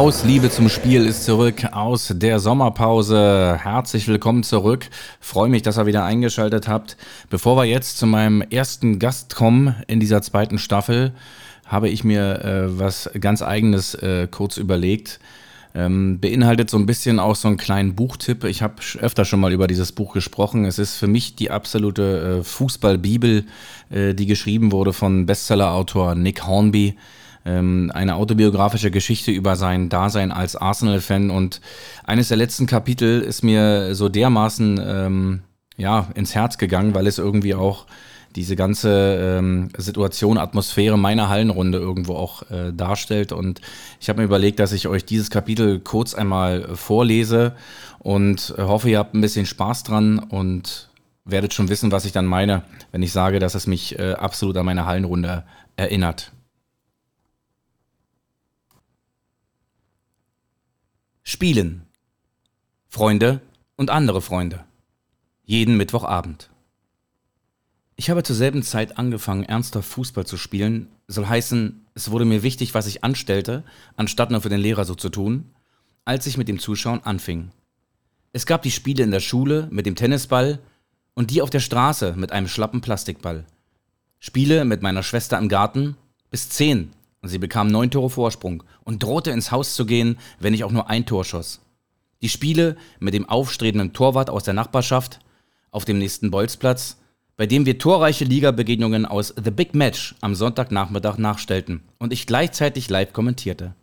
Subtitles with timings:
[0.00, 3.58] Aus Liebe zum Spiel ist zurück aus der Sommerpause.
[3.62, 4.88] Herzlich willkommen zurück.
[5.20, 6.96] Freue mich, dass ihr wieder eingeschaltet habt.
[7.28, 11.12] Bevor wir jetzt zu meinem ersten Gast kommen in dieser zweiten Staffel,
[11.66, 15.20] habe ich mir äh, was ganz eigenes äh, kurz überlegt.
[15.74, 18.44] Ähm, beinhaltet so ein bisschen auch so einen kleinen Buchtipp.
[18.44, 20.64] Ich habe öfter schon mal über dieses Buch gesprochen.
[20.64, 23.44] Es ist für mich die absolute äh, Fußballbibel,
[23.90, 26.96] äh, die geschrieben wurde von Bestsellerautor Nick Hornby
[27.44, 31.30] ähm, eine autobiografische Geschichte über sein Dasein als Arsenal-Fan.
[31.30, 31.60] Und
[32.04, 35.42] eines der letzten Kapitel ist mir so dermaßen ähm,
[35.76, 37.86] ja, ins Herz gegangen, weil es irgendwie auch
[38.36, 43.32] diese ganze ähm, Situation, Atmosphäre meiner Hallenrunde irgendwo auch äh, darstellt.
[43.32, 43.60] Und
[44.00, 47.56] ich habe mir überlegt, dass ich euch dieses Kapitel kurz einmal vorlese
[47.98, 50.90] und hoffe, ihr habt ein bisschen Spaß dran und
[51.24, 52.62] werdet schon wissen, was ich dann meine,
[52.92, 55.44] wenn ich sage, dass es mich äh, absolut an meine Hallenrunde
[55.76, 56.32] erinnert.
[61.32, 61.82] Spielen.
[62.88, 63.40] Freunde
[63.76, 64.64] und andere Freunde.
[65.44, 66.50] Jeden Mittwochabend.
[67.94, 70.88] Ich habe zur selben Zeit angefangen, ernsthaft Fußball zu spielen.
[71.06, 73.62] Soll heißen, es wurde mir wichtig, was ich anstellte,
[73.94, 75.54] anstatt nur für den Lehrer so zu tun,
[76.04, 77.52] als ich mit dem Zuschauen anfing.
[78.32, 80.58] Es gab die Spiele in der Schule mit dem Tennisball
[81.14, 83.44] und die auf der Straße mit einem schlappen Plastikball.
[84.18, 85.96] Spiele mit meiner Schwester im Garten
[86.28, 86.90] bis zehn
[87.22, 90.88] Sie bekam neun Tore Vorsprung und drohte ins Haus zu gehen, wenn ich auch nur
[90.88, 91.60] ein Tor schoss.
[92.22, 95.20] Die Spiele mit dem aufstrebenden Torwart aus der Nachbarschaft
[95.70, 96.96] auf dem nächsten Bolzplatz,
[97.36, 102.88] bei dem wir torreiche Ligabegegnungen aus The Big Match am Sonntagnachmittag nachstellten und ich gleichzeitig
[102.88, 103.74] live kommentierte.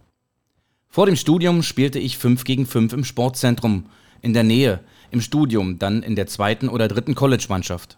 [0.87, 3.85] Vor dem Studium spielte ich 5 gegen 5 im Sportzentrum,
[4.21, 4.79] in der Nähe,
[5.11, 7.97] im Studium, dann in der zweiten oder dritten College-Mannschaft.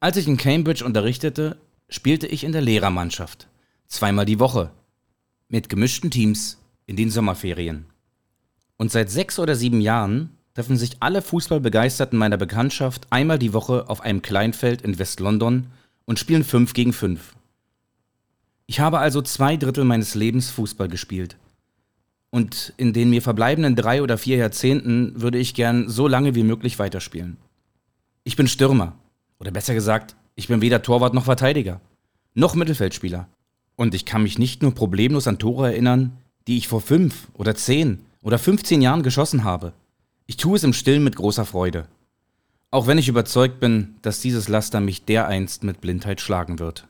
[0.00, 1.56] Als ich in Cambridge unterrichtete,
[1.88, 3.48] spielte ich in der Lehrermannschaft
[3.88, 4.70] zweimal die Woche,
[5.48, 7.86] mit gemischten Teams in den Sommerferien.
[8.76, 13.88] Und seit sechs oder sieben Jahren treffen sich alle Fußballbegeisterten meiner Bekanntschaft einmal die Woche
[13.88, 15.66] auf einem Kleinfeld in West-London
[16.04, 17.34] und spielen fünf gegen fünf.
[18.66, 21.36] Ich habe also zwei Drittel meines Lebens Fußball gespielt.
[22.30, 26.42] Und in den mir verbleibenden drei oder vier Jahrzehnten würde ich gern so lange wie
[26.42, 27.36] möglich weiterspielen.
[28.24, 28.94] Ich bin Stürmer.
[29.38, 31.80] Oder besser gesagt, ich bin weder Torwart noch Verteidiger.
[32.34, 33.28] Noch Mittelfeldspieler.
[33.76, 37.54] Und ich kann mich nicht nur problemlos an Tore erinnern, die ich vor fünf oder
[37.54, 39.72] zehn oder 15 Jahren geschossen habe.
[40.26, 41.86] Ich tue es im Stillen mit großer Freude.
[42.70, 46.86] Auch wenn ich überzeugt bin, dass dieses Laster mich dereinst mit Blindheit schlagen wird.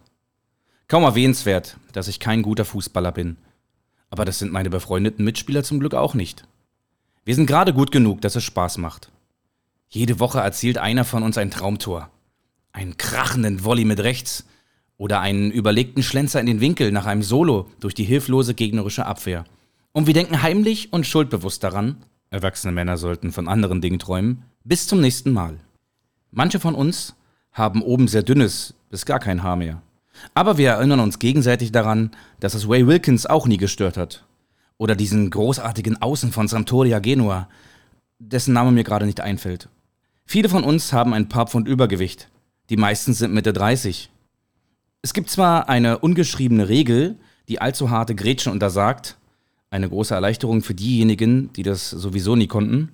[0.89, 3.37] Kaum erwähnenswert, dass ich kein guter Fußballer bin.
[4.09, 6.45] Aber das sind meine befreundeten Mitspieler zum Glück auch nicht.
[7.25, 9.11] Wir sind gerade gut genug, dass es Spaß macht.
[9.89, 12.11] Jede Woche erzielt einer von uns ein Traumtor.
[12.73, 14.47] Einen krachenden Volley mit rechts,
[14.99, 19.45] oder einen überlegten Schlenzer in den Winkel nach einem Solo durch die hilflose gegnerische Abwehr.
[19.93, 21.97] Und wir denken heimlich und schuldbewusst daran,
[22.31, 25.59] erwachsene Männer sollten von anderen Dingen träumen, bis zum nächsten Mal.
[26.31, 27.15] Manche von uns
[27.53, 29.83] haben oben sehr dünnes bis gar kein Haar mehr.
[30.35, 32.11] Aber wir erinnern uns gegenseitig daran,
[32.41, 34.25] dass es Ray Wilkins auch nie gestört hat.
[34.79, 37.49] Oder diesen großartigen Außen von Sampdoria Genua,
[38.19, 39.69] dessen Name mir gerade nicht einfällt.
[40.25, 42.29] Viele von uns haben ein paar Pfund Übergewicht.
[42.69, 44.11] Die meisten sind Mitte 30.
[45.07, 47.15] Es gibt zwar eine ungeschriebene Regel,
[47.47, 49.17] die allzu harte Gretchen untersagt,
[49.71, 52.91] eine große Erleichterung für diejenigen, die das sowieso nie konnten.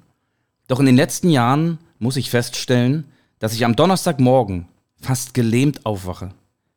[0.69, 3.05] Doch in den letzten Jahren muss ich feststellen,
[3.39, 4.69] dass ich am Donnerstagmorgen
[5.01, 6.35] fast gelähmt aufwache,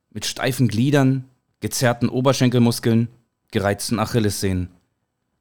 [0.09, 1.25] mit steifen Gliedern,
[1.59, 3.09] gezerrten Oberschenkelmuskeln,
[3.51, 4.69] gereizten Achillessehnen.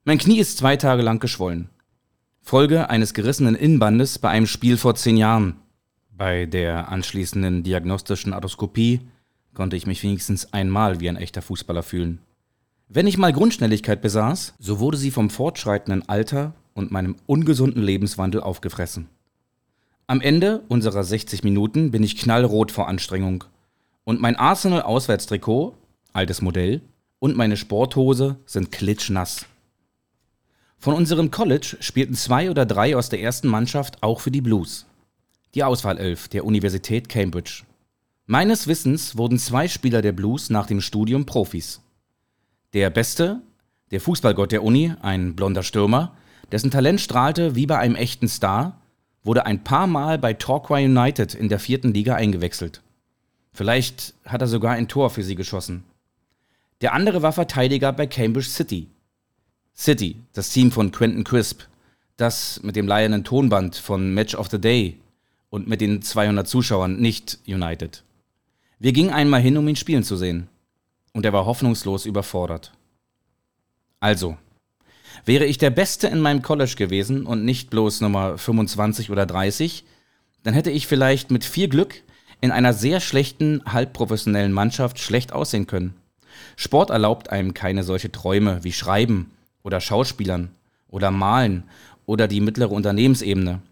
[0.02, 1.70] Mein Knie ist zwei Tage lang geschwollen.
[2.43, 5.55] Folge eines gerissenen Innenbandes bei einem Spiel vor zehn Jahren.
[6.11, 9.00] Bei der anschließenden diagnostischen Arthroskopie
[9.54, 12.18] konnte ich mich wenigstens einmal wie ein echter Fußballer fühlen.
[12.88, 18.40] Wenn ich mal Grundschnelligkeit besaß, so wurde sie vom fortschreitenden Alter und meinem ungesunden Lebenswandel
[18.40, 19.08] aufgefressen.
[20.06, 23.44] Am Ende unserer 60 Minuten bin ich knallrot vor Anstrengung.
[24.04, 25.74] Und mein Arsenal-Auswärtstrikot,
[26.12, 26.82] altes Modell,
[27.20, 29.46] und meine Sporthose sind klitschnass.
[30.78, 34.84] Von unserem College spielten zwei oder drei aus der ersten Mannschaft auch für die Blues.
[35.54, 37.62] Die Auswahlelf der Universität Cambridge.
[38.26, 41.82] Meines Wissens wurden zwei Spieler der Blues nach dem Studium Profis.
[42.73, 43.43] Der Beste,
[43.91, 46.17] der Fußballgott der Uni, ein blonder Stürmer,
[46.50, 48.81] dessen Talent strahlte wie bei einem echten Star,
[49.25, 52.81] wurde ein paar Mal bei Torquay United in der vierten Liga eingewechselt.
[53.53, 55.85] Vielleicht hat er sogar ein Tor für sie geschossen.
[56.81, 58.88] Der andere war Verteidiger bei Cambridge City,
[59.76, 61.61] City, das Team von Quentin Crisp,
[62.17, 64.99] das mit dem leiernden Tonband von Match of the Day
[65.50, 68.03] und mit den 200 Zuschauern nicht United.
[68.84, 70.46] Wir gingen einmal hin, um ihn spielen zu sehen.
[71.14, 72.75] Und er war hoffnungslos überfordert.
[73.98, 74.36] Also,
[75.25, 79.86] wäre ich der Beste in meinem College gewesen und nicht bloß Nummer 25 oder 30,
[80.42, 82.02] dann hätte ich vielleicht mit viel Glück
[82.42, 85.94] in einer sehr schlechten, halbprofessionellen Mannschaft schlecht aussehen können.
[86.54, 89.30] Sport erlaubt einem keine solche Träume wie Schreiben
[89.62, 90.50] oder Schauspielern
[90.88, 91.64] oder Malen
[92.04, 93.62] oder die mittlere Unternehmensebene.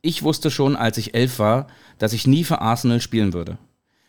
[0.00, 1.66] Ich wusste schon, als ich elf war,
[1.98, 3.58] dass ich nie für Arsenal spielen würde.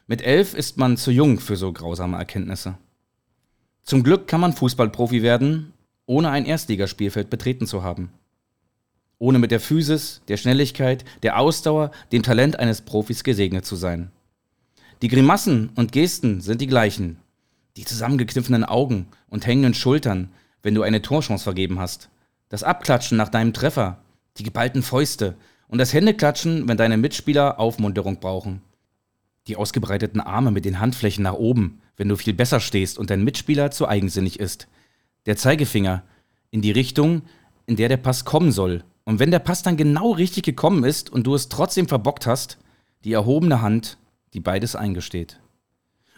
[0.07, 2.77] Mit elf ist man zu jung für so grausame Erkenntnisse.
[3.81, 5.73] Zum Glück kann man Fußballprofi werden,
[6.05, 8.11] ohne ein Erstligaspielfeld betreten zu haben.
[9.17, 14.11] Ohne mit der Physis, der Schnelligkeit, der Ausdauer, dem Talent eines Profis gesegnet zu sein.
[15.01, 17.17] Die Grimassen und Gesten sind die gleichen.
[17.75, 20.29] Die zusammengekniffenen Augen und hängenden Schultern,
[20.61, 22.09] wenn du eine Torchance vergeben hast.
[22.49, 23.97] Das Abklatschen nach deinem Treffer,
[24.37, 25.35] die geballten Fäuste
[25.67, 28.61] und das Händeklatschen, wenn deine Mitspieler Aufmunterung brauchen.
[29.47, 33.23] Die ausgebreiteten Arme mit den Handflächen nach oben, wenn du viel besser stehst und dein
[33.23, 34.67] Mitspieler zu eigensinnig ist.
[35.25, 36.03] Der Zeigefinger
[36.51, 37.23] in die Richtung,
[37.65, 38.83] in der der Pass kommen soll.
[39.03, 42.57] Und wenn der Pass dann genau richtig gekommen ist und du es trotzdem verbockt hast,
[43.03, 43.97] die erhobene Hand,
[44.33, 45.39] die beides eingesteht.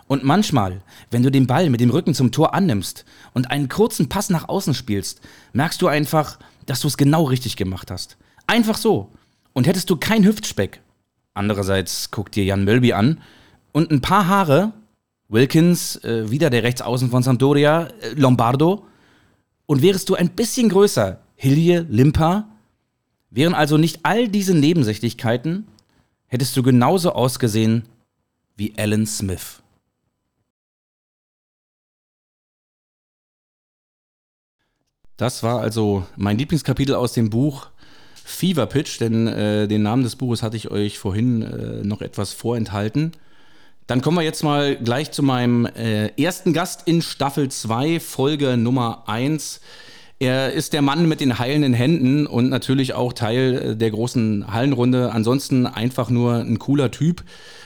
[0.07, 0.81] Und manchmal,
[1.11, 3.03] wenn du den Ball mit dem Rücken zum Tor annimmst
[3.33, 5.21] und einen kurzen Pass nach außen spielst,
[5.51, 8.17] merkst du einfach, dass du es genau richtig gemacht hast.
[8.47, 9.11] Einfach so.
[9.51, 10.81] Und hättest du kein Hüftspeck.
[11.37, 13.21] Andererseits guck dir Jan Mölby an.
[13.71, 14.73] Und ein paar Haare,
[15.29, 18.85] Wilkins, äh, wieder der Rechtsaußen von Sampdoria, äh, Lombardo,
[19.65, 22.47] und wärest du ein bisschen größer, Hilje, Limpa,
[23.29, 25.67] wären also nicht all diese Nebensächlichkeiten,
[26.25, 27.83] hättest du genauso ausgesehen
[28.55, 29.61] wie Alan Smith.
[35.17, 37.69] Das war also mein Lieblingskapitel aus dem Buch
[38.27, 42.33] Fever Pitch, denn äh, den Namen des Buches hatte ich euch vorhin äh, noch etwas
[42.33, 43.13] vorenthalten.
[43.87, 48.57] Dann kommen wir jetzt mal gleich zu meinem äh, ersten Gast in Staffel 2, Folge
[48.57, 49.61] Nummer 1.
[50.19, 54.51] Er ist der Mann mit den heilenden Händen und natürlich auch Teil äh, der großen
[54.51, 55.13] Hallenrunde.
[55.13, 57.23] Ansonsten einfach nur ein cooler Typ.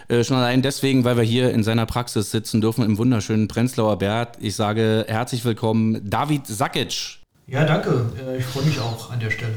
[0.10, 3.98] Äh, schon allein deswegen, weil wir hier in seiner Praxis sitzen dürfen im wunderschönen Prenzlauer
[3.98, 4.38] Berg.
[4.40, 7.22] Ich sage herzlich willkommen, David Sakic.
[7.48, 8.06] Ja, danke.
[8.26, 9.56] Äh, ich freue mich auch an der Stelle.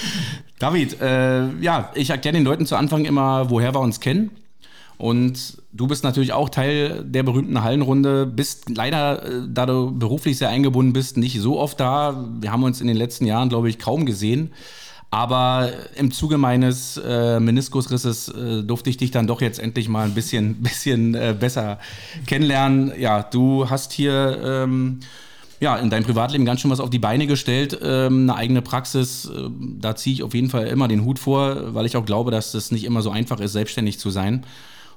[0.58, 4.30] David, äh, ja, ich erkläre den Leuten zu Anfang immer, woher wir uns kennen.
[4.98, 10.38] Und du bist natürlich auch Teil der berühmten Hallenrunde, bist leider, äh, da du beruflich
[10.38, 12.24] sehr eingebunden bist, nicht so oft da.
[12.40, 14.52] Wir haben uns in den letzten Jahren, glaube ich, kaum gesehen.
[15.10, 20.04] Aber im Zuge meines äh, Meniskusrisses äh, durfte ich dich dann doch jetzt endlich mal
[20.04, 21.78] ein bisschen, bisschen äh, besser
[22.26, 22.92] kennenlernen.
[22.98, 25.00] Ja, du hast hier ähm,
[25.60, 29.26] ja, in deinem Privatleben ganz schön was auf die Beine gestellt, ähm, eine eigene Praxis.
[29.26, 29.48] Äh,
[29.78, 32.54] da ziehe ich auf jeden Fall immer den Hut vor, weil ich auch glaube, dass
[32.54, 34.44] es nicht immer so einfach ist, selbstständig zu sein.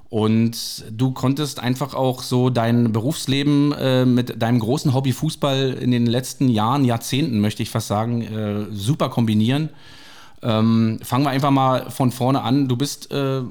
[0.10, 5.92] Und du konntest einfach auch so dein Berufsleben äh, mit deinem großen Hobby Fußball in
[5.92, 9.70] den letzten Jahren, Jahrzehnten, möchte ich fast sagen, äh, super kombinieren.
[10.42, 12.68] Ähm, fangen wir einfach mal von vorne an.
[12.68, 13.42] Du bist äh,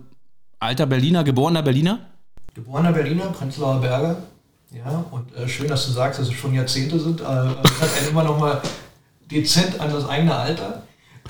[0.58, 2.00] alter Berliner, geborener Berliner?
[2.54, 4.16] Geborener Berliner, Prenzlauer Berge.
[4.70, 7.20] Ja, und äh, schön, dass du sagst, dass es schon Jahrzehnte sind.
[7.20, 8.60] Äh, hat einen immer noch mal
[9.30, 10.82] dezent an das eigene Alter.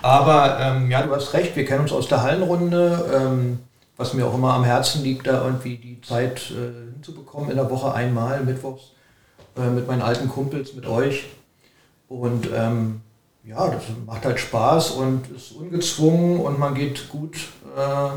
[0.03, 3.11] Aber ähm, ja, du hast recht, wir kennen uns aus der Hallenrunde.
[3.15, 3.59] Ähm,
[3.97, 7.69] was mir auch immer am Herzen liegt, da irgendwie die Zeit äh, hinzubekommen, in der
[7.69, 8.93] Woche einmal, mittwochs,
[9.57, 11.27] äh, mit meinen alten Kumpels, mit euch.
[12.09, 13.01] Und ähm,
[13.45, 17.37] ja, das macht halt Spaß und ist ungezwungen und man geht gut
[17.77, 18.09] äh,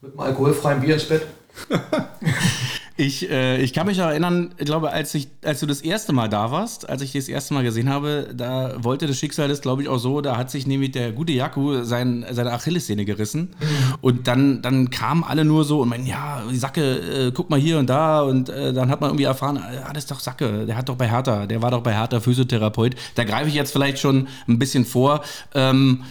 [0.00, 1.22] mit einem alkoholfreien Bier ins Bett.
[3.00, 6.12] Ich, äh, ich kann mich noch erinnern, ich glaube, als, ich, als du das erste
[6.12, 9.46] Mal da warst, als ich dich das erste Mal gesehen habe, da wollte das Schicksal
[9.46, 13.04] das, glaube ich, auch so, da hat sich nämlich der gute Jaku sein, seine Achillessehne
[13.04, 13.54] gerissen.
[13.60, 13.94] Mhm.
[14.00, 17.78] Und dann, dann kamen alle nur so und meinen, ja, Sacke, äh, guck mal hier
[17.78, 18.22] und da.
[18.22, 20.96] Und äh, dann hat man irgendwie erfahren, ah, das ist doch Sacke, der hat doch
[20.96, 22.96] bei Hertha, der war doch bei Hertha Physiotherapeut.
[23.14, 25.22] Da greife ich jetzt vielleicht schon ein bisschen vor.
[25.54, 26.02] Ähm,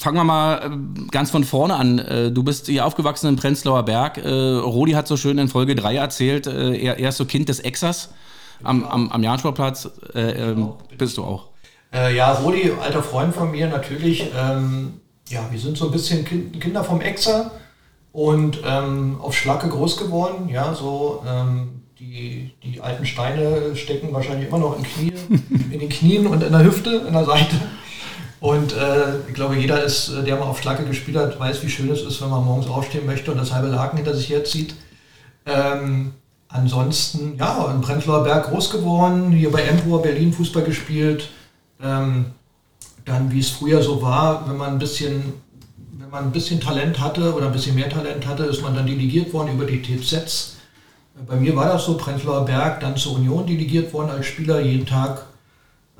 [0.00, 1.98] fangen wir mal äh, ganz von vorne an.
[1.98, 4.18] Äh, du bist hier aufgewachsen in Prenzlauer Berg.
[4.18, 7.60] Äh, Rodi hat so schön in Folge 3 erzählt, er, er ist so Kind des
[7.60, 8.10] Exas
[8.62, 9.90] am, am, am Jahnsportplatz.
[10.14, 11.48] Äh, ähm, bist du auch?
[11.92, 14.30] Äh, ja, Rodi, alter Freund von mir, natürlich.
[14.36, 17.50] Ähm, ja, wir sind so ein bisschen kind, Kinder vom Exa
[18.12, 20.48] und ähm, auf Schlacke groß geworden.
[20.48, 25.12] Ja, so ähm, die, die alten Steine stecken wahrscheinlich immer noch in, Knie,
[25.70, 27.56] in den Knien und in der Hüfte, in der Seite.
[28.40, 31.68] Und äh, ich glaube, jeder ist, äh, der mal auf Schlacke gespielt hat, weiß, wie
[31.68, 34.74] schön es ist, wenn man morgens aufstehen möchte und das halbe Laken hinter sich herzieht.
[35.44, 36.12] Ähm,
[36.48, 41.28] ansonsten, ja, in Prenzlauer Berg groß geworden, hier bei Empor Berlin Fußball gespielt.
[41.82, 42.26] Ähm,
[43.04, 45.34] dann, wie es früher so war, wenn man ein bisschen,
[45.98, 48.86] wenn man ein bisschen Talent hatte oder ein bisschen mehr Talent hatte, ist man dann
[48.86, 50.56] delegiert worden über die TZs.
[51.26, 54.86] Bei mir war das so, Prenzlauer Berg, dann zur Union delegiert worden als Spieler, jeden
[54.86, 55.26] Tag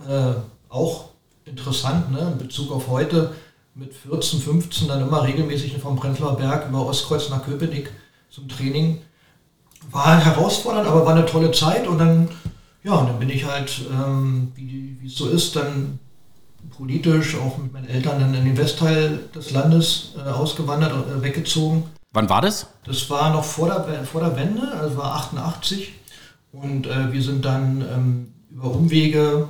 [0.08, 0.32] äh,
[0.70, 1.09] auch
[1.50, 2.32] interessant, ne?
[2.32, 3.34] in Bezug auf heute
[3.74, 7.90] mit 14, 15 dann immer regelmäßig vom Prenzlauer Berg über Ostkreuz nach Köpenick
[8.30, 9.00] zum Training.
[9.90, 12.28] War herausfordernd, aber war eine tolle Zeit und dann,
[12.84, 15.98] ja, und dann bin ich halt, ähm, wie, wie es so ist, dann
[16.76, 21.84] politisch auch mit meinen Eltern dann in den Westteil des Landes äh, ausgewandert, äh, weggezogen.
[22.12, 22.66] Wann war das?
[22.84, 25.92] Das war noch vor der, vor der Wende, also war 88.
[26.52, 29.48] Und äh, wir sind dann ähm, über Umwege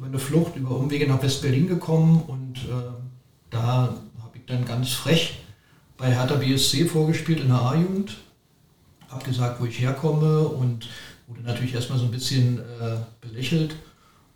[0.00, 2.90] über eine Flucht, über Umwege nach West-Berlin gekommen und äh,
[3.50, 5.40] da habe ich dann ganz frech
[5.98, 8.16] bei Hertha BSC vorgespielt in der A-Jugend.
[9.10, 10.88] Habe gesagt, wo ich herkomme und
[11.26, 13.76] wurde natürlich erstmal so ein bisschen äh, belächelt.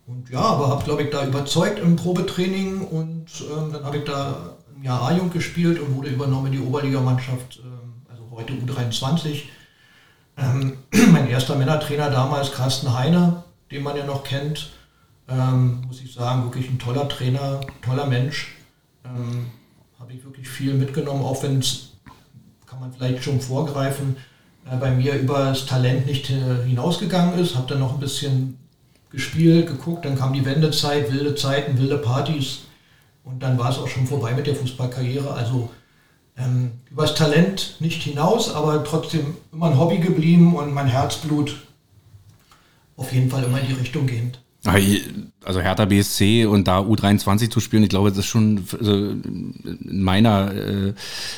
[0.07, 4.05] Und ja, aber habe, glaube ich, da überzeugt im Probetraining und ähm, dann habe ich
[4.05, 9.45] da ein Jahr A-Jugend gespielt und wurde übernommen in die Oberligamannschaft, äh, also heute U23.
[10.37, 10.77] Ähm,
[11.11, 14.69] mein erster Männertrainer damals, Carsten Heine, den man ja noch kennt,
[15.29, 18.55] ähm, muss ich sagen, wirklich ein toller Trainer, toller Mensch.
[19.05, 19.47] Ähm,
[19.99, 21.93] Habe ich wirklich viel mitgenommen, auch wenn es,
[22.67, 24.17] kann man vielleicht schon vorgreifen,
[24.71, 27.57] äh, bei mir über das Talent nicht äh, hinausgegangen ist.
[27.57, 28.59] Habe dann noch ein bisschen
[29.11, 32.63] gespielt, geguckt, dann kam die Wendezeit, wilde Zeiten, wilde Partys
[33.23, 35.33] und dann war es auch schon vorbei mit der Fußballkarriere.
[35.33, 35.71] Also
[36.37, 41.57] ähm, über das Talent nicht hinaus, aber trotzdem immer ein Hobby geblieben und mein Herzblut
[42.97, 44.41] auf jeden Fall immer in die Richtung gehend.
[45.45, 50.03] Also Hertha BSC und da U23 zu spielen, ich glaube, das ist schon also in
[50.03, 50.95] meiner äh,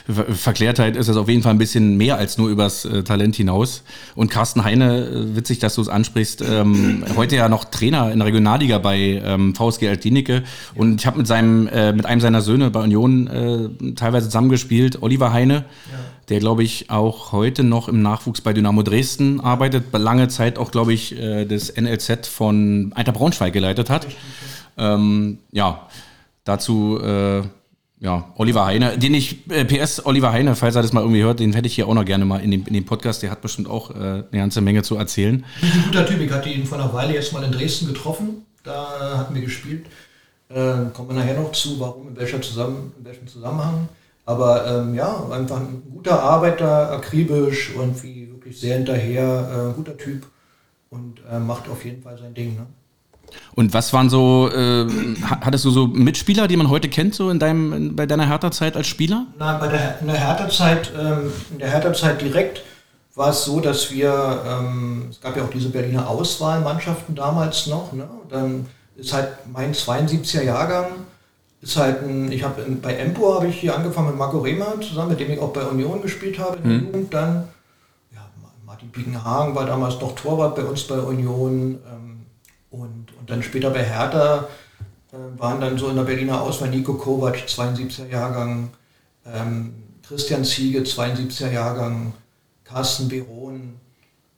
[0.06, 3.83] Verklärtheit ist das auf jeden Fall ein bisschen mehr als nur übers äh, Talent hinaus.
[4.14, 8.21] Und Carsten Heine, äh, witzig, dass du es ansprichst, ähm, heute ja noch Trainer in
[8.21, 10.45] der Regionalliga bei ähm, VSG Altlinike
[10.76, 15.33] und ich habe mit seinem äh, mit einem seiner Söhne bei Union teilweise zusammengespielt, Oliver
[15.33, 15.64] Heine.
[15.90, 20.59] Ja der, glaube ich, auch heute noch im Nachwuchs bei Dynamo Dresden arbeitet, lange Zeit
[20.59, 24.06] auch, glaube ich, äh, das NLZ von Einter Braunschweig geleitet hat.
[24.76, 25.88] Ähm, ja,
[26.45, 27.42] dazu äh,
[27.99, 31.40] ja, Oliver Heine, den ich, äh, PS Oliver Heine, falls er das mal irgendwie hört,
[31.40, 33.40] den hätte ich hier auch noch gerne mal in dem, in dem Podcast, der hat
[33.40, 35.45] bestimmt auch äh, eine ganze Menge zu erzählen.
[35.62, 39.18] Ein guter Typ, ich hatte ihn vor einer Weile jetzt mal in Dresden getroffen, da
[39.18, 39.87] hatten wir gespielt.
[40.49, 43.88] Äh, kommen wir nachher noch zu, warum, in, welcher zusammen, in welchem Zusammenhang.
[44.26, 49.97] Aber ähm, ja, einfach ein guter Arbeiter, akribisch und wie wirklich sehr hinterher, äh, guter
[49.97, 50.26] Typ
[50.90, 52.56] und äh, macht auf jeden Fall sein Ding.
[52.56, 52.66] Ne?
[53.54, 54.87] Und was waren so, äh,
[55.23, 58.87] hattest du so Mitspieler, die man heute kennt, so in deinem, bei deiner Hertha-Zeit als
[58.87, 59.26] Spieler?
[59.38, 62.62] Nein, bei der, in der Hertha-Zeit, ähm, in der Hertha-Zeit direkt
[63.14, 67.92] war es so, dass wir, ähm, es gab ja auch diese Berliner Auswahlmannschaften damals noch,
[67.92, 68.09] ne?
[68.28, 68.66] dann
[68.97, 70.87] ist halt mein 72er Jahrgang,
[71.60, 75.10] ist halt ein, ich habe bei Empo habe ich hier angefangen mit Marco Rehmer zusammen,
[75.10, 76.86] mit dem ich auch bei Union gespielt habe in der mhm.
[76.86, 77.14] Jugend.
[77.14, 77.48] Dann
[78.14, 78.28] ja,
[78.64, 82.26] Martin Biegenhagen war damals noch Torwart bei uns bei Union ähm,
[82.70, 84.48] und, und dann später bei Hertha
[85.12, 88.70] äh, waren dann so in der Berliner Auswahl Nico Kovac, 72er Jahrgang,
[89.25, 89.75] ähm,
[90.06, 92.12] Christian Ziege, 72er Jahrgang,
[92.64, 93.75] Carsten Beron,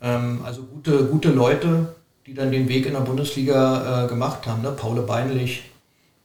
[0.00, 1.94] ähm, also gute, gute Leute,
[2.26, 4.62] die dann den Weg in der Bundesliga äh, gemacht haben.
[4.62, 4.72] Ne?
[4.72, 5.67] Paul Beinlich,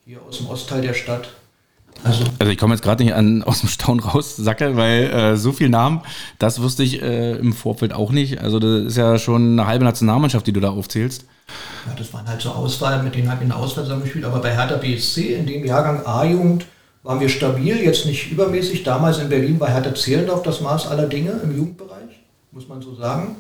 [0.05, 1.29] hier aus dem Ostteil der Stadt.
[2.03, 5.38] Also, also ich komme jetzt gerade nicht an, aus dem Staunen raus, Sacke, weil äh,
[5.38, 6.01] so viel Namen,
[6.39, 8.39] das wusste ich äh, im Vorfeld auch nicht.
[8.39, 11.25] Also das ist ja schon eine halbe Nationalmannschaft, die du da aufzählst.
[11.88, 14.25] Ja, das waren halt so Auswahl, mit denen habe ich in der Auswahl zusammengespielt.
[14.25, 16.65] Aber bei Hertha BSC, in dem Jahrgang A-Jugend,
[17.03, 18.83] waren wir stabil, jetzt nicht übermäßig.
[18.83, 22.22] Damals in Berlin war Hertha Zehlendorf das Maß aller Dinge im Jugendbereich.
[22.51, 23.36] muss man so sagen.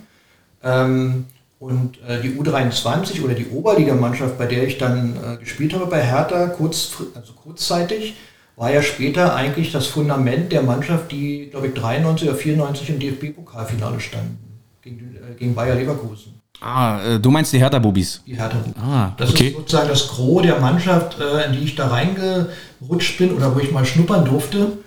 [0.63, 1.25] Ähm,
[1.63, 6.03] und äh, die U23 oder die Oberligamannschaft, bei der ich dann äh, gespielt habe bei
[6.03, 8.15] Hertha, kurz, also kurzzeitig,
[8.57, 12.99] war ja später eigentlich das Fundament der Mannschaft, die, glaube ich, 93 oder 94 im
[12.99, 16.41] DFB-Pokalfinale standen, gegen, äh, gegen Bayer Leverkusen.
[16.59, 18.23] Ah, äh, du meinst die Hertha-Bubis?
[18.27, 18.83] Die Hertha-Bubis.
[18.83, 19.47] Ah, das okay.
[19.47, 23.59] ist sozusagen das Gros der Mannschaft, äh, in die ich da reingerutscht bin oder wo
[23.59, 24.79] ich mal schnuppern durfte.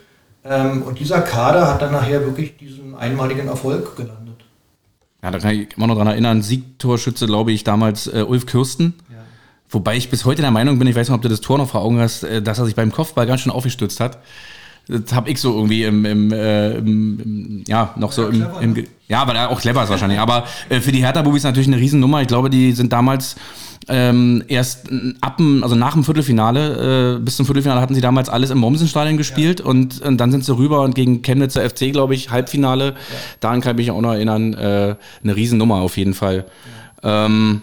[0.44, 4.25] Ähm, und dieser Kader hat dann nachher wirklich diesen einmaligen Erfolg gelandet.
[5.26, 8.94] Ja, da kann ich immer noch dran erinnern, Siegtorschütze, glaube ich, damals äh, Ulf Kürsten.
[9.10, 9.16] Ja.
[9.68, 11.68] Wobei ich bis heute der Meinung bin, ich weiß nicht, ob du das Tor noch
[11.68, 14.18] vor Augen hast, äh, dass er sich beim Kopfball ganz schön aufgestürzt hat.
[14.86, 18.62] Das habe ich so irgendwie im, im, äh, im, ja, noch so ja, im, clever,
[18.62, 18.84] im, ne?
[19.08, 20.20] ja, weil er auch clever ist wahrscheinlich.
[20.20, 22.22] Aber äh, für die Hertha-Bubis natürlich eine Riesennummer.
[22.22, 23.34] Ich glaube, die sind damals
[23.88, 24.88] ähm, erst
[25.20, 28.58] ab dem, also nach dem Viertelfinale, äh, bis zum Viertelfinale hatten sie damals alles im
[28.58, 29.66] Mommsenstadion gespielt ja.
[29.66, 32.86] und, und, dann sind sie rüber und gegen Chemnitzer FC, glaube ich, Halbfinale.
[32.86, 32.94] Ja.
[33.40, 36.46] Daran kann ich mich auch noch erinnern, äh, eine Riesennummer auf jeden Fall.
[37.04, 37.62] Ja, ähm,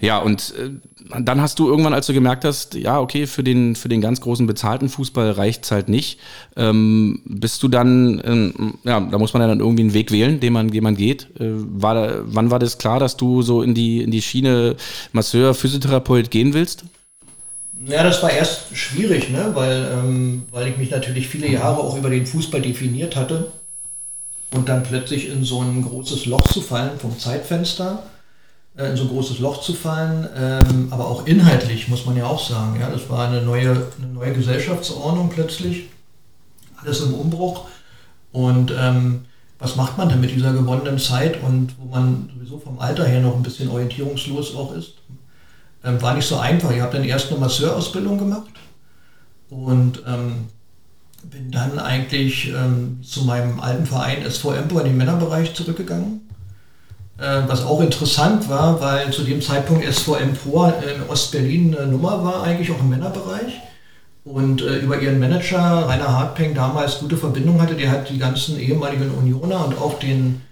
[0.00, 0.70] ja und äh,
[1.18, 4.20] dann hast du irgendwann, als du gemerkt hast, ja, okay, für den, für den ganz
[4.20, 6.18] großen bezahlten Fußball reicht es halt nicht,
[6.56, 10.40] ähm, bist du dann, ähm, ja, da muss man ja dann irgendwie einen Weg wählen,
[10.40, 11.28] den man, den man geht.
[11.38, 14.76] Äh, war, wann war das klar, dass du so in die, in die Schiene
[15.12, 16.84] Masseur, Physiotherapeut gehen willst?
[17.86, 19.52] Ja, das war erst schwierig, ne?
[19.54, 23.52] weil, ähm, weil ich mich natürlich viele Jahre auch über den Fußball definiert hatte
[24.52, 28.02] und dann plötzlich in so ein großes Loch zu fallen vom Zeitfenster
[28.86, 32.46] in so ein großes Loch zu fallen, ähm, aber auch inhaltlich muss man ja auch
[32.46, 32.78] sagen.
[32.80, 35.88] Ja, das war eine neue, eine neue Gesellschaftsordnung plötzlich,
[36.76, 37.66] alles im Umbruch.
[38.32, 39.24] Und ähm,
[39.58, 43.20] was macht man denn mit dieser gewonnenen Zeit und wo man sowieso vom Alter her
[43.20, 44.94] noch ein bisschen orientierungslos auch ist?
[45.84, 46.70] Ähm, war nicht so einfach.
[46.70, 48.50] Ich habe dann erst eine Masseurausbildung gemacht
[49.50, 50.46] und ähm,
[51.24, 56.29] bin dann eigentlich ähm, zu meinem alten Verein SV Empo in den Männerbereich zurückgegangen äh,
[57.20, 62.44] was auch interessant war, weil zu dem Zeitpunkt SV Empor in Ostberlin eine Nummer war,
[62.44, 63.60] eigentlich auch im Männerbereich.
[64.24, 68.58] Und äh, über ihren Manager Rainer Hartpeng damals gute Verbindung hatte, der hat die ganzen
[68.58, 70.42] ehemaligen Unioner und auch den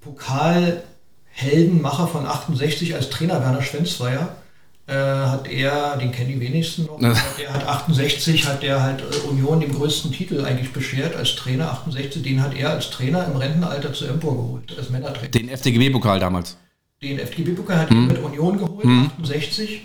[0.00, 4.36] Pokalheldenmacher von 68 als Trainer Werner Schwenzweier
[4.86, 9.28] äh, hat er, den kennen die wenigsten noch, der hat 68, hat der halt äh,
[9.28, 13.36] Union den größten Titel eigentlich beschert als Trainer, 68, den hat er als Trainer im
[13.36, 15.28] Rentenalter zu Empor geholt, als Männertrainer.
[15.28, 16.56] Den FDGB-Pokal damals?
[17.02, 18.08] Den FDGB-Pokal hat hm.
[18.08, 19.10] er mit Union geholt, hm.
[19.20, 19.82] 68,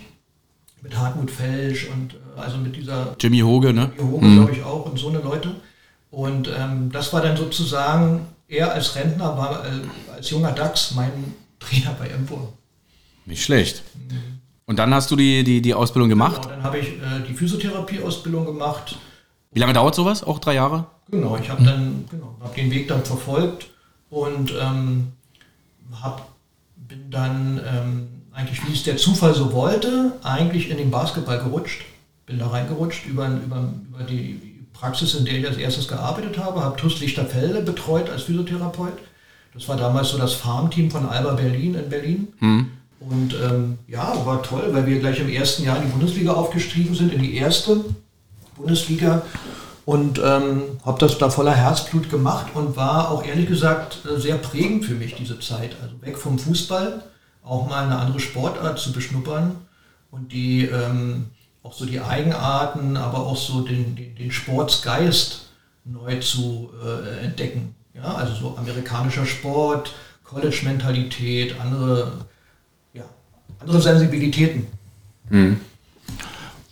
[0.82, 3.16] mit Hartmut Felsch und äh, also mit dieser...
[3.18, 3.90] Jimmy Hoge, ne?
[3.96, 4.36] Jimmy Hoge, hm.
[4.36, 5.56] glaube ich, auch und so eine Leute.
[6.12, 11.10] Und ähm, das war dann sozusagen, er als Rentner war äh, als junger Dachs mein
[11.58, 12.52] Trainer bei Empor.
[13.24, 13.82] Nicht schlecht.
[13.94, 14.41] Mhm.
[14.66, 16.42] Und dann hast du die, die, die Ausbildung gemacht?
[16.42, 18.96] Genau, dann habe ich äh, die Physiotherapie-Ausbildung gemacht.
[19.52, 20.22] Wie lange dauert sowas?
[20.22, 20.86] Auch drei Jahre?
[21.10, 23.68] Genau, ich habe dann genau, hab den Weg dann verfolgt
[24.08, 25.12] und ähm,
[26.00, 26.28] hab,
[26.76, 31.84] bin dann ähm, eigentlich, wie es der Zufall so wollte, eigentlich in den Basketball gerutscht.
[32.24, 34.40] Bin da reingerutscht über, über, über die
[34.72, 38.98] Praxis, in der ich als erstes gearbeitet habe, habe TUS Lichterfelde betreut als Physiotherapeut.
[39.54, 42.28] Das war damals so das Farmteam von Alba Berlin in Berlin.
[42.38, 42.70] Hm.
[43.08, 46.94] Und ähm, ja, war toll, weil wir gleich im ersten Jahr in die Bundesliga aufgestiegen
[46.94, 47.84] sind, in die erste
[48.56, 49.22] Bundesliga.
[49.84, 54.36] Und ähm, habe das da voller Herzblut gemacht und war auch ehrlich gesagt äh, sehr
[54.36, 55.76] prägend für mich diese Zeit.
[55.82, 57.02] Also weg vom Fußball,
[57.42, 59.56] auch mal eine andere Sportart zu beschnuppern
[60.12, 61.26] und die ähm,
[61.64, 65.46] auch so die Eigenarten, aber auch so den, den, den Sportsgeist
[65.84, 67.74] neu zu äh, entdecken.
[67.94, 69.92] Ja, also so amerikanischer Sport,
[70.24, 72.12] College-Mentalität, andere
[73.62, 74.66] andere Sensibilitäten.
[75.30, 75.56] Mhm.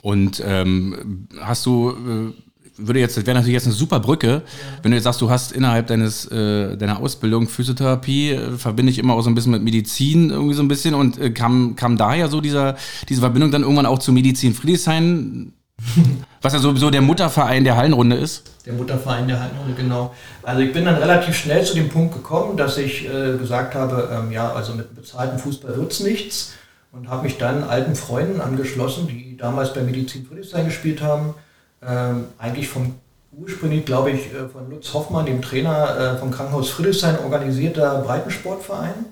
[0.03, 2.33] Und ähm, hast du, äh,
[2.77, 4.43] würde jetzt, das wäre natürlich jetzt eine super Brücke, ja.
[4.83, 8.99] wenn du jetzt sagst, du hast innerhalb deines, äh, deiner Ausbildung Physiotherapie, äh, verbinde ich
[8.99, 11.97] immer auch so ein bisschen mit Medizin irgendwie so ein bisschen und äh, kam, kam
[11.99, 12.77] daher so dieser,
[13.09, 15.53] diese Verbindung dann irgendwann auch zu Medizin Friedrichshain,
[16.43, 18.45] was ja sowieso der Mutterverein der Hallenrunde ist?
[18.65, 20.15] Der Mutterverein der Hallenrunde, genau.
[20.43, 24.09] Also ich bin dann relativ schnell zu dem Punkt gekommen, dass ich äh, gesagt habe,
[24.13, 26.53] ähm, ja, also mit bezahltem Fußball wird es nichts
[26.93, 31.35] und habe mich dann alten Freunden angeschlossen, die damals bei Medizin Friedrichshain gespielt haben.
[31.83, 32.95] Ähm, eigentlich vom
[33.33, 39.07] ursprünglich, glaube ich, äh, von Lutz Hoffmann, dem Trainer äh, vom Krankenhaus Friedrichshain, organisierter Breitensportverein.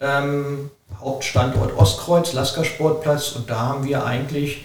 [0.00, 4.64] Ähm, Hauptstandort Ostkreuz, Lasker Sportplatz und da haben wir eigentlich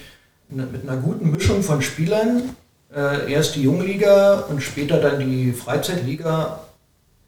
[0.50, 2.56] mit einer guten Mischung von Spielern
[2.96, 6.60] äh, erst die Jungliga und später dann die Freizeitliga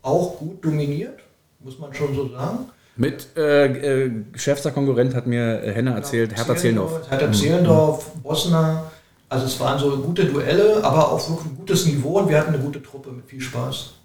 [0.01, 1.19] auch gut dominiert,
[1.59, 2.69] muss man schon so sagen.
[2.97, 7.09] Mit äh, äh, geschäftster Konkurrent hat mir äh, Henne erzählt, ja, Hertha Zehlendorf.
[7.09, 8.21] Hertha Zehlendorf, mhm.
[8.21, 8.91] Bosner.
[9.27, 12.63] Also es waren so gute Duelle, aber wirklich ein gutes Niveau und wir hatten eine
[12.63, 13.95] gute Truppe mit viel Spaß.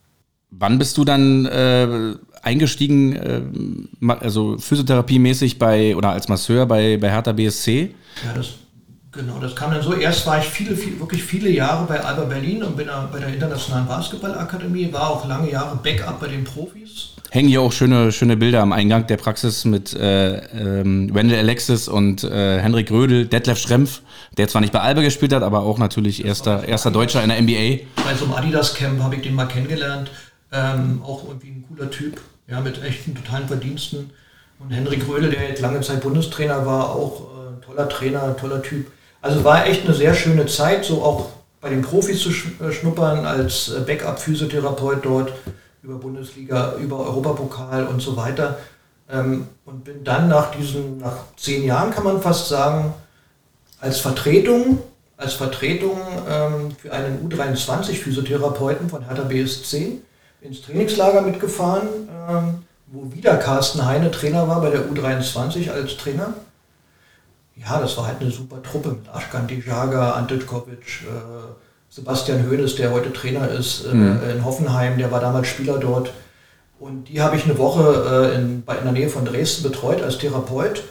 [0.51, 3.43] Wann bist du dann äh, eingestiegen, äh,
[4.21, 7.95] also physiotherapiemäßig bei oder als Masseur bei, bei Hertha BSC?
[8.25, 8.55] Ja, das
[9.13, 9.93] Genau, das kam dann so.
[9.95, 13.31] Erst war ich viele, viele, wirklich viele Jahre bei Alba Berlin und bin bei der
[13.31, 17.15] Internationalen Basketballakademie, war auch lange Jahre Backup bei den Profis.
[17.33, 20.39] Hängen hier auch schöne, schöne Bilder am Eingang der Praxis mit äh,
[20.81, 24.03] ähm, Wendell Alexis und äh, Henrik Rödel, Detlef Schrempf,
[24.37, 27.41] der zwar nicht bei Alba gespielt hat, aber auch natürlich erster, erster Deutscher in der
[27.41, 27.85] NBA.
[28.05, 30.11] Bei so einem Adidas-Camp habe ich den mal kennengelernt.
[30.53, 34.11] Ähm, auch irgendwie ein cooler Typ, ja, mit echten totalen Verdiensten.
[34.59, 38.91] Und Henrik Rödel, der jetzt lange Zeit Bundestrainer war, auch äh, toller Trainer, toller Typ.
[39.23, 41.29] Also war echt eine sehr schöne Zeit, so auch
[41.61, 45.33] bei den Profis zu äh, schnuppern, als äh, Backup-Physiotherapeut dort
[45.83, 48.59] über Bundesliga, über Europapokal und so weiter.
[49.11, 52.95] Ähm, und bin dann nach diesen, nach zehn Jahren kann man fast sagen,
[53.81, 54.79] als Vertretung,
[55.17, 60.01] als Vertretung ähm, für einen U23-Physiotherapeuten von Hertha BSC
[60.43, 61.89] ins Trainingslager mitgefahren,
[62.29, 66.35] ähm, wo wieder Carsten Heine Trainer war bei der U23 als Trainer
[67.61, 72.93] ja, das war halt eine super Truppe mit Ashkan Dijaga, Antitkovic, äh, Sebastian Hoeneß, der
[72.93, 74.21] heute Trainer ist äh, mhm.
[74.31, 76.13] in Hoffenheim, der war damals Spieler dort.
[76.79, 80.19] Und die habe ich eine Woche äh, in, in der Nähe von Dresden betreut als
[80.19, 80.83] Therapeut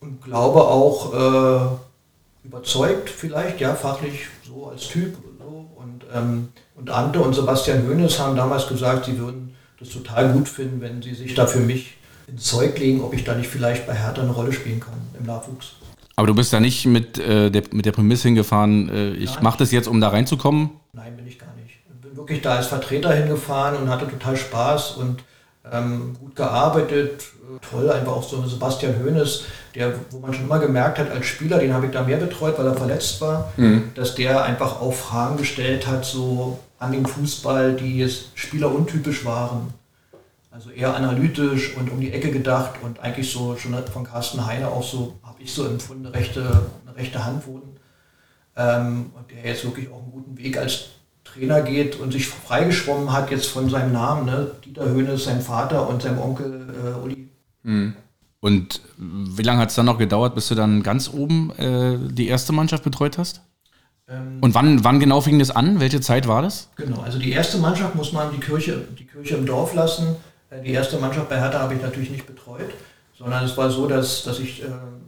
[0.00, 5.16] und glaube auch äh, überzeugt vielleicht, ja, fachlich so als Typ.
[5.38, 5.70] So.
[5.76, 10.48] Und, ähm, und Ante und Sebastian Hoeneß haben damals gesagt, sie würden das total gut
[10.48, 11.94] finden, wenn sie sich da für mich
[12.26, 15.26] ins Zeug legen, ob ich da nicht vielleicht bei Hertha eine Rolle spielen kann im
[15.26, 15.76] Nachwuchs.
[16.16, 19.58] Aber du bist da nicht mit, äh, der, mit der Prämisse hingefahren, äh, ich mache
[19.58, 20.70] das jetzt, um da reinzukommen?
[20.94, 21.78] Nein, bin ich gar nicht.
[21.86, 25.22] Ich bin wirklich da als Vertreter hingefahren und hatte total Spaß und
[25.70, 27.22] ähm, gut gearbeitet.
[27.70, 31.58] Toll, einfach auch so Sebastian Hoeneß, der, wo man schon immer gemerkt hat, als Spieler,
[31.58, 33.90] den habe ich da mehr betreut, weil er verletzt war, mhm.
[33.94, 39.72] dass der einfach auch Fragen gestellt hat, so an den Fußball, die jetzt spieleruntypisch waren.
[40.50, 44.68] Also eher analytisch und um die Ecke gedacht und eigentlich so schon von Carsten Heine
[44.68, 46.40] auch so, habe ich so empfunden, eine rechte,
[46.86, 47.76] eine rechte Hand wurden.
[48.56, 50.86] Ähm, und der jetzt wirklich auch einen guten Weg als
[51.24, 54.50] Trainer geht und sich freigeschwommen hat jetzt von seinem Namen, ne?
[54.64, 57.28] Dieter Höhnes, sein Vater und seinem Onkel äh, Uli.
[57.64, 57.94] Mhm.
[58.40, 62.28] Und wie lange hat es dann noch gedauert, bis du dann ganz oben äh, die
[62.28, 63.42] erste Mannschaft betreut hast?
[64.08, 65.80] Ähm, und wann, wann genau fing das an?
[65.80, 66.70] Welche Zeit war das?
[66.76, 70.16] Genau, also die erste Mannschaft muss man die Kirche, die Kirche im Dorf lassen.
[70.48, 72.72] Äh, die erste Mannschaft bei Hertha habe ich natürlich nicht betreut,
[73.18, 75.05] sondern es war so, dass, dass ich äh, die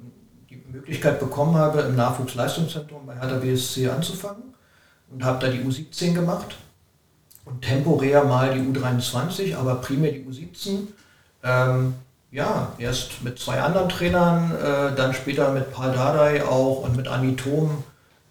[0.72, 4.42] Möglichkeit bekommen habe, im Nachwuchsleistungszentrum bei Hertha BSC anzufangen
[5.11, 6.57] und habe da die U17 gemacht
[7.44, 10.88] und temporär mal die U23, aber primär die U17.
[11.42, 11.94] Ähm,
[12.31, 17.09] ja, erst mit zwei anderen Trainern, äh, dann später mit Paul Dardai auch und mit
[17.09, 17.85] Anni Thom.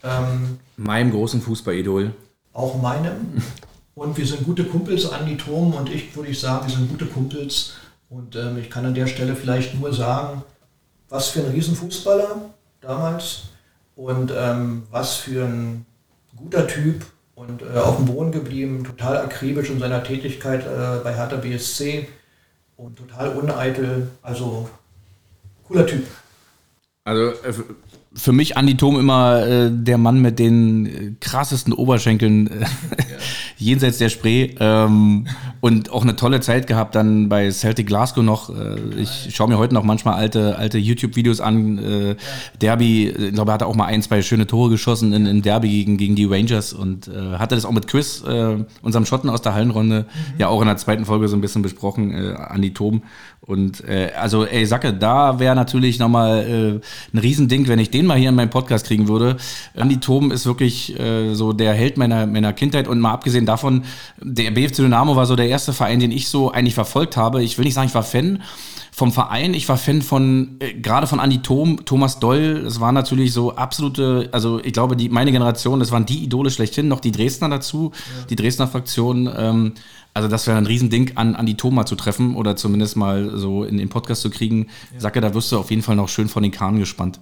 [0.03, 2.13] Ähm, meinem großen Fußballidol.
[2.53, 3.41] Auch meinem.
[3.97, 7.07] Und wir sind gute Kumpels, Andi Thom und ich, würde ich sagen, wir sind gute
[7.07, 7.73] Kumpels.
[8.11, 10.43] Und ähm, ich kann an der Stelle vielleicht nur sagen,
[11.09, 13.49] was für ein Riesenfußballer damals
[13.95, 15.85] und ähm, was für ein
[16.35, 21.13] guter Typ und äh, auf dem Boden geblieben, total akribisch in seiner Tätigkeit äh, bei
[21.13, 22.07] Hertha BSC
[22.77, 24.09] und total uneitel.
[24.21, 24.69] Also
[25.67, 26.05] cooler Typ.
[27.03, 27.63] Also
[28.17, 32.67] für mich Andi Thom immer äh, der Mann mit den äh, krassesten Oberschenkeln äh, ja.
[33.57, 35.27] jenseits der Spree ähm,
[35.61, 38.49] und auch eine tolle Zeit gehabt dann bei Celtic Glasgow noch.
[38.49, 41.77] Äh, ich schaue mir heute noch manchmal alte, alte YouTube-Videos an.
[41.77, 42.15] Äh,
[42.59, 45.69] Derby, ich glaube, er hatte auch mal ein, zwei schöne Tore geschossen in, in Derby
[45.69, 49.41] gegen, gegen die Rangers und äh, hatte das auch mit Chris, äh, unserem Schotten aus
[49.41, 50.39] der Hallenrunde, mhm.
[50.39, 53.03] ja auch in der zweiten Folge so ein bisschen besprochen, äh, Andi Thom.
[53.47, 58.05] Und äh, also, ey, Sacke, da wäre natürlich nochmal äh, ein Riesending, wenn ich den
[58.05, 59.37] mal hier in meinen Podcast kriegen würde.
[59.73, 63.85] Andi Thom ist wirklich äh, so der Held meiner, meiner Kindheit und mal abgesehen davon,
[64.21, 67.41] der BFC Dynamo war so der erste Verein, den ich so eigentlich verfolgt habe.
[67.41, 68.43] Ich will nicht sagen, ich war Fan
[68.91, 72.91] vom Verein, ich war Fan von, äh, gerade von Andi Thom, Thomas Doll, das war
[72.91, 76.99] natürlich so absolute, also ich glaube, die, meine Generation, das waren die Idole schlechthin, noch
[76.99, 78.25] die Dresdner dazu, ja.
[78.25, 79.73] die Dresdner Fraktion, ähm,
[80.17, 83.63] also das wäre ein Riesending, an, an die Thoma zu treffen oder zumindest mal so
[83.63, 84.67] in den Podcast zu kriegen.
[84.93, 85.01] Ja.
[85.01, 87.19] Sacke, da wirst du auf jeden Fall noch schön von den Kahn gespannt.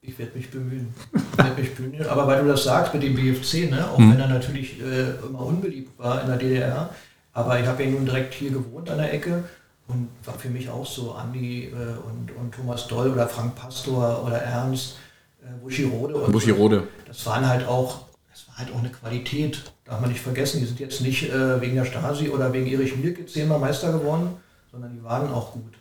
[0.00, 0.94] Ich werde mich bemühen.
[1.12, 2.06] Ich werde mich bemühen.
[2.06, 4.12] Aber weil du das sagst mit dem BFC, ne, auch hm.
[4.12, 6.90] wenn er natürlich äh, immer unbeliebt war in der DDR,
[7.32, 9.42] aber ich habe ja nun direkt hier gewohnt an der Ecke
[9.88, 14.24] und war für mich auch so Andi äh, und, und Thomas Doll oder Frank Pastor
[14.24, 14.98] oder Ernst,
[15.42, 16.14] äh, Buschirode.
[16.30, 16.76] Buschirode.
[16.76, 17.08] So.
[17.08, 20.66] Das waren halt auch, das war halt auch eine Qualität darf man nicht vergessen, die
[20.66, 24.30] sind jetzt nicht äh, wegen der Stasi oder wegen Erich Mielke zehnmal Meister geworden,
[24.70, 25.74] sondern die waren auch gut.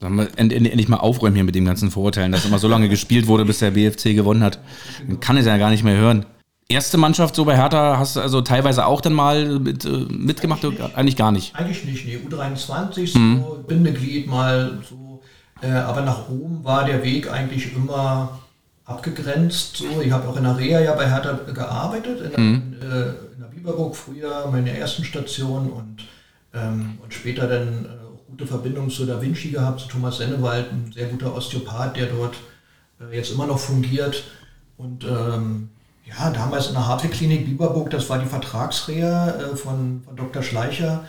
[0.00, 3.26] Sollen wir endlich mal aufräumen hier mit dem ganzen Vorurteilen, dass immer so lange gespielt
[3.26, 4.58] wurde, bis der BFC gewonnen hat.
[5.06, 6.24] Man kann es ja gar nicht mehr hören.
[6.68, 10.64] erste Mannschaft so bei Hertha hast du also teilweise auch dann mal mit, äh, mitgemacht?
[10.64, 10.96] Eigentlich, nicht.
[10.96, 11.54] eigentlich gar nicht.
[11.54, 12.16] Eigentlich nicht, nee.
[12.16, 13.44] U23, so mhm.
[13.66, 15.20] Bindeglied mal so.
[15.60, 18.40] Äh, aber nach oben war der Weg eigentlich immer
[18.90, 19.76] abgegrenzt.
[19.76, 20.00] So.
[20.00, 22.76] Ich habe auch in der Reha ja bei Hertha gearbeitet, in, mhm.
[22.80, 26.04] in, äh, in der Biberburg früher, meine ersten Station und,
[26.54, 30.72] ähm, und später dann äh, auch gute Verbindungen zu Da Vinci gehabt, zu Thomas Sennewald,
[30.72, 32.36] ein sehr guter Osteopath, der dort
[33.00, 34.24] äh, jetzt immer noch fungiert.
[34.76, 35.70] Und ähm,
[36.04, 40.42] ja, damals in der Hartwig-Klinik Biberburg, das war die Vertragsreha äh, von, von Dr.
[40.42, 41.04] Schleicher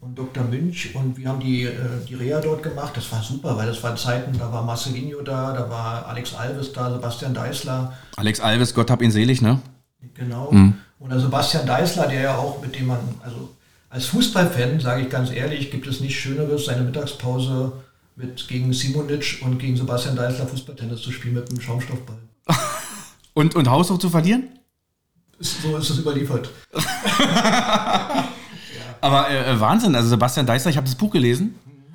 [0.00, 0.44] und Dr.
[0.44, 1.74] Münch und wir haben die, äh,
[2.08, 2.96] die Reha dort gemacht.
[2.96, 6.72] Das war super, weil das waren Zeiten, da war Marcelinho da, da war Alex Alves
[6.72, 7.92] da, Sebastian Deißler.
[8.16, 9.60] Alex Alves, Gott hab ihn selig, ne?
[10.14, 10.52] Genau.
[10.52, 10.74] Mhm.
[11.00, 13.50] Und der Sebastian Deißler, der ja auch, mit dem man, also
[13.90, 17.72] als Fußballfan, sage ich ganz ehrlich, gibt es nichts Schöneres, seine Mittagspause
[18.14, 22.18] mit gegen Simonic und gegen Sebastian Deißler Fußballtennis zu spielen mit einem Schaumstoffball.
[23.34, 24.48] und, und Haushoch zu verlieren?
[25.40, 26.50] So ist es überliefert.
[29.00, 31.54] Aber äh, äh, Wahnsinn, also Sebastian Deißler, ich habe das Buch gelesen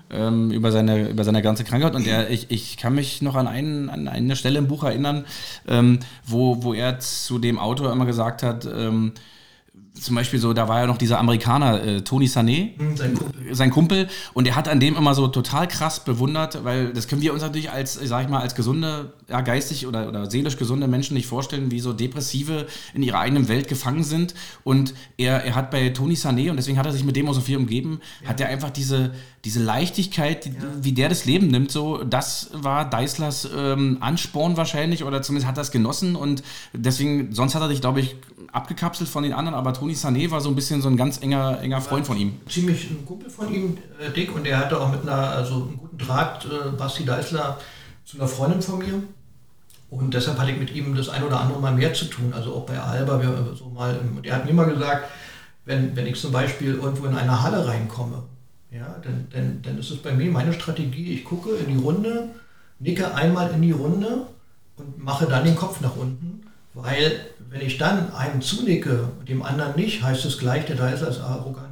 [0.10, 1.96] ähm, über, seine, über seine ganze Krankheit.
[1.96, 5.26] Und er, ich, ich kann mich noch an, einen, an eine Stelle im Buch erinnern,
[5.68, 9.13] ähm, wo, wo er zu dem Autor immer gesagt hat, ähm,
[9.99, 13.56] zum Beispiel so, da war ja noch dieser Amerikaner, äh, Tony Sané, mhm, sein Kumpel.
[13.56, 17.21] sein Kumpel, und er hat an dem immer so total krass bewundert, weil das können
[17.21, 20.88] wir uns natürlich als, sag ich mal, als gesunde, ja, geistig oder, oder seelisch gesunde
[20.88, 24.34] Menschen nicht vorstellen, wie so Depressive in ihrer eigenen Welt gefangen sind.
[24.63, 27.34] Und er, er hat bei Tony Sané, und deswegen hat er sich mit dem auch
[27.34, 28.29] so viel umgeben, ja.
[28.29, 29.12] hat er einfach diese,
[29.45, 30.56] diese Leichtigkeit, die, ja.
[30.82, 35.58] wie der das Leben nimmt, so, das war Deislers ähm, Ansporn wahrscheinlich, oder zumindest hat
[35.58, 36.41] er es genossen und
[36.73, 38.15] deswegen, sonst hat er sich, glaube ich,
[38.54, 41.60] abgekapselt von den anderen, aber Tony Sané war so ein bisschen so ein ganz enger,
[41.62, 42.39] enger Freund von ihm.
[42.48, 45.78] Ziemlich ein Kumpel von ihm, äh, Dick, und er hatte auch mit einer, also einen
[45.78, 47.58] guten Draht, äh, Basti Deißler,
[48.06, 49.04] zu einer Freundin von mir.
[49.89, 52.56] Und deshalb hatte ich mit ihm das ein oder andere Mal mehr zu tun, also
[52.56, 55.10] auch bei Alba, wir, so mal, und er hat mir immer gesagt,
[55.66, 58.24] wenn, wenn ich zum Beispiel irgendwo in eine Halle reinkomme,
[58.72, 62.30] ja, dann, dann, dann ist es bei mir meine Strategie, ich gucke in die Runde,
[62.80, 64.28] nicke einmal in die Runde
[64.78, 67.20] und mache dann den Kopf nach unten, weil
[67.54, 71.20] wenn ich dann einem zunicke, dem anderen nicht, heißt es gleich, der da ist als
[71.20, 71.68] arrogant.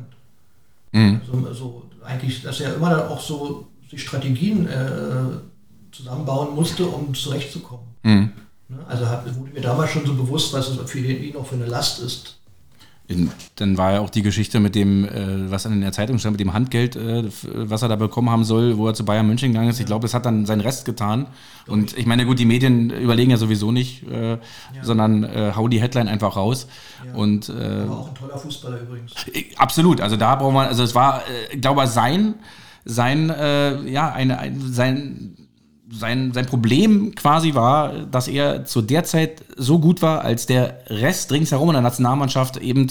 [0.92, 1.22] Mhm.
[1.26, 5.40] Also, also, eigentlich, dass er immer dann auch so die Strategien äh,
[5.92, 7.86] zusammenbauen musste, um zurechtzukommen.
[8.04, 8.32] Mhm.
[8.70, 8.78] Ne?
[8.88, 11.66] Also hat, wurde mir damals schon so bewusst, was es für ihn auch für eine
[11.66, 12.38] Last ist.
[13.56, 16.40] Dann war ja auch die Geschichte mit dem, äh, was in der Zeitung stand, mit
[16.40, 19.70] dem Handgeld, äh, was er da bekommen haben soll, wo er zu Bayern München gegangen
[19.70, 19.80] ist.
[19.80, 21.28] Ich glaube, es hat dann seinen Rest getan.
[21.68, 24.40] Und ich meine, gut, die Medien überlegen ja sowieso nicht, äh, ja.
[24.82, 26.68] sondern äh, hau die Headline einfach raus.
[27.06, 27.14] Ja.
[27.14, 29.14] Und, äh, Aber auch ein toller Fußballer übrigens.
[29.34, 30.02] Äh, absolut.
[30.02, 32.36] Also da braucht man, also es war, ich glaube, sein,
[32.84, 33.32] sein,
[33.86, 35.38] ja, eine, ein, sein
[35.92, 40.84] sein, sein Problem quasi war, dass er zu der Zeit so gut war, als der
[40.88, 42.88] Rest ringsherum in der Nationalmannschaft eben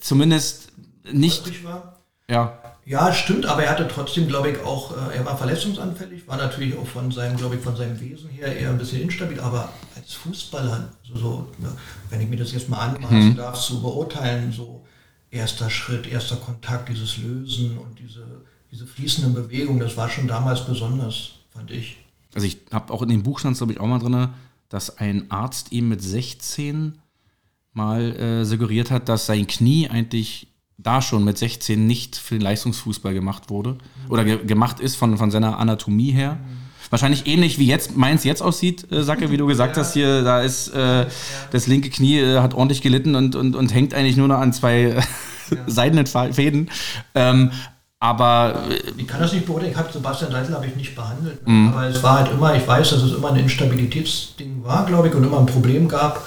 [0.00, 0.72] zumindest
[1.10, 1.64] nicht.
[1.64, 1.98] War.
[2.28, 2.58] Ja.
[2.84, 6.76] Ja, stimmt, aber er hatte trotzdem, glaube ich, auch, äh, er war verletzungsanfällig, war natürlich
[6.76, 10.14] auch von seinem, glaube ich, von seinem Wesen her eher ein bisschen instabil, aber als
[10.14, 11.72] Fußballer, so, so ne,
[12.10, 13.36] wenn ich mir das jetzt mal anmaßen mhm.
[13.36, 14.84] darf, zu beurteilen, so
[15.30, 18.26] erster Schritt, erster Kontakt, dieses Lösen und diese,
[18.72, 22.01] diese fließenden Bewegungen, das war schon damals besonders, fand ich
[22.34, 24.28] also ich habe auch in dem Buch stand glaube ich, auch mal drin,
[24.68, 26.98] dass ein Arzt ihm mit 16
[27.74, 32.42] mal äh, suggeriert hat, dass sein Knie eigentlich da schon mit 16 nicht für den
[32.42, 36.38] Leistungsfußball gemacht wurde oder ge gemacht ist von, von seiner Anatomie her.
[36.90, 39.82] Wahrscheinlich ähnlich wie jetzt meins jetzt aussieht, äh, Sacke, wie du gesagt ja.
[39.82, 41.06] hast hier, da ist äh,
[41.50, 44.52] das linke Knie äh, hat ordentlich gelitten und, und, und hängt eigentlich nur noch an
[44.52, 44.96] zwei
[45.50, 45.56] ja.
[45.66, 46.70] seidenen Fäden.
[47.14, 47.50] Ähm,
[48.02, 49.70] aber äh, ich kann das nicht beurteilen.
[49.70, 51.46] Ich habe Sebastian Deisel habe ich nicht behandelt.
[51.46, 51.68] Mhm.
[51.68, 55.14] Aber es war halt immer, ich weiß, dass es immer ein Instabilitätsding war, glaube ich,
[55.14, 56.20] und immer ein Problem gab.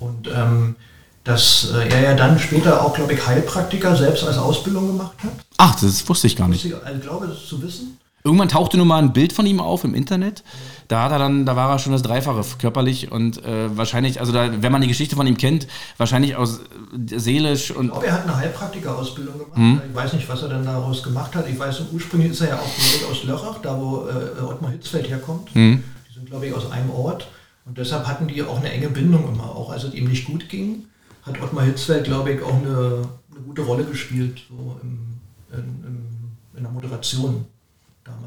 [0.00, 0.74] Und ähm,
[1.22, 5.30] dass äh, er ja dann später auch, glaube ich, Heilpraktiker selbst als Ausbildung gemacht hat.
[5.58, 6.64] Ach, das wusste ich gar nicht.
[6.64, 7.98] Ich also, glaube, das zu wissen.
[8.24, 10.44] Irgendwann tauchte nur mal ein Bild von ihm auf im Internet.
[10.86, 14.32] Da hat er dann, da war er schon das Dreifache körperlich und äh, wahrscheinlich, also
[14.32, 17.86] da, wenn man die Geschichte von ihm kennt, wahrscheinlich aus äh, seelisch und.
[17.86, 19.58] Ich glaube, er hat eine Heilpraktiker-Ausbildung gemacht.
[19.58, 19.82] Mhm.
[19.88, 21.48] Ich weiß nicht, was er dann daraus gemacht hat.
[21.48, 25.54] Ich weiß, ursprünglich ist er ja auch aus Lörrach, da wo äh, Ottmar Hitzfeld herkommt.
[25.56, 25.82] Mhm.
[26.08, 27.26] Die sind, glaube ich, aus einem Ort.
[27.64, 29.44] Und deshalb hatten die auch eine enge Bindung immer.
[29.44, 30.84] Auch als es ihm nicht gut ging,
[31.22, 35.18] hat Ottmar Hitzfeld, glaube ich, auch eine, eine gute Rolle gespielt, so im,
[35.52, 36.08] in, in,
[36.56, 37.46] in der Moderation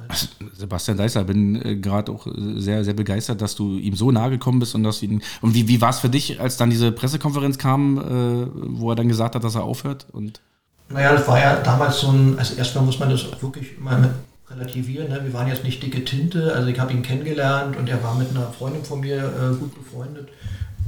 [0.07, 0.29] damals.
[0.53, 4.29] Sebastian Deißler, bin äh, gerade auch äh, sehr, sehr begeistert, dass du ihm so nahe
[4.29, 5.21] gekommen bist und dass ihn.
[5.41, 8.47] Und wie, wie war es für dich, als dann diese Pressekonferenz kam, äh,
[8.79, 10.07] wo er dann gesagt hat, dass er aufhört?
[10.11, 10.41] Und
[10.89, 14.11] naja, das war ja damals so ein, also erstmal muss man das wirklich mal mit
[14.49, 15.09] relativieren.
[15.09, 15.21] Ne?
[15.23, 18.29] Wir waren jetzt nicht dicke Tinte, also ich habe ihn kennengelernt und er war mit
[18.29, 20.29] einer Freundin von mir äh, gut befreundet.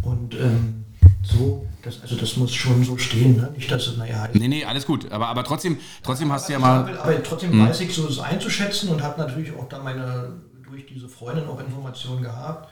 [0.04, 0.86] Und ähm,
[1.28, 3.52] so, das, also das muss schon so stehen, ne?
[3.56, 4.30] nicht, dass es, naja...
[4.34, 6.90] Nee, nee, alles gut, aber, aber trotzdem, trotzdem hast du ja mal...
[6.90, 7.68] Aber, aber trotzdem hm.
[7.68, 11.60] weiß ich so es einzuschätzen und habe natürlich auch da meine, durch diese Freundin auch
[11.60, 12.70] Informationen gehabt,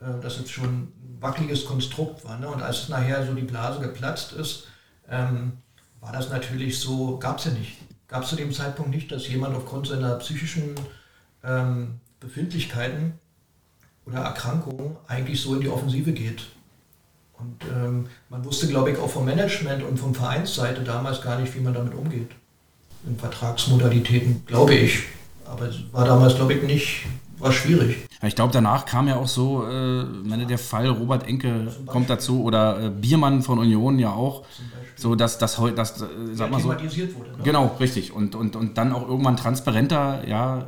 [0.00, 2.38] äh, dass es schon ein wackeliges Konstrukt war.
[2.38, 2.48] Ne?
[2.48, 4.68] Und als nachher so die Blase geplatzt ist,
[5.08, 5.58] ähm,
[6.00, 7.76] war das natürlich so, gab es ja nicht.
[8.06, 10.74] Gab es zu dem Zeitpunkt nicht, dass jemand aufgrund seiner psychischen
[11.44, 13.14] ähm, Befindlichkeiten
[14.06, 16.46] oder Erkrankungen eigentlich so in die Offensive geht.
[17.40, 21.54] Und ähm, man wusste, glaube ich, auch vom Management und vom Vereinsseite damals gar nicht,
[21.54, 22.30] wie man damit umgeht.
[23.06, 25.04] In Vertragsmodalitäten, glaube ich.
[25.44, 27.06] Aber es war damals, glaube ich, nicht,
[27.38, 28.08] war schwierig.
[28.22, 32.42] Ich glaube, danach kam ja auch so, äh, meine, der Fall Robert Enke kommt dazu
[32.42, 34.44] oder äh, Biermann von Union ja auch.
[34.96, 36.70] So dass das heute, das, äh, sag mal so.
[36.70, 37.44] Wurde, ne?
[37.44, 38.12] Genau, richtig.
[38.12, 40.62] Und, und, und dann auch irgendwann transparenter, ja, äh,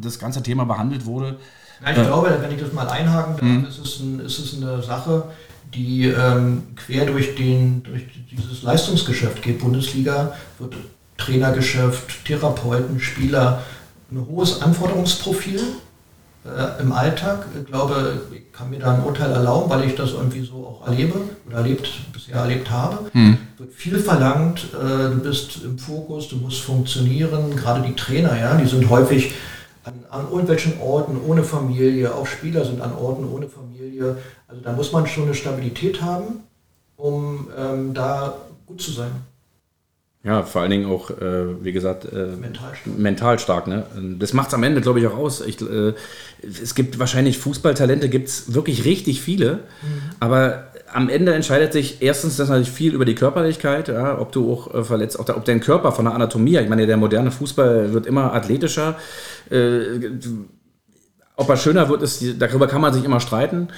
[0.00, 1.38] das ganze Thema behandelt wurde.
[1.84, 3.66] Ja, ich äh, glaube, wenn ich das mal einhaken darf, mhm.
[3.66, 5.24] ist es, ein, ist es eine Sache,
[5.72, 9.60] die ähm, quer durch, den, durch dieses Leistungsgeschäft geht.
[9.60, 10.74] Bundesliga wird
[11.16, 13.62] Trainergeschäft, Therapeuten, Spieler,
[14.10, 15.60] ein hohes Anforderungsprofil
[16.44, 17.46] äh, im Alltag.
[17.58, 20.86] Ich glaube, ich kann mir da ein Urteil erlauben, weil ich das irgendwie so auch
[20.86, 23.10] erlebe oder erlebt, bisher erlebt habe.
[23.12, 23.38] Hm.
[23.58, 27.56] Wird viel verlangt, äh, du bist im Fokus, du musst funktionieren.
[27.56, 29.32] Gerade die Trainer, ja, die sind häufig
[29.84, 34.16] an, an irgendwelchen Orten ohne Familie, auch Spieler sind an Orten ohne Familie.
[34.48, 36.42] Also da muss man schon eine Stabilität haben,
[36.96, 38.34] um ähm, da
[38.66, 39.10] gut zu sein.
[40.24, 42.98] Ja, vor allen Dingen auch, äh, wie gesagt, äh, mental stark.
[42.98, 43.84] Mental stark ne?
[44.18, 45.42] Das macht es am Ende, glaube ich, auch aus.
[45.42, 45.92] Ich, äh,
[46.42, 50.10] es gibt wahrscheinlich Fußballtalente, gibt es wirklich richtig viele, mhm.
[50.20, 54.50] aber am Ende entscheidet sich erstens das natürlich viel über die Körperlichkeit, ja, ob du
[54.50, 57.92] auch äh, verletzt, auch, ob dein Körper von der Anatomie, ich meine, der moderne Fußball
[57.92, 58.96] wird immer athletischer.
[59.50, 60.10] Äh,
[61.36, 63.68] ob er schöner wird, ist, darüber kann man sich immer streiten.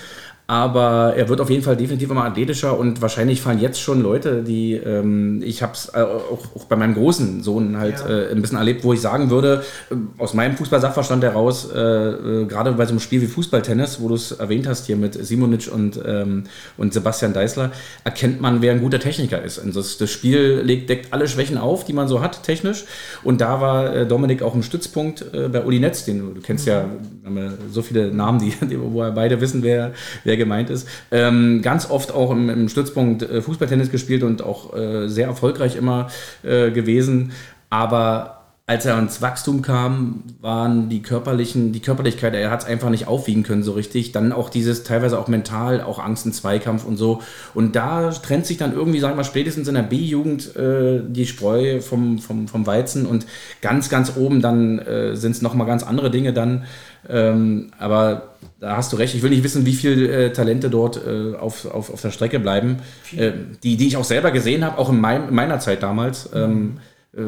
[0.49, 4.45] Aber er wird auf jeden Fall definitiv immer athletischer und wahrscheinlich fallen jetzt schon Leute,
[4.45, 8.09] die, ähm, ich habe es äh, auch, auch, bei meinem großen Sohn halt ja.
[8.09, 12.45] äh, ein bisschen erlebt, wo ich sagen würde, äh, aus meinem Fußballsachverstand heraus, äh, äh,
[12.45, 15.69] gerade bei so einem Spiel wie Fußballtennis, wo du es erwähnt hast hier mit Simonic
[15.73, 16.45] und, ähm,
[16.77, 17.73] und Sebastian Deißler,
[18.05, 19.59] erkennt man, wer ein guter Techniker ist.
[19.59, 22.85] Und das, das Spiel legt, deckt alle Schwächen auf, die man so hat, technisch.
[23.25, 26.73] Und da war äh, Dominik auch im Stützpunkt bei Uli Netz, den du kennst mhm.
[26.73, 30.89] ja, so viele Namen, die, wo wir beide wissen, wer, wer wer gemeint ist.
[31.11, 35.77] Ähm, ganz oft auch im, im Stützpunkt äh, Fußballtennis gespielt und auch äh, sehr erfolgreich
[35.77, 36.09] immer
[36.43, 37.33] äh, gewesen.
[37.71, 38.37] Aber
[38.69, 43.07] als er ins Wachstum kam, waren die körperlichen, die Körperlichkeit, er hat es einfach nicht
[43.07, 44.11] aufwiegen können so richtig.
[44.11, 47.23] Dann auch dieses teilweise auch mental, auch Angst im Zweikampf und so.
[47.55, 51.81] Und da trennt sich dann irgendwie, sagen wir spätestens in der B-Jugend äh, die Spreu
[51.81, 53.27] vom, vom, vom Weizen und
[53.63, 56.65] ganz, ganz oben dann äh, sind es nochmal ganz andere Dinge dann.
[57.09, 59.15] Ähm, aber da hast du recht.
[59.15, 62.41] Ich will nicht wissen, wie viele äh, Talente dort äh, auf, auf, auf der Strecke
[62.41, 62.79] bleiben,
[63.17, 66.33] äh, die, die ich auch selber gesehen habe, auch in, mein, in meiner Zeit damals.
[66.33, 66.39] Mhm.
[66.39, 66.79] Ähm,
[67.17, 67.21] äh,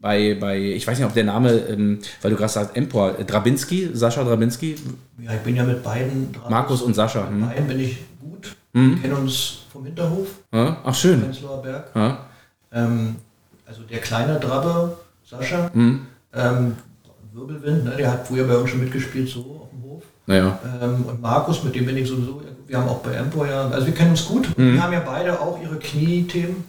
[0.00, 3.24] bei, bei, ich weiß nicht, ob der Name, ähm, weil du gerade sagst, Empor, äh,
[3.24, 4.76] Drabinski, Sascha Drabinski.
[5.18, 6.32] Ja, ich bin ja mit beiden.
[6.32, 7.30] Drabinski, Markus und Sascha.
[7.30, 7.48] Mit hm.
[7.48, 8.56] beiden bin ich gut.
[8.72, 8.94] Mhm.
[8.94, 10.28] Wir kennen uns vom Hinterhof.
[10.52, 10.78] Ja?
[10.84, 11.20] Ach, schön.
[11.20, 11.90] Prenzlauer Berg.
[11.94, 12.26] Ja?
[12.72, 13.16] Ähm,
[13.66, 16.06] also der kleine Drabbe, Sascha, mhm.
[16.34, 16.76] ähm,
[17.32, 19.68] Wirbelwind, ne, der hat früher bei uns schon mitgespielt, so.
[20.26, 20.58] Naja.
[20.82, 23.86] Ähm, und Markus, mit dem bin ich sowieso, wir haben auch bei Empor ja, also
[23.86, 24.56] wir kennen uns gut.
[24.56, 24.74] Mhm.
[24.74, 26.64] Wir haben ja beide auch ihre Kniethemen.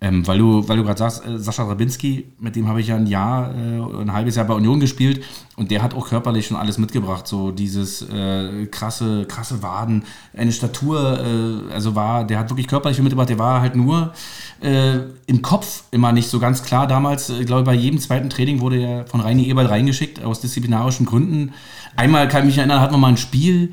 [0.00, 2.94] Ähm, weil du, weil du gerade sagst, äh, Sascha Rabinski, mit dem habe ich ja
[2.94, 5.24] ein Jahr, äh, ein halbes Jahr bei Union gespielt
[5.56, 7.26] und der hat auch körperlich schon alles mitgebracht.
[7.26, 10.04] So dieses äh, krasse, krasse Waden,
[10.36, 14.12] eine Statur, äh, also war, der hat wirklich körperlich mitgebracht, der war halt nur
[14.60, 16.86] äh, im Kopf immer nicht so ganz klar.
[16.86, 21.06] Damals, ich glaube, bei jedem zweiten Training wurde er von Reini Eberl reingeschickt, aus disziplinarischen
[21.06, 21.54] Gründen.
[21.96, 23.72] Einmal kann ich mich erinnern, hatten wir mal ein Spiel,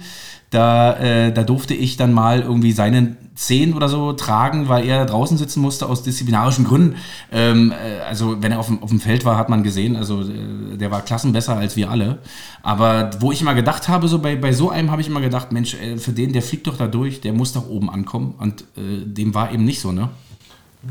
[0.50, 5.06] da, äh, da durfte ich dann mal irgendwie seinen Zehen oder so tragen, weil er
[5.06, 6.96] draußen sitzen musste aus disziplinarischen Gründen.
[7.32, 10.22] Ähm, äh, also wenn er auf dem, auf dem Feld war, hat man gesehen, also
[10.22, 12.20] äh, der war klassenbesser als wir alle.
[12.64, 15.52] Aber wo ich immer gedacht habe, so bei, bei so einem habe ich immer gedacht,
[15.52, 18.36] Mensch, äh, für den, der fliegt doch da durch, der muss doch oben ankommen.
[18.38, 20.10] Und äh, dem war eben nicht so, ne?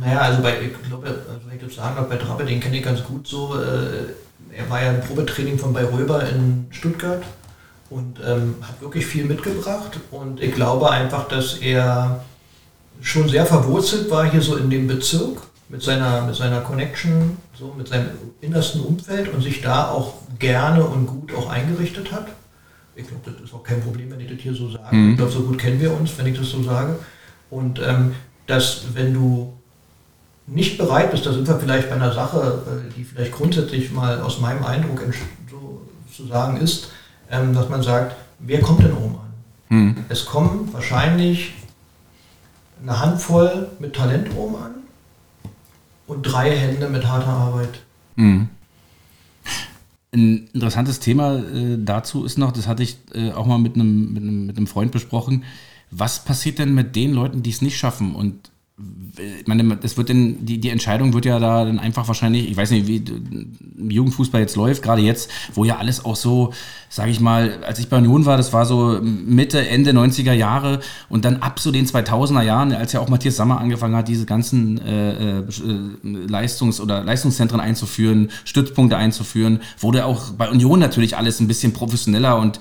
[0.01, 3.03] Naja, also bei, ich glaube, also ich das sagen bei Trappe, den kenne ich ganz
[3.05, 3.55] gut so.
[3.55, 4.13] Äh,
[4.57, 7.23] er war ja im Probetraining von bei Röber in Stuttgart
[7.91, 9.99] und ähm, hat wirklich viel mitgebracht.
[10.11, 12.25] Und ich glaube einfach, dass er
[13.01, 15.39] schon sehr verwurzelt war hier so in dem Bezirk
[15.69, 20.85] mit seiner, mit seiner Connection, so mit seinem innersten Umfeld und sich da auch gerne
[20.85, 22.29] und gut auch eingerichtet hat.
[22.97, 24.95] Ich glaube, das ist auch kein Problem, wenn ich das hier so sage.
[24.95, 25.11] Mhm.
[25.11, 26.99] Ich glaube, so gut kennen wir uns, wenn ich das so sage.
[27.51, 28.15] Und ähm,
[28.47, 29.53] dass, wenn du
[30.47, 34.21] nicht bereit bist, da sind wir vielleicht bei einer Sache, äh, die vielleicht grundsätzlich mal
[34.21, 35.03] aus meinem Eindruck
[35.51, 35.83] so
[36.15, 36.91] zu sagen ist,
[37.31, 39.77] ähm, dass man sagt, wer kommt denn oben an?
[39.77, 39.97] Mhm.
[40.09, 41.53] Es kommen wahrscheinlich
[42.83, 44.75] eine Handvoll mit Talent oben an
[46.07, 47.81] und drei Hände mit harter Arbeit.
[48.17, 48.49] Mhm.
[50.13, 54.13] Ein interessantes Thema äh, dazu ist noch, das hatte ich äh, auch mal mit einem,
[54.13, 55.45] mit, einem, mit einem Freund besprochen.
[55.91, 60.09] Was passiert denn mit den Leuten, die es nicht schaffen und ich meine, das wird
[60.09, 63.05] denn, die, die Entscheidung wird ja da dann einfach wahrscheinlich, ich weiß nicht, wie
[63.95, 66.53] Jugendfußball jetzt läuft, gerade jetzt, wo ja alles auch so,
[66.89, 70.81] sage ich mal, als ich bei Union war, das war so Mitte, Ende 90er Jahre
[71.09, 74.27] und dann ab so den 2000er Jahren, als ja auch Matthias Sammer angefangen hat, diese
[74.27, 75.45] ganzen äh, äh,
[76.03, 82.39] Leistungs- oder Leistungszentren einzuführen, Stützpunkte einzuführen, wurde auch bei Union natürlich alles ein bisschen professioneller
[82.39, 82.59] und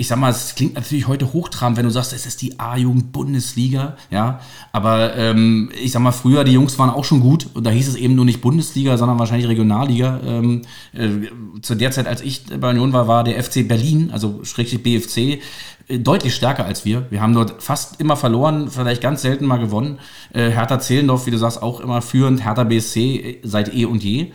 [0.00, 3.98] ich sag mal, es klingt natürlich heute hochtrabend, wenn du sagst, es ist die A-Jugend-Bundesliga,
[4.10, 4.40] ja.
[4.72, 7.86] Aber ähm, ich sag mal, früher, die Jungs waren auch schon gut und da hieß
[7.86, 10.20] es eben nur nicht Bundesliga, sondern wahrscheinlich Regionalliga.
[10.24, 10.62] Ähm,
[10.94, 14.82] äh, zu der Zeit, als ich bei Union war, war der FC Berlin, also schrägstrich
[14.82, 15.42] BFC,
[15.88, 17.06] äh, deutlich stärker als wir.
[17.10, 19.98] Wir haben dort fast immer verloren, vielleicht ganz selten mal gewonnen.
[20.32, 22.42] Äh, Hertha Zehlendorf, wie du sagst, auch immer führend.
[22.42, 24.32] Hertha BSC äh, seit eh und je.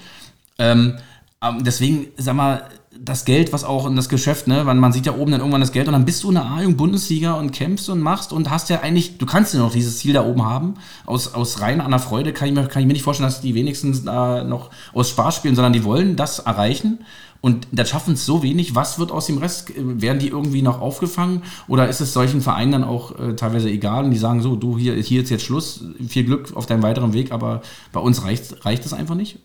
[0.59, 0.99] Ähm,
[1.41, 2.70] ähm, deswegen, sag mal,
[3.00, 5.62] das Geld, was auch in das Geschäft, ne, man, man sieht ja oben dann irgendwann
[5.62, 8.70] das Geld und dann bist du in der A-Jugend-Bundesliga und kämpfst und machst und hast
[8.70, 10.76] ja eigentlich, du kannst ja noch dieses Ziel da oben haben.
[11.06, 13.41] Aus, aus rein an der Freude kann ich, mir, kann ich mir nicht vorstellen, dass
[13.41, 17.00] die wenigstens da noch aus Spaß spielen, sondern die wollen das erreichen
[17.41, 18.74] und das schaffen es so wenig.
[18.74, 19.72] Was wird aus dem Rest?
[19.76, 24.06] Werden die irgendwie noch aufgefangen oder ist es solchen Vereinen dann auch äh, teilweise egal
[24.06, 27.14] und die sagen so, du, hier, hier ist jetzt Schluss, viel Glück auf deinem weiteren
[27.14, 29.39] Weg, aber bei uns reicht, reicht das einfach nicht?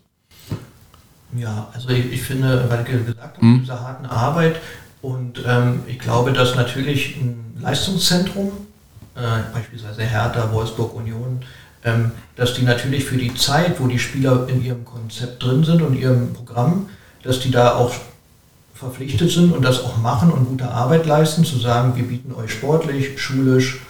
[1.35, 3.61] Ja, also ich, ich finde, weil du gesagt hast, mhm.
[3.61, 4.57] dieser harten Arbeit
[5.01, 8.51] und ähm, ich glaube, dass natürlich ein Leistungszentrum,
[9.15, 11.41] äh, beispielsweise Hertha, Wolfsburg, Union,
[11.83, 15.81] ähm, dass die natürlich für die Zeit, wo die Spieler in ihrem Konzept drin sind
[15.81, 16.89] und ihrem Programm,
[17.23, 17.93] dass die da auch
[18.75, 22.51] verpflichtet sind und das auch machen und gute Arbeit leisten, zu sagen, wir bieten euch
[22.51, 23.81] sportlich, schulisch,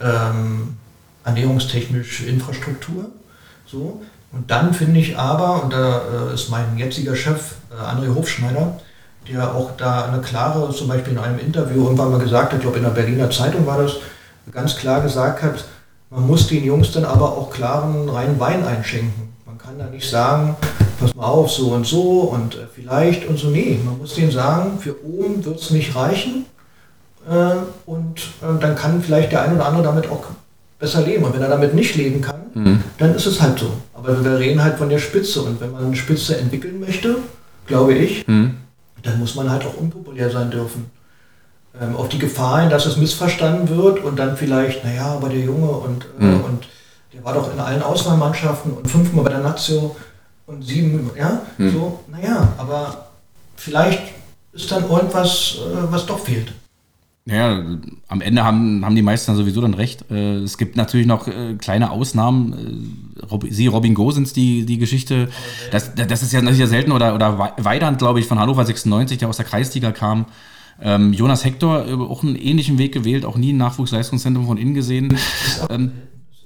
[0.00, 0.76] ähm,
[1.24, 3.10] ernährungstechnisch Infrastruktur.
[3.66, 4.02] So.
[4.32, 8.78] Und dann finde ich aber, und da äh, ist mein jetziger Chef, äh, André Hofschneider,
[9.28, 12.62] der auch da eine klare, zum Beispiel in einem Interview irgendwann mal gesagt hat, ich
[12.62, 13.96] glaube in der Berliner Zeitung war das,
[14.52, 15.64] ganz klar gesagt hat,
[16.10, 19.32] man muss den Jungs dann aber auch klaren reinen Wein einschenken.
[19.46, 20.56] Man kann da nicht sagen,
[20.98, 23.48] pass mal auf, so und so und äh, vielleicht und so.
[23.48, 26.46] Nee, man muss denen sagen, für oben wird es nicht reichen.
[27.28, 27.56] Äh,
[27.86, 30.24] und äh, dann kann vielleicht der ein oder andere damit auch
[30.80, 31.24] besser leben.
[31.24, 32.82] Und wenn er damit nicht leben kann, mhm.
[32.98, 33.72] dann ist es halt so.
[33.94, 35.42] Aber wir reden halt von der Spitze.
[35.42, 37.18] Und wenn man eine Spitze entwickeln möchte,
[37.66, 38.56] glaube ich, mhm.
[39.02, 40.90] dann muss man halt auch unpopulär sein dürfen.
[41.80, 45.38] Ähm, auf die Gefahr hin, dass es missverstanden wird und dann vielleicht, naja, aber der
[45.38, 46.44] Junge und, äh, mhm.
[46.44, 46.68] und
[47.12, 49.94] der war doch in allen Auswahlmannschaften und fünfmal bei der Nazio
[50.46, 51.72] und sieben, ja, mhm.
[51.72, 53.06] so, naja, aber
[53.54, 54.02] vielleicht
[54.52, 56.52] ist dann irgendwas, äh, was doch fehlt.
[57.30, 57.64] Ja,
[58.08, 60.10] am Ende haben, haben die meisten sowieso dann recht.
[60.10, 63.14] Äh, es gibt natürlich noch äh, kleine Ausnahmen.
[63.30, 65.28] Äh, sie, Robin Gosens, die, die Geschichte,
[65.70, 66.92] das, das ist ja, ja selten.
[66.92, 70.26] Oder, oder Weidand, glaube ich, von Hannover 96, der aus der Kreisliga kam.
[70.82, 75.16] Ähm, Jonas Hector, auch einen ähnlichen Weg gewählt, auch nie ein Nachwuchsleistungszentrum von innen gesehen.
[75.68, 75.92] Ähm,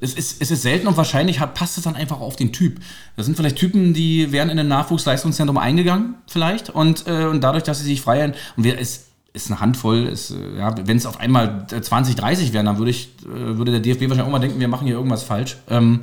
[0.00, 2.80] es ist, es ist selten und wahrscheinlich hat, passt es dann einfach auf den Typ.
[3.16, 7.64] Das sind vielleicht Typen, die wären in ein Nachwuchsleistungszentrum eingegangen, vielleicht, und, äh, und dadurch,
[7.64, 10.06] dass sie sich freien, und wir, es, ist eine Handvoll.
[10.06, 13.72] Ist, äh, ja, Wenn es auf einmal 20, 30 wären, dann würde ich, äh, würde
[13.72, 15.58] der DFB wahrscheinlich auch mal denken, wir machen hier irgendwas falsch.
[15.68, 16.00] Ähm,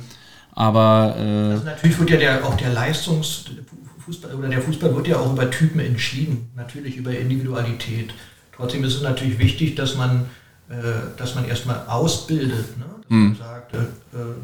[0.52, 3.46] aber äh, also natürlich wird ja der, auch der Leistungs
[4.04, 8.12] Fußball oder der Fußball wird ja auch über Typen entschieden, natürlich über Individualität.
[8.54, 10.26] Trotzdem ist es natürlich wichtig, dass man,
[10.68, 10.74] äh,
[11.16, 12.84] dass man erstmal ausbildet, ne?
[12.84, 13.24] dass mhm.
[13.28, 13.78] man sagt, äh,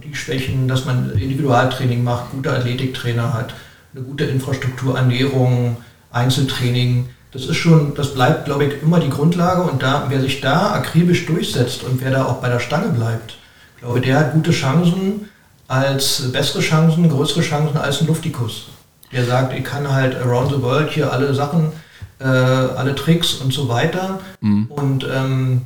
[0.03, 3.55] die Schwächen, dass man Individualtraining macht, gute Athletiktrainer hat,
[3.95, 5.77] eine gute Infrastruktur, Ernährung,
[6.11, 10.41] Einzeltraining das ist schon, das bleibt, glaube ich, immer die Grundlage und da, wer sich
[10.41, 13.37] da akribisch durchsetzt und wer da auch bei der Stange bleibt,
[13.79, 15.29] glaube der hat gute Chancen
[15.67, 18.69] als bessere Chancen, größere Chancen als ein Luftikus.
[19.13, 21.73] Der sagt, ich kann halt around the world hier alle Sachen,
[22.19, 24.21] äh, alle Tricks und so weiter.
[24.41, 24.67] Mhm.
[24.67, 25.63] Und ähm,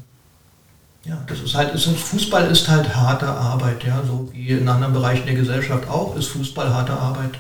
[1.05, 4.93] ja, das ist halt, ist, Fußball ist halt harte Arbeit, ja, so wie in anderen
[4.93, 7.39] Bereichen der Gesellschaft auch, ist Fußball harte Arbeit.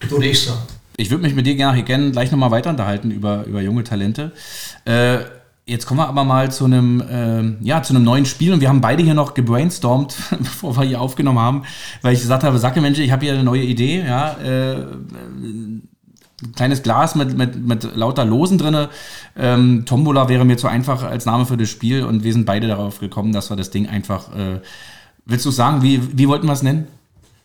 [0.00, 3.44] Würde ich sagen ich würde mich mit dir gerne gerne gleich nochmal weiter unterhalten über,
[3.46, 4.32] über junge Talente.
[4.84, 5.20] Äh,
[5.66, 8.68] jetzt kommen wir aber mal zu einem, äh, ja, zu einem neuen Spiel und wir
[8.68, 11.62] haben beide hier noch gebrainstormt, bevor wir hier aufgenommen haben,
[12.02, 14.74] weil ich gesagt habe, Sacke Mensch, ich habe hier eine neue Idee, ja, äh,
[15.42, 15.88] ein
[16.54, 18.86] kleines Glas mit, mit, mit lauter Losen drin.
[19.36, 22.66] Ähm, Tombola wäre mir zu einfach als Name für das Spiel und wir sind beide
[22.66, 24.60] darauf gekommen, dass wir das Ding einfach, äh,
[25.24, 26.88] willst du sagen, wie, wie wollten wir es nennen?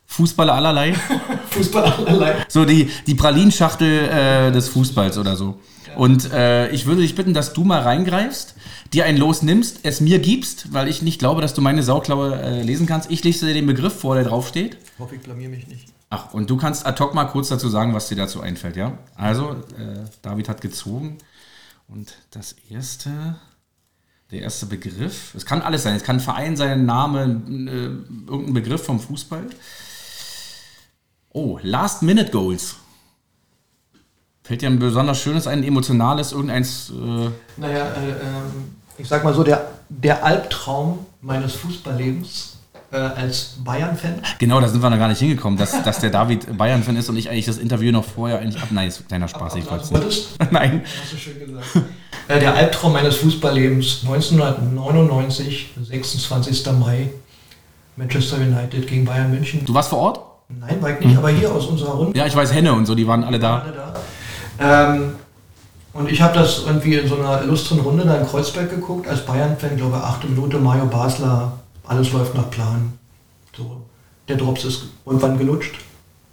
[0.07, 0.93] Fußballer allerlei.
[1.49, 2.45] Fußballer allerlei.
[2.47, 5.59] So die, die Pralinschachtel äh, des Fußballs oder so.
[5.95, 8.55] Und äh, ich würde dich bitten, dass du mal reingreifst,
[8.93, 12.35] dir ein Los nimmst, es mir gibst, weil ich nicht glaube, dass du meine Sauklaue
[12.35, 13.09] äh, lesen kannst.
[13.11, 14.77] Ich lese dir den Begriff vor, der draufsteht.
[14.83, 15.87] Ich hoffe, ich blamier mich nicht.
[16.09, 18.97] Ach, und du kannst ad hoc mal kurz dazu sagen, was dir dazu einfällt, ja?
[19.15, 21.17] Also, äh, David hat gezogen.
[21.87, 23.35] Und das erste,
[24.31, 28.29] der erste Begriff, es kann alles sein, es kann ein Verein sein, ein Name, äh,
[28.29, 29.47] irgendein Begriff vom Fußball.
[31.35, 32.77] Oh, Last-Minute-Goals.
[34.43, 36.91] Fällt dir ein besonders schönes, ein emotionales, irgendeins.
[36.91, 42.55] Äh Naja, äh, ähm, ich sag mal so, der, der Albtraum meines Fußballlebens
[42.89, 44.21] äh, als Bayern-Fan.
[44.39, 47.17] genau, da sind wir noch gar nicht hingekommen, dass, dass der David Bayern-Fan ist und
[47.17, 48.69] ich eigentlich das Interview noch vorher eigentlich ab.
[48.71, 50.39] Nein, ist kleiner Spaß, ich wollte Wolltest?
[50.39, 50.51] nicht.
[50.53, 50.83] Nein.
[50.85, 51.65] Hast du schön gesagt.
[52.29, 56.65] Äh, der Albtraum meines Fußballlebens 1999, 26.
[56.79, 57.09] Mai,
[57.97, 59.65] Manchester United gegen Bayern München.
[59.65, 60.34] Du warst vor Ort?
[60.47, 62.17] Nein, ich nicht, aber hier aus unserer Runde.
[62.17, 63.59] Ja, ich weiß, Henne und so, die waren alle da.
[63.59, 64.93] alle da.
[64.93, 65.15] Ähm,
[65.93, 69.25] und ich habe das irgendwie in so einer illustren Runde da in Kreuzberg geguckt, als
[69.25, 71.53] Bayern-Fan, glaube ich, achte Minute, Mario Basler,
[71.85, 72.93] alles läuft nach Plan.
[73.55, 73.81] So,
[74.27, 75.75] der Drops ist irgendwann gelutscht.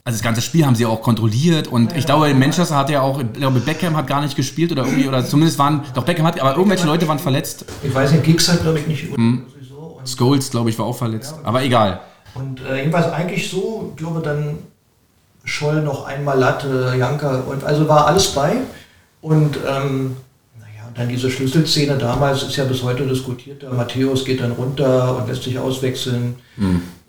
[0.04, 3.20] Also das ganze Spiel haben sie auch kontrolliert und ich glaube, Manchester hat ja auch,
[3.20, 6.40] ich glaube, Beckham hat gar nicht gespielt oder irgendwie, oder zumindest waren, doch Beckham hat,
[6.40, 7.64] aber irgendwelche Leute waren verletzt.
[7.84, 9.14] Ich weiß nicht, Giggs hat, glaube ich, nicht.
[9.14, 9.44] Hm.
[9.98, 11.36] Und, Scholes, glaube ich, war auch verletzt.
[11.44, 12.00] Aber egal.
[12.34, 14.58] Und äh, jedenfalls eigentlich so, ich glaube dann
[15.44, 18.58] Scholl noch einmal Latte, Janka und also war alles bei.
[19.20, 20.16] Und ähm,
[20.58, 23.64] naja, dann diese Schlüsselszene damals ist ja bis heute diskutiert.
[23.72, 26.36] Matthäus geht dann runter und lässt sich auswechseln.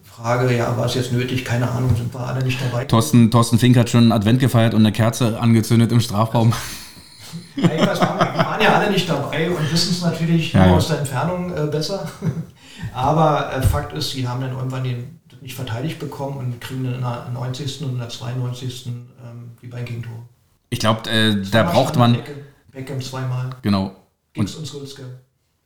[0.04, 1.46] Frage, ja, war es jetzt nötig?
[1.46, 2.86] Keine Ahnung, sind wir alle nicht dabei.
[2.86, 6.54] Thorsten, Thorsten Fink hat schon einen Advent gefeiert und eine Kerze angezündet im Strafraum.
[7.56, 10.72] Ja, jedenfalls waren wir wir waren ja alle nicht dabei und wissen es natürlich ja.
[10.72, 12.10] aus der Entfernung äh, besser.
[12.94, 16.96] Aber äh, Fakt ist, sie haben dann irgendwann den nicht verteidigt bekommen und kriegen dann
[16.96, 17.82] in der 90.
[17.84, 18.88] und in der 92.
[18.88, 20.28] Ähm, wie bei Gegentor.
[20.70, 22.36] Ich glaube, äh, da braucht man, Beckham,
[22.72, 23.50] Beckham zweimal.
[23.62, 23.96] genau.
[24.34, 24.74] Giggs und.
[24.74, 25.04] Äh,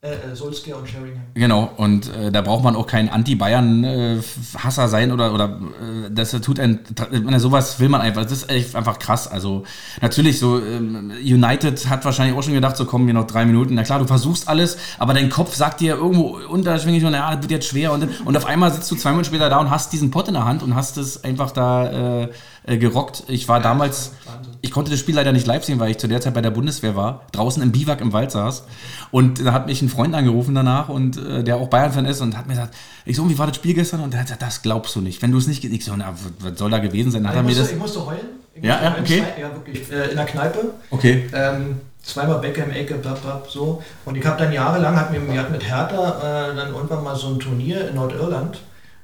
[0.01, 1.23] äh, Solskjaer und Sheringham.
[1.33, 5.59] Genau, und äh, da braucht man auch kein Anti-Bayern-Hasser sein oder, oder
[6.05, 6.81] äh, das tut ein,
[7.11, 9.27] äh, sowas will man einfach, das ist echt einfach krass.
[9.27, 9.63] Also
[9.99, 13.73] natürlich so, ähm, United hat wahrscheinlich auch schon gedacht, so kommen wir noch drei Minuten.
[13.73, 17.41] Na klar, du versuchst alles, aber dein Kopf sagt dir irgendwo unterschwinglich, und ja, das
[17.41, 17.91] wird jetzt schwer.
[17.91, 20.35] Und, und auf einmal sitzt du zwei Minuten später da und hast diesen Pott in
[20.35, 22.29] der Hand und hast es einfach da äh,
[22.67, 23.23] äh, gerockt.
[23.29, 24.53] Ich war damals, Wahnsinn.
[24.61, 26.51] ich konnte das Spiel leider nicht live sehen, weil ich zu der Zeit bei der
[26.51, 28.65] Bundeswehr war, draußen im Biwak im Wald saß.
[29.09, 32.37] Und da hat mich ein Freund angerufen danach und äh, der auch Bayern-Fan ist und
[32.37, 32.75] hat mir gesagt,
[33.05, 34.01] ich so, wie war das Spiel gestern?
[34.01, 35.21] Und der hat gesagt, das glaubst du nicht.
[35.21, 37.25] Wenn du es nicht, ich so, na, was soll da gewesen sein?
[37.27, 38.19] Hat Ich er mir musste, das, ich musste heulen.
[38.55, 39.23] Ich Ja, musste ja, okay.
[39.35, 39.91] Zwei- Ja, wirklich.
[39.91, 40.59] Äh, in der Kneipe.
[40.89, 41.29] okay.
[41.33, 43.81] Ähm, zweimal Beckham, Ecke, blab, blab, so.
[44.05, 47.15] Und ich habe dann jahrelang, hat mir, wir hatten mit Hertha äh, dann irgendwann mal
[47.15, 48.59] so ein Turnier in Nordirland.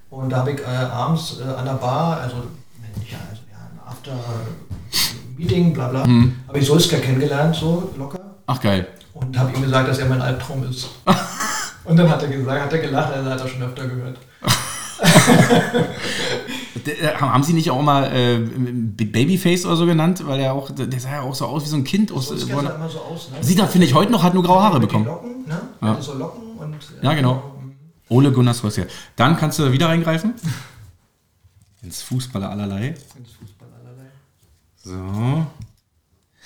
[0.09, 2.35] Und da habe ich äh, abends äh, an der Bar, also,
[3.09, 6.35] ja, also ja, ein After-Meeting, bla bla, Mhm.
[6.47, 8.19] habe ich Solskjaer kennengelernt, so locker.
[8.45, 8.87] Ach geil.
[9.13, 10.89] Und habe ihm gesagt, dass er mein Albtraum ist.
[11.85, 14.17] Und dann hat er gesagt, hat er gelacht, also hat er schon öfter gehört.
[16.85, 20.21] Äh, haben sie nicht auch mal äh, Babyface oder so genannt?
[20.27, 22.11] Weil er auch, der sah ja auch so aus wie so ein Kind.
[22.11, 23.37] Aus, sah er- immer so aus, ne?
[23.41, 25.05] sieht er, finde ich, heute noch, hat nur graue Haare bekommen.
[25.05, 25.61] Locken, ne?
[25.81, 26.01] Ja.
[26.01, 26.75] So Locken und.
[27.01, 27.55] Ja, genau.
[28.09, 28.87] Ole Gunnar Solskjaer.
[29.15, 30.33] Dann kannst du wieder reingreifen.
[31.83, 32.87] Ins Fußballer allerlei.
[32.87, 34.09] Ins Fußball allerlei.
[34.83, 35.45] So.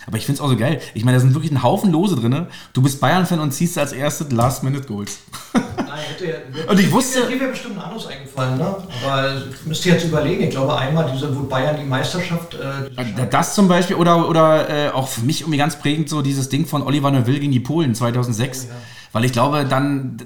[0.08, 0.80] Aber ich finde es auch so geil.
[0.94, 2.48] Ich meine, da sind wirklich ein Haufen Lose drin.
[2.74, 5.18] Du bist Bayern-Fan und ziehst als erstes Last-Minute-Goals.
[5.54, 5.66] Nein,
[6.10, 6.36] hätte ja,
[6.72, 8.76] Und ich wusste- Mir wäre bestimmt ein anderes eingefallen, ne?
[9.06, 10.44] Aber ich müsste jetzt überlegen.
[10.44, 12.54] Ich glaube, einmal, diese, wo Bayern die Meisterschaft.
[12.56, 12.58] Äh,
[13.02, 16.48] Scheiße- Das zum Beispiel, oder, oder äh, auch für mich irgendwie ganz prägend so dieses
[16.50, 18.68] Ding von Oliver Neuville gegen die Polen 2006.
[18.70, 18.76] Oh ja.
[19.12, 20.18] Weil ich glaube, dann,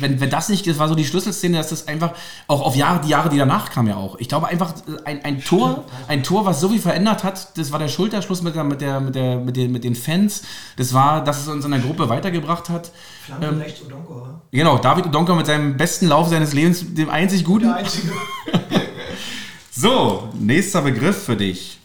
[0.00, 2.12] wenn, wenn das nicht, das war so die Schlüsselszene, dass das einfach,
[2.46, 4.16] auch auf Jahre, die Jahre, die danach kamen ja auch.
[4.18, 7.72] Ich glaube einfach, äh, ein, ein Tor, ein Tor, was so viel verändert hat, das
[7.72, 10.42] war der Schulterschluss mit, der, mit, der, mit, der, mit, den, mit den Fans.
[10.76, 12.90] Das war, dass es uns in der Gruppe weitergebracht hat.
[13.24, 14.40] Flanke ähm, rechts Odonko, oder?
[14.50, 17.66] Genau, David Odonko mit seinem besten Lauf seines Lebens, dem einzig guten.
[17.66, 18.12] Der einzige.
[19.72, 21.79] So, nächster Begriff für dich.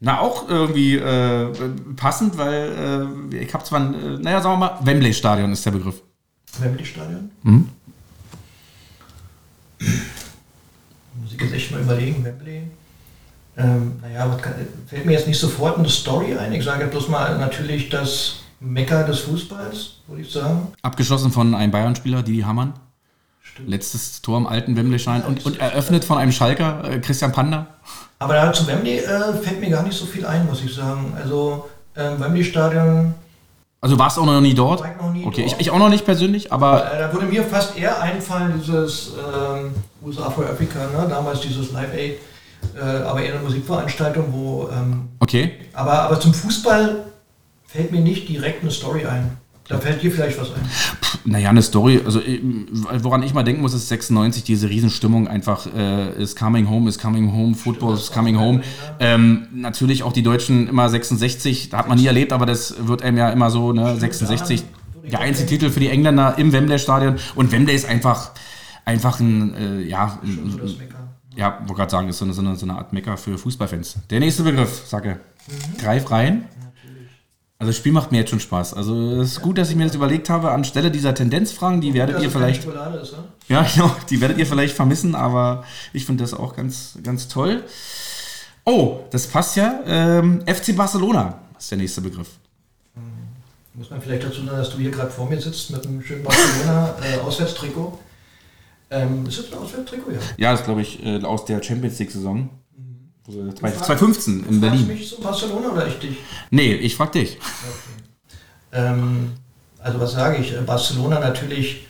[0.00, 1.52] Na, auch irgendwie äh,
[1.96, 5.70] passend, weil äh, ich habe zwar, ein, äh, naja, sagen wir mal, Wembley-Stadion ist der
[5.70, 6.02] Begriff.
[6.58, 7.30] Wembley-Stadion.
[7.42, 7.68] Mhm.
[9.78, 12.62] Muss ich jetzt echt mal überlegen, Wembley.
[13.56, 14.54] Ähm, naja, was kann,
[14.86, 16.52] fällt mir jetzt nicht sofort eine Story ein.
[16.52, 20.68] Ich sage bloß mal natürlich das Mecker des Fußballs, würde ich sagen.
[20.82, 22.74] Abgeschossen von einem Bayern-Spieler, Didi Hamann.
[23.54, 23.68] Stimmt.
[23.68, 27.68] Letztes Tor im alten Wembley-Stadion und, und eröffnet von einem Schalker, äh, Christian Panda.
[28.18, 31.12] Aber da zu Wembley äh, fällt mir gar nicht so viel ein, muss ich sagen.
[31.16, 33.14] Also ähm, Wembley-Stadion,
[33.80, 34.80] Also warst du auch noch nie dort?
[34.80, 35.52] War ich noch nie okay, dort.
[35.52, 39.12] Ich, ich auch noch nicht persönlich, aber Äh, da würde mir fast eher einfallen, dieses
[39.12, 39.72] ähm,
[40.04, 41.06] USA for Africa, ne?
[41.08, 42.18] damals dieses Live Aid,
[42.76, 44.68] äh, aber eher eine Musikveranstaltung, wo.
[44.72, 45.52] Ähm, okay.
[45.74, 47.04] aber, aber zum Fußball
[47.68, 49.36] fällt mir nicht direkt eine Story ein.
[49.68, 50.60] Da fällt dir vielleicht was ein.
[51.24, 52.40] Naja, eine Story, also äh,
[53.02, 56.98] woran ich mal denken muss, ist 96, diese Riesenstimmung einfach, äh, is coming home, is
[56.98, 58.60] coming home, Football is coming home.
[59.00, 63.02] Ähm, natürlich auch die Deutschen immer 66, da hat man nie erlebt, aber das wird
[63.02, 64.64] einem ja immer so, ne, 66,
[65.10, 68.32] der einzige Titel für die Engländer im Wembley-Stadion und Wembley ist einfach,
[68.84, 70.60] einfach ein, äh, ja, ein,
[71.36, 73.96] ja, wollte gerade sagen, ist so eine, so, eine, Art Mecker für Fußballfans.
[74.10, 75.20] Der nächste Begriff, sage.
[75.78, 76.44] Greif rein.
[77.58, 78.74] Also das Spiel macht mir jetzt schon Spaß.
[78.74, 80.50] Also es ist gut, dass ich mir das überlegt habe.
[80.50, 83.24] Anstelle dieser Tendenzfragen, die werdet ihr vielleicht, ist, ne?
[83.48, 87.62] ja genau, die werdet ihr vielleicht vermissen, aber ich finde das auch ganz, ganz toll.
[88.64, 89.80] Oh, das passt ja.
[89.86, 92.28] Ähm, FC Barcelona ist der nächste Begriff.
[93.74, 96.22] Muss man vielleicht dazu sagen, dass du hier gerade vor mir sitzt mit einem schönen
[96.22, 97.18] Barcelona äh.
[98.90, 100.12] Ähm, ist das ein Auswärtstrikot?
[100.12, 100.18] Ja.
[100.36, 102.48] Ja, das glaube ich äh, aus der Champions League-Saison.
[103.26, 104.86] Also 2015 in Du fragst Berlin.
[104.86, 106.16] mich so Barcelona oder ich dich?
[106.50, 107.38] Nee, ich frag dich.
[108.72, 109.32] Ähm,
[109.78, 110.54] also was sage ich?
[110.66, 111.86] Barcelona natürlich,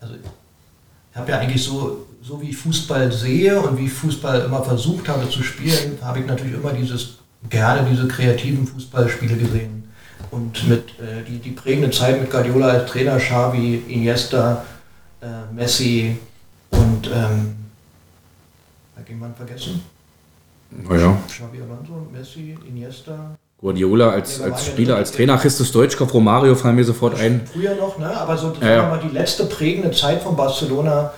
[0.00, 4.42] also ich habe ja eigentlich so, so wie ich Fußball sehe und wie ich Fußball
[4.42, 7.18] immer versucht habe zu spielen, habe ich natürlich immer dieses,
[7.48, 9.84] gerne diese kreativen Fußballspiele gesehen.
[10.30, 14.64] Und mit äh, die, die prägende Zeit mit Guardiola als Trainer, Xavi, Iniesta,
[15.22, 16.16] äh, Messi
[16.70, 17.54] und ähm,
[18.96, 19.80] hat jemand vergessen?
[20.88, 21.16] Naja.
[21.28, 26.84] Xavi Alonso, Messi, Iniesta, Guardiola als, als Spieler, als Trainer, Christus Stoichkov, Romario fallen mir
[26.84, 27.40] sofort ein.
[27.50, 28.14] Früher noch, ne?
[28.14, 28.88] aber so Ja, ja.
[28.88, 31.12] mal, die letzte prägende Zeit von Barcelona,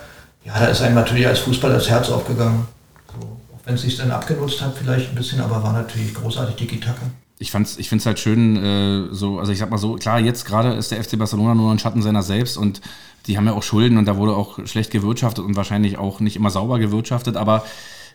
[0.44, 2.66] ja, da ist einem natürlich als Fußballer das Herz aufgegangen.
[3.08, 6.54] So, auch wenn es sich dann abgenutzt hat, vielleicht ein bisschen, aber war natürlich großartig
[6.54, 6.96] die Gitarre.
[7.40, 10.20] ich fand's, ich finde es halt schön, äh, so, also ich sag mal so, klar,
[10.20, 12.80] jetzt gerade ist der FC Barcelona nur ein Schatten seiner selbst und
[13.26, 16.36] die haben ja auch Schulden und da wurde auch schlecht gewirtschaftet und wahrscheinlich auch nicht
[16.36, 17.64] immer sauber gewirtschaftet, aber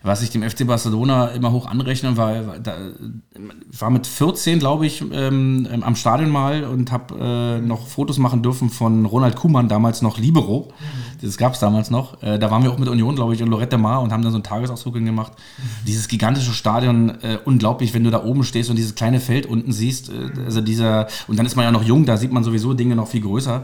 [0.04, 2.76] was ich dem FC Barcelona immer hoch anrechne, war, da,
[3.72, 8.18] war mit 14, glaube ich, ähm, ähm, am Stadion mal und habe äh, noch Fotos
[8.18, 10.74] machen dürfen von Ronald Kuhmann, damals noch Libero.
[11.22, 12.22] Das gab es damals noch.
[12.22, 14.34] Äh, da waren wir auch mit Union, glaube ich, und Lorette Mar und haben dann
[14.34, 15.32] so einen Tagesausflug gemacht.
[15.88, 19.72] Dieses gigantische Stadion, äh, unglaublich, wenn du da oben stehst und dieses kleine Feld unten
[19.72, 20.10] siehst.
[20.10, 22.98] Äh, also dieser, und dann ist man ja noch jung, da sieht man sowieso Dinge
[22.98, 23.64] noch viel größer.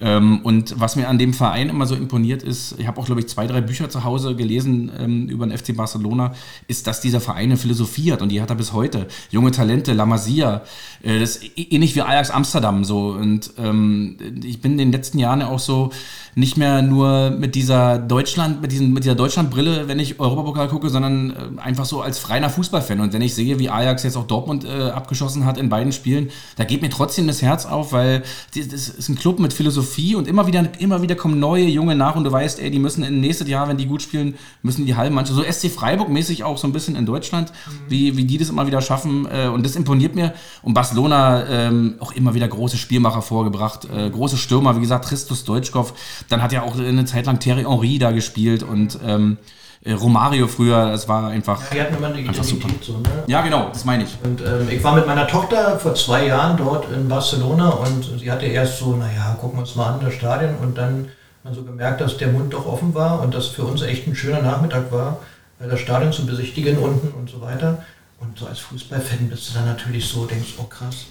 [0.00, 3.22] Ähm, und was mir an dem Verein immer so imponiert ist, ich habe auch, glaube
[3.22, 6.34] ich, zwei, drei Bücher zu Hause gelesen ähm, über den FC Barcelona,
[6.68, 9.06] ist, dass dieser Verein eine Philosophie hat und die hat er bis heute.
[9.30, 10.62] Junge Talente, La Masia,
[11.02, 13.08] äh, das ist ähnlich wie Ajax Amsterdam so.
[13.10, 15.90] Und ähm, ich bin in den letzten Jahren ja auch so
[16.34, 20.88] nicht mehr nur mit dieser Deutschland, mit, diesen, mit dieser Deutschlandbrille, wenn ich Europapokal gucke,
[20.88, 23.00] sondern äh, einfach so als freiner Fußballfan.
[23.00, 26.30] Und wenn ich sehe, wie Ajax jetzt auch Dortmund äh, abgeschossen hat in beiden Spielen,
[26.56, 28.22] da geht mir trotzdem das Herz auf, weil
[28.54, 32.16] das ist ein Club mit Philosophie und immer wieder, immer wieder kommen neue Junge nach
[32.16, 34.94] und du weißt, ey, die müssen in nächstes Jahr, wenn die gut spielen, müssen die
[34.94, 37.52] halben manche, so SC Freiburg-mäßig auch so ein bisschen in Deutschland,
[37.88, 39.26] wie, wie die das immer wieder schaffen.
[39.30, 40.32] Äh, und das imponiert mir.
[40.62, 45.44] Und Barcelona ähm, auch immer wieder große Spielmacher vorgebracht, äh, große Stürmer, wie gesagt, Christus
[45.44, 45.94] Deutschkov.
[46.28, 49.38] Dann hat ja auch eine Zeit lang Thierry Henry da gespielt und ähm,
[49.82, 51.62] äh, Romario früher, das war einfach.
[51.70, 52.20] Die hatten immer eine.
[52.20, 53.08] Identität so, ne?
[53.26, 54.18] Ja, genau, das meine ich.
[54.22, 58.30] Und ähm, ich war mit meiner Tochter vor zwei Jahren dort in Barcelona und sie
[58.30, 60.56] hatte erst so, naja, gucken wir uns mal an, das Stadion.
[60.56, 63.64] Und dann hat man so gemerkt, dass der Mund doch offen war und das für
[63.64, 65.20] uns echt ein schöner Nachmittag war,
[65.68, 67.84] das Stadion zu besichtigen unten und so weiter.
[68.18, 71.06] Und so als Fußballfan bist du dann natürlich so, denkst, oh krass.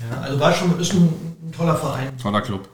[0.00, 1.08] Ja, also war schon, ist ein,
[1.42, 2.16] ein toller Verein.
[2.18, 2.68] Toller Club.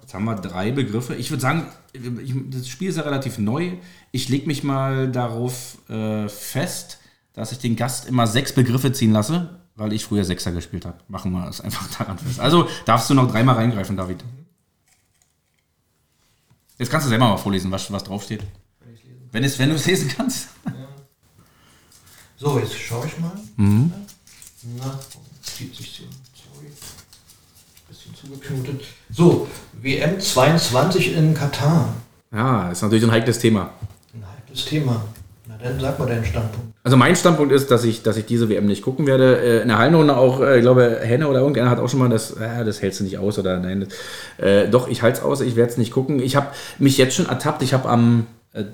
[0.00, 1.14] Jetzt haben wir drei Begriffe.
[1.14, 3.72] Ich würde sagen, ich, das Spiel ist ja relativ neu.
[4.10, 7.00] Ich lege mich mal darauf äh, fest,
[7.34, 10.96] dass ich den Gast immer sechs Begriffe ziehen lasse, weil ich früher Sechser gespielt habe.
[11.08, 12.40] Machen wir es einfach daran fest.
[12.40, 14.24] Also darfst du noch dreimal reingreifen, David.
[16.78, 18.44] Jetzt kannst du selber mal vorlesen, was, was draufsteht.
[19.32, 20.48] Wenn, es, wenn du es lesen kannst.
[22.36, 23.32] So, jetzt schaue ich mal.
[23.56, 23.92] Mhm.
[24.78, 24.98] Na,
[25.42, 26.04] zieht sich so.
[26.54, 26.68] Sorry.
[27.88, 28.82] Bisschen zugeknotet.
[29.10, 29.48] So,
[29.82, 31.94] WM 22 in Katar.
[32.32, 33.70] Ja, ist natürlich ein heikles Thema.
[34.14, 35.04] Ein heikles Thema.
[35.48, 36.68] Na dann sag mal deinen Standpunkt.
[36.84, 39.40] Also mein Standpunkt ist, dass ich, dass ich diese WM nicht gucken werde.
[39.40, 42.08] Äh, In der Hallenrunde auch, äh, ich glaube, Henne oder irgendeiner hat auch schon mal
[42.08, 43.80] das, äh, das hältst du nicht aus oder nein.
[44.38, 46.20] Das, äh, doch, ich halte es aus, ich werde es nicht gucken.
[46.20, 46.48] Ich habe
[46.78, 48.64] mich jetzt schon ertappt, ich habe am, äh,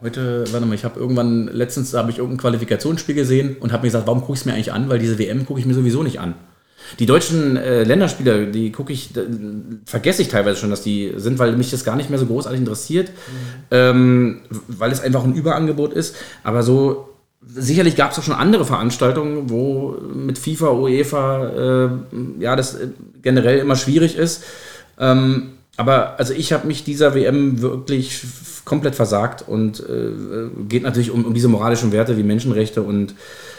[0.00, 3.88] heute, warte mal, ich habe irgendwann, letztens habe ich irgendein Qualifikationsspiel gesehen und habe mir
[3.88, 4.88] gesagt, warum gucke ich es mir eigentlich an?
[4.88, 6.34] Weil diese WM gucke ich mir sowieso nicht an.
[6.98, 9.10] Die deutschen äh, Länderspieler, die gucke ich,
[9.86, 12.60] vergesse ich teilweise schon, dass die sind, weil mich das gar nicht mehr so großartig
[12.60, 13.10] interessiert,
[13.70, 16.16] ähm, weil es einfach ein Überangebot ist.
[16.42, 17.08] Aber so
[17.46, 21.90] sicherlich gab es auch schon andere Veranstaltungen, wo mit FIFA, UEFA, äh,
[22.40, 22.88] ja, das äh,
[23.22, 24.44] generell immer schwierig ist.
[24.98, 28.20] Ähm, aber also ich habe mich dieser WM wirklich
[28.64, 33.14] komplett versagt und äh, geht natürlich um, um, diese moralischen Werte wie Menschenrechte und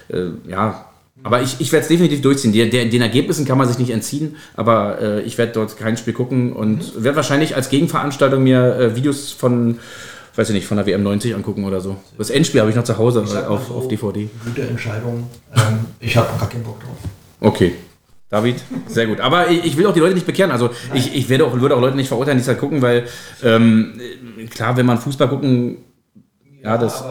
[0.10, 0.86] äh, ja,
[1.24, 2.52] aber ich, ich werde es definitiv durchziehen.
[2.54, 5.96] Der, der, den Ergebnissen kann man sich nicht entziehen, aber äh, ich werde dort kein
[5.98, 7.04] Spiel gucken und mhm.
[7.04, 9.80] werde wahrscheinlich als Gegenveranstaltung mir äh, Videos von,
[10.36, 11.98] weiß ich nicht, von der WM 90 angucken oder so.
[12.18, 14.30] Das Endspiel habe ich noch zu Hause auf, so, auf DVD.
[14.46, 15.30] Gute Entscheidung.
[15.56, 16.98] Ähm, ich habe gar keinen Bock drauf.
[17.40, 17.74] Okay.
[18.34, 19.20] David, sehr gut.
[19.20, 20.52] Aber ich, ich will auch die Leute nicht bekehren.
[20.52, 23.08] Also ich, ich werde auch, würde auch Leute nicht verurteilen, die es halt gucken, weil
[23.44, 24.02] ähm,
[24.50, 25.78] klar, wenn man Fußball gucken,
[26.64, 27.04] ja, ja das.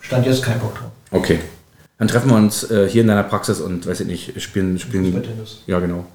[0.00, 0.92] Stand jetzt kein Bock drauf.
[1.10, 1.40] Okay.
[1.98, 4.78] Dann treffen wir uns äh, hier in deiner Praxis und weiß ich nicht, spielen.
[4.78, 5.24] spielen
[5.66, 6.06] ja, genau.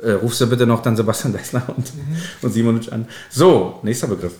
[0.00, 2.16] Äh, rufst du bitte noch dann Sebastian Deisler und, mhm.
[2.40, 3.06] und Simonic an.
[3.28, 4.32] So, nächster Begriff.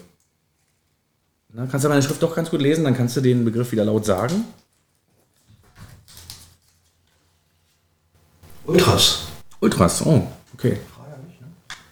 [1.53, 3.85] Na, kannst du meine Schrift doch ganz gut lesen, dann kannst du den Begriff wieder
[3.85, 4.47] laut sagen.
[8.69, 9.29] Ultras.
[9.61, 10.79] Ultras, oh, okay.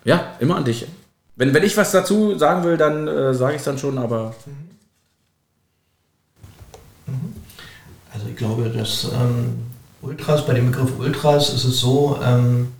[0.05, 0.87] Ja, immer an dich.
[1.35, 4.35] Wenn, wenn ich was dazu sagen will, dann äh, sage ich es dann schon, aber.
[7.07, 7.15] Mhm.
[7.15, 7.37] Mhm.
[8.13, 9.67] Also ich glaube, dass ähm,
[10.03, 12.73] Ultras, bei dem Begriff Ultras ist es so, ähm,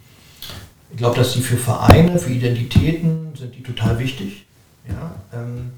[0.91, 4.47] ich glaube, dass die für Vereine, für Identitäten sind die total wichtig.
[4.89, 5.15] Ja?
[5.33, 5.73] Ähm,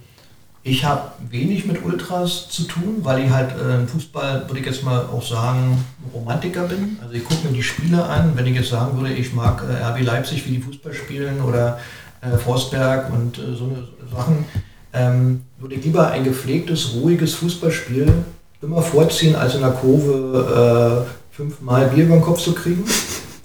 [0.62, 4.66] ich habe wenig mit Ultras zu tun, weil ich halt äh, im Fußball, würde ich
[4.66, 6.98] jetzt mal auch sagen, Romantiker bin.
[7.02, 8.32] Also ich gucke mir die Spiele an.
[8.34, 11.78] Wenn ich jetzt sagen würde, ich mag äh, RB Leipzig, wie die Fußball spielen oder
[12.20, 14.44] äh, Forsberg und äh, so eine Sachen,
[14.92, 18.12] ähm, würde ich lieber ein gepflegtes, ruhiges Fußballspiel
[18.60, 22.84] immer vorziehen, als in der Kurve äh, fünfmal Bier über den Kopf zu kriegen.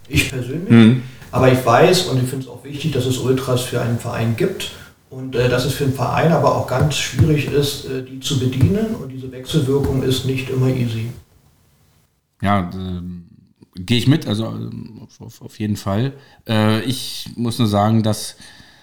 [0.07, 0.70] Ich persönlich.
[0.70, 1.03] Mhm.
[1.32, 4.36] Aber ich weiß und ich finde es auch wichtig, dass es Ultras für einen Verein
[4.36, 4.72] gibt
[5.16, 8.39] und äh, dass es für einen Verein aber auch ganz schwierig ist, äh, die zu
[8.39, 11.09] bedienen und diese Wechselwirkung ist nicht immer easy.
[12.41, 13.01] Ja, äh,
[13.76, 14.53] gehe ich mit, also
[15.20, 16.14] auf, auf jeden Fall.
[16.47, 18.36] Äh, ich muss nur sagen, dass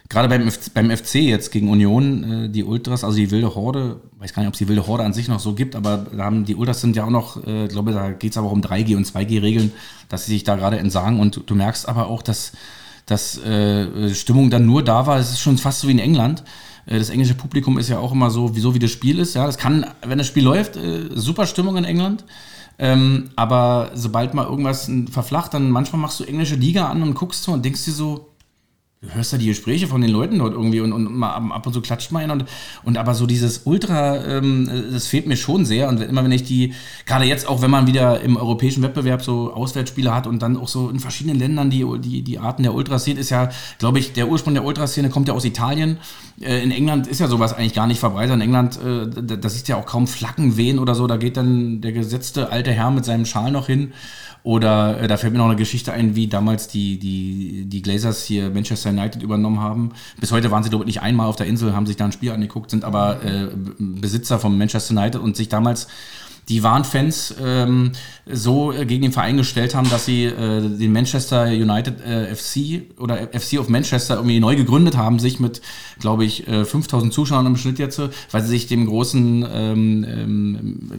[0.08, 4.32] gerade beim, beim FC jetzt gegen Union, äh, die Ultras, also die wilde Horde, weiß
[4.32, 6.54] gar nicht, ob es die wilde Horde an sich noch so gibt, aber haben die
[6.54, 8.96] Ultras sind ja auch noch, äh, ich glaube, da geht es aber auch um 3G
[8.96, 9.72] und 2G-Regeln,
[10.08, 12.52] dass sie sich da gerade entsagen und du merkst aber auch, dass
[13.11, 15.18] dass äh, Stimmung dann nur da war.
[15.18, 16.44] Es ist schon fast so wie in England.
[16.86, 19.34] Äh, das englische Publikum ist ja auch immer so, wie wie das Spiel ist.
[19.34, 22.24] Ja, das kann, wenn das Spiel läuft, äh, super Stimmung in England.
[22.78, 27.42] Ähm, aber sobald mal irgendwas verflacht, dann manchmal machst du englische Liga an und guckst
[27.42, 28.29] so und denkst dir so,
[29.03, 31.72] du hörst ja die Gespräche von den Leuten dort irgendwie und, und mal, ab und
[31.72, 32.44] zu klatscht mal einer und,
[32.82, 36.44] und aber so dieses Ultra, ähm, das fehlt mir schon sehr und immer wenn ich
[36.44, 36.74] die,
[37.07, 40.68] gerade jetzt auch wenn man wieder im europäischen Wettbewerb so Auswärtsspiele hat und dann auch
[40.68, 43.48] so in verschiedenen Ländern die, die, die Arten der Ultras sieht, ist ja,
[43.78, 45.96] glaube ich, der Ursprung der Ultraszene kommt ja aus Italien.
[46.38, 48.34] Äh, in England ist ja sowas eigentlich gar nicht verbreitet.
[48.34, 51.38] In England, äh, da, da siehst ja auch kaum Flaggen wehen oder so, da geht
[51.38, 53.94] dann der gesetzte alte Herr mit seinem Schal noch hin
[54.43, 58.24] oder äh, da fällt mir noch eine Geschichte ein, wie damals die, die, die Glazers
[58.24, 59.93] hier Manchester United übernommen haben.
[60.18, 62.30] Bis heute waren sie, ich, nicht einmal auf der Insel, haben sich da ein Spiel
[62.30, 65.88] angeguckt, sind aber äh, Besitzer von Manchester United und sich damals
[66.51, 67.92] die waren Fans ähm,
[68.26, 72.82] so äh, gegen den Verein gestellt haben, dass sie äh, den Manchester United äh, FC
[72.98, 75.62] oder FC of Manchester irgendwie neu gegründet haben, sich mit,
[76.01, 78.01] glaube ich, äh, 5000 Zuschauern im Schnitt jetzt,
[78.32, 80.05] weil sie sich dem großen ähm,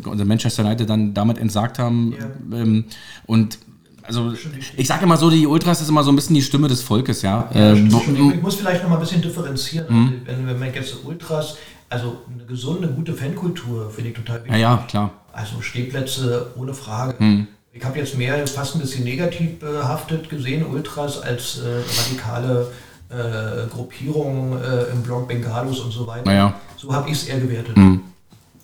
[0.05, 2.13] ähm, Manchester United dann damit entsagt haben.
[2.17, 2.57] Ja.
[2.57, 2.85] Ähm,
[3.25, 3.59] und
[4.03, 4.33] also
[4.77, 7.21] ich sage immer so, die Ultras ist immer so ein bisschen die Stimme des Volkes,
[7.21, 7.49] ja.
[7.53, 9.85] ja ähm, ich muss vielleicht noch mal ein bisschen differenzieren.
[9.89, 10.13] Mhm.
[10.25, 11.57] Wenn, wenn man jetzt Ultras,
[11.89, 14.53] also eine gesunde, gute Fankultur finde ich total wichtig.
[14.53, 15.11] Ja, ja, klar.
[15.33, 17.15] Also Stehplätze ohne Frage.
[17.23, 17.47] Mhm.
[17.73, 22.67] Ich habe jetzt mehr fast ein bisschen negativ behaftet gesehen, Ultras, als äh, radikale
[23.09, 26.25] äh, Gruppierungen äh, im Blog Bengalos und so weiter.
[26.25, 26.53] Naja.
[26.75, 27.77] So habe ich es eher gewertet.
[27.77, 28.01] Mhm.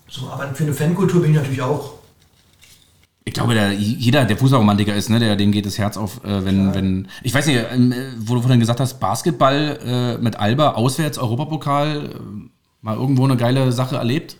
[0.08, 1.94] So, aber für eine Fankultur bin ich natürlich auch.
[3.24, 6.44] Ich glaube, der, jeder, der Fußballromantiker ist, ne, der, dem geht das Herz auf, äh,
[6.46, 7.08] wenn, wenn.
[7.22, 12.06] Ich weiß nicht, ähm, wo du vorhin gesagt hast, Basketball äh, mit Alba, auswärts, Europapokal,
[12.06, 12.48] äh,
[12.80, 14.36] mal irgendwo eine geile Sache erlebt?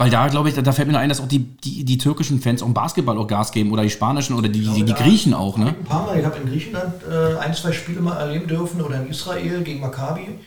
[0.00, 1.98] Weil da, glaube ich, da, da, fällt mir nur ein, dass auch die, die, die,
[1.98, 5.34] türkischen Fans auch Basketball auch Gas geben oder die spanischen oder die, die, die Griechen
[5.34, 5.74] auch, ne?
[5.78, 8.98] Ein paar Mal, ich habe in Griechenland äh, ein, zwei Spiele mal erleben dürfen oder
[9.02, 10.38] in Israel gegen Maccabi.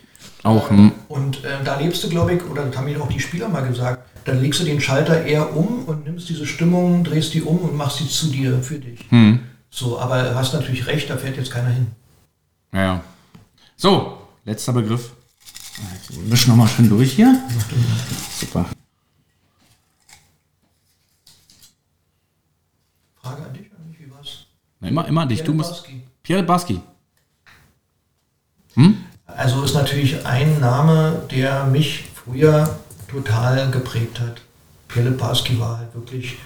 [0.42, 3.20] Auch, ähm, Und äh, da lebst du, glaube ich, oder das haben mir auch die
[3.20, 7.36] Spieler mal gesagt, dann legst du den Schalter eher um und nimmst diese Stimmung, drehst
[7.36, 9.02] die um und machst sie zu dir, für dich.
[9.10, 9.40] Hm.
[9.70, 11.86] So, aber du hast natürlich recht, da fährt jetzt keiner hin.
[12.72, 13.02] Naja.
[13.78, 15.12] So, letzter Begriff.
[16.10, 17.40] Wir mischen nochmal schön durch hier.
[18.40, 18.66] Super.
[24.84, 25.40] Na, immer, immer dich.
[25.40, 25.72] Pierre du musst.
[25.72, 26.02] Baski.
[26.22, 26.80] Pierre Baski.
[28.76, 28.98] Hm?
[29.26, 32.78] Also ist natürlich ein Name, der mich früher
[33.08, 34.42] total geprägt hat.
[34.88, 36.38] Pierre Barski war halt wirklich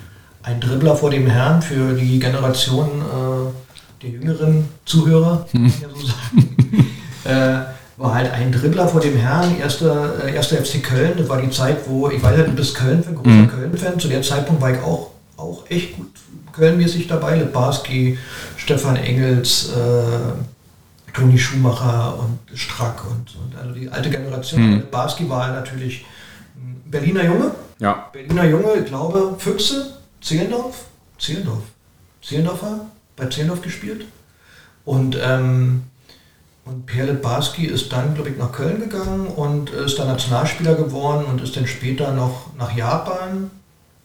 [0.43, 6.91] ein Dribbler vor dem Herrn für die Generation äh, der jüngeren Zuhörer, ja so sagen.
[7.25, 11.13] äh, war halt ein Dribbler vor dem Herrn, erster, äh, erster FC Köln.
[11.17, 13.49] Das war die Zeit, wo, ich weiß ja, du bist Köln-Fan, großer mhm.
[13.49, 13.99] Köln-Fan.
[13.99, 16.11] Zu der Zeitpunkt war ich auch, auch echt gut
[16.57, 17.37] Köln-mäßig dabei.
[17.37, 18.17] Lebarski,
[18.57, 24.61] Stefan Engels, äh, Toni Schumacher und Strack und, und also die alte Generation.
[24.61, 24.77] Mhm.
[24.77, 26.05] Lebarski war natürlich
[26.55, 27.51] ein Berliner Junge.
[27.79, 28.09] Ja.
[28.11, 30.85] Berliner Junge, ich glaube, Füchse, Zehlendorf,
[31.17, 31.63] Zehlendorf,
[32.21, 32.85] Zehlendorfer,
[33.15, 34.05] bei Zehlendorf gespielt.
[34.85, 35.83] Und ähm,
[36.67, 41.23] und Pierre Barski ist dann, glaube ich, nach Köln gegangen und ist dann Nationalspieler geworden
[41.25, 43.49] und ist dann später noch nach Japan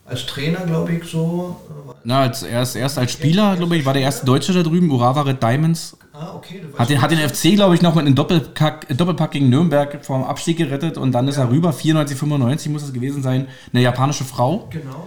[0.04, 1.56] als Trainer, glaube ich, so.
[2.04, 5.22] Na, als erst, erst als Spieler, glaube ich, war der erste Deutsche da drüben, Urawa
[5.22, 5.96] Red Diamonds.
[6.12, 6.62] Ah, okay.
[6.76, 10.24] Hat den, hat den FC, glaube ich, noch mit einem Doppelpack, Doppelpack gegen Nürnberg vom
[10.24, 14.24] Abstieg gerettet und dann ist er rüber, 94, 95 muss es gewesen sein, eine japanische
[14.24, 14.68] Frau.
[14.70, 15.06] Genau.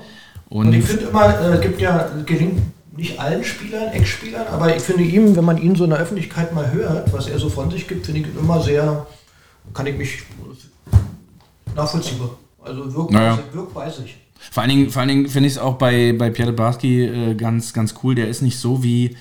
[0.49, 2.61] Und, und ich finde immer, es äh, gibt ja, gelingt
[2.95, 6.53] nicht allen Spielern, Ex-Spielern, aber ich finde ihm, wenn man ihn so in der Öffentlichkeit
[6.53, 9.05] mal hört, was er so von sich gibt, finde ich ihn immer sehr,
[9.73, 10.23] kann ich mich
[11.75, 12.29] nachvollziehbar.
[12.63, 13.37] Also wirkt, naja.
[13.51, 14.17] wirkt weiß ich.
[14.51, 17.73] Vor allen Dingen, Dingen finde ich es auch bei, bei Pierre de Barski äh, ganz,
[17.73, 18.15] ganz cool.
[18.15, 19.15] Der ist nicht so wie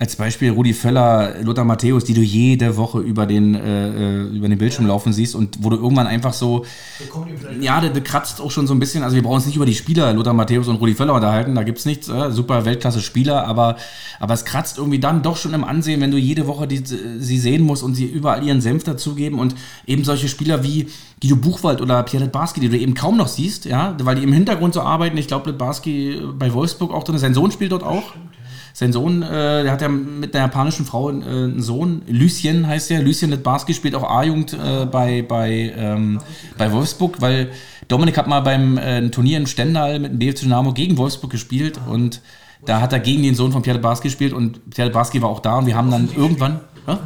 [0.00, 4.48] als Beispiel Rudi Völler, Lothar Matthäus, die du jede Woche über den, äh, äh über
[4.48, 6.64] den Bildschirm laufen siehst und wo du irgendwann einfach so,
[7.60, 9.66] ja, der, der, kratzt auch schon so ein bisschen, also wir brauchen uns nicht über
[9.66, 13.46] die Spieler Lothar Matthäus und Rudi Völler unterhalten, da gibt es nichts, äh, super Weltklasse-Spieler,
[13.46, 13.76] aber,
[14.20, 17.38] aber es kratzt irgendwie dann doch schon im Ansehen, wenn du jede Woche die, sie
[17.38, 19.54] sehen musst und sie überall ihren Senf dazugeben und
[19.86, 20.88] eben solche Spieler wie
[21.20, 24.32] Guido Buchwald oder Pierre Barski, die du eben kaum noch siehst, ja, weil die im
[24.32, 28.12] Hintergrund so arbeiten, ich glaube, Barski bei Wolfsburg auch drin, sein Sohn spielt dort auch.
[28.12, 28.39] Stimmt
[28.72, 32.90] sein Sohn, äh, der hat ja mit einer japanischen Frau äh, einen Sohn, Lucien heißt
[32.90, 36.20] der, Lucien Litbarski spielt auch A-Jugend äh, bei, bei, ähm,
[36.56, 37.50] bei Wolfsburg, weil
[37.88, 41.80] Dominik hat mal beim äh, Turnier in Stendal mit dem BFC Dynamo gegen Wolfsburg gespielt
[41.88, 42.20] und
[42.66, 45.40] da hat er gegen den Sohn von Pierre Barski gespielt und Pierre Barski war auch
[45.40, 46.60] da und wir haben dann irgendwann...
[46.86, 46.98] Ja?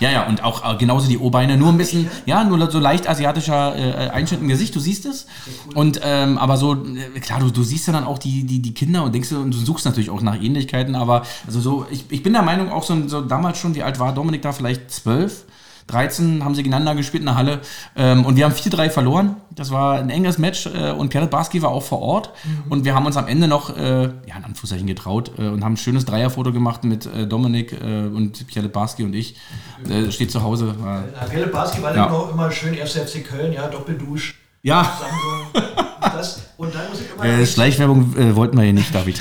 [0.00, 3.76] Ja, und auch äh, genauso die O-Beine, nur ein bisschen, ja, nur so leicht asiatischer
[3.76, 5.26] äh, Einschnitt im Gesicht, du siehst es.
[5.74, 8.74] Und ähm, aber so, äh, klar, du, du siehst ja dann auch die, die, die
[8.74, 12.22] Kinder und denkst und du suchst natürlich auch nach Ähnlichkeiten, aber also so, ich, ich
[12.22, 15.44] bin der Meinung, auch so, so damals schon, wie alt war Dominik da, vielleicht zwölf?
[15.88, 17.60] 13 haben sie gegeneinander gespielt in der Halle
[17.96, 19.36] ähm, und wir haben 4-3 verloren.
[19.50, 22.72] Das war ein enges Match äh, und Pierre Barski war auch vor Ort mhm.
[22.72, 25.72] und wir haben uns am Ende noch, äh, ja, in Anführungszeichen getraut äh, und haben
[25.72, 29.36] ein schönes Dreierfoto gemacht mit äh, Dominik äh, und Pierre Barski und ich.
[29.88, 30.74] Äh, steht zu Hause.
[30.80, 32.06] Ja, Pierre Barski war ja.
[32.06, 32.92] immer, immer schön, 1.
[32.92, 34.38] FC Köln, ja, Doppeldusch.
[34.62, 34.98] Ja.
[36.00, 39.20] Das, und dann muss ich immer äh, Schleichwerbung äh, wollten wir hier nicht, David.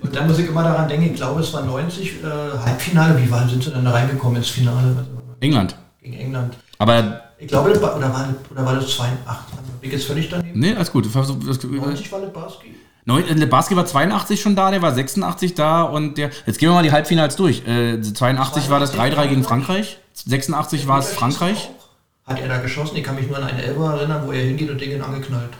[0.00, 2.26] und dann muss ich immer daran denken, ich glaube, es war 90 äh,
[2.64, 3.22] Halbfinale.
[3.22, 5.06] Wie waren, sind sie dann da reingekommen ins Finale?
[5.40, 6.56] England gegen England.
[6.78, 7.22] Aber.
[7.38, 9.56] Ich glaube, oder war, oder war das 82?
[9.80, 10.58] Bin ich jetzt völlig daneben?
[10.58, 11.12] Nee, alles gut.
[11.12, 12.74] 90 war Lebarski.
[13.06, 16.30] Lebarski war 82 schon da, der war 86 da und der.
[16.46, 17.66] Jetzt gehen wir mal die Halbfinals durch.
[17.66, 19.98] Äh, 82 war das 3-3 gegen Frankreich.
[20.14, 21.70] 86 war es Frankreich.
[22.26, 22.96] Hat er da geschossen?
[22.96, 25.50] Ich kann mich nur an einen Elber erinnern, wo er hingeht und Dinge angeknallt.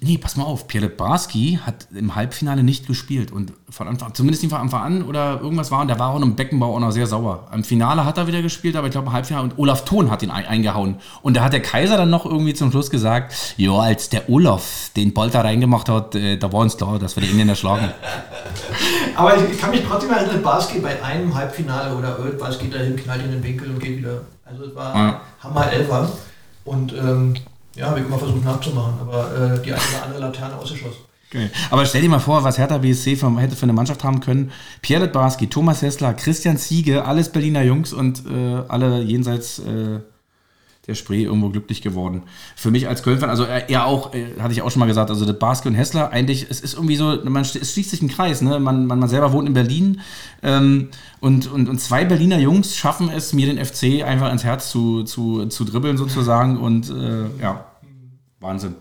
[0.00, 0.68] Nee, pass mal auf.
[0.68, 5.40] Pierre Barski hat im Halbfinale nicht gespielt und von Anfang, zumindest von Anfang an oder
[5.40, 7.48] irgendwas war und der war auch im Beckenbau auch noch sehr sauer.
[7.52, 10.22] Im Finale hat er wieder gespielt, aber ich glaube im Halbfinale und Olaf Thon hat
[10.22, 10.96] ihn eingehauen.
[11.22, 14.90] Und da hat der Kaiser dann noch irgendwie zum Schluss gesagt, ja, als der Olaf
[14.96, 17.90] den Ball da reingemacht hat, äh, da war uns klar, dass wir die Engländer schlagen.
[19.16, 22.96] aber ich, kann mich trotzdem erinnern, Barski bei einem Halbfinale oder irgendwas geht da hin,
[22.96, 24.22] knallt in den Winkel und geht wieder.
[24.44, 25.20] Also es war ja.
[25.42, 26.10] Hammer Elfer.
[26.64, 27.34] Und ähm,
[27.74, 31.00] ja, habe ich immer versucht nachzumachen, aber äh, die eine oder andere Laterne ausgeschossen.
[31.28, 31.48] Okay.
[31.70, 34.52] Aber stell dir mal vor, was Hertha BSC für, hätte für eine Mannschaft haben können.
[34.82, 40.00] Pierre Barski, Thomas Hessler, Christian Ziege, alles Berliner Jungs und äh, alle jenseits äh,
[40.86, 42.22] der Spree irgendwo glücklich geworden.
[42.56, 45.10] Für mich als Köln-Fan, also er, er auch, äh, hatte ich auch schon mal gesagt,
[45.10, 48.08] also der Barski und Hessler, eigentlich, es ist irgendwie so, man, es schließt sich ein
[48.08, 48.58] Kreis, ne?
[48.58, 50.00] man, man, man selber wohnt in Berlin
[50.42, 50.88] ähm,
[51.20, 55.04] und, und, und zwei Berliner Jungs schaffen es, mir den FC einfach ins Herz zu,
[55.04, 57.64] zu, zu dribbeln sozusagen und äh, ja,
[58.40, 58.74] Wahnsinn.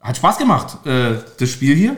[0.00, 1.96] Hat Spaß gemacht, äh, das Spiel hier.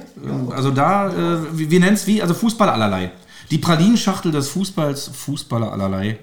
[0.50, 3.12] Also da, äh, wir, wir nennen es wie, also Fußball allerlei.
[3.50, 6.18] Die Pralinenschachtel des Fußballs, Fußballer allerlei.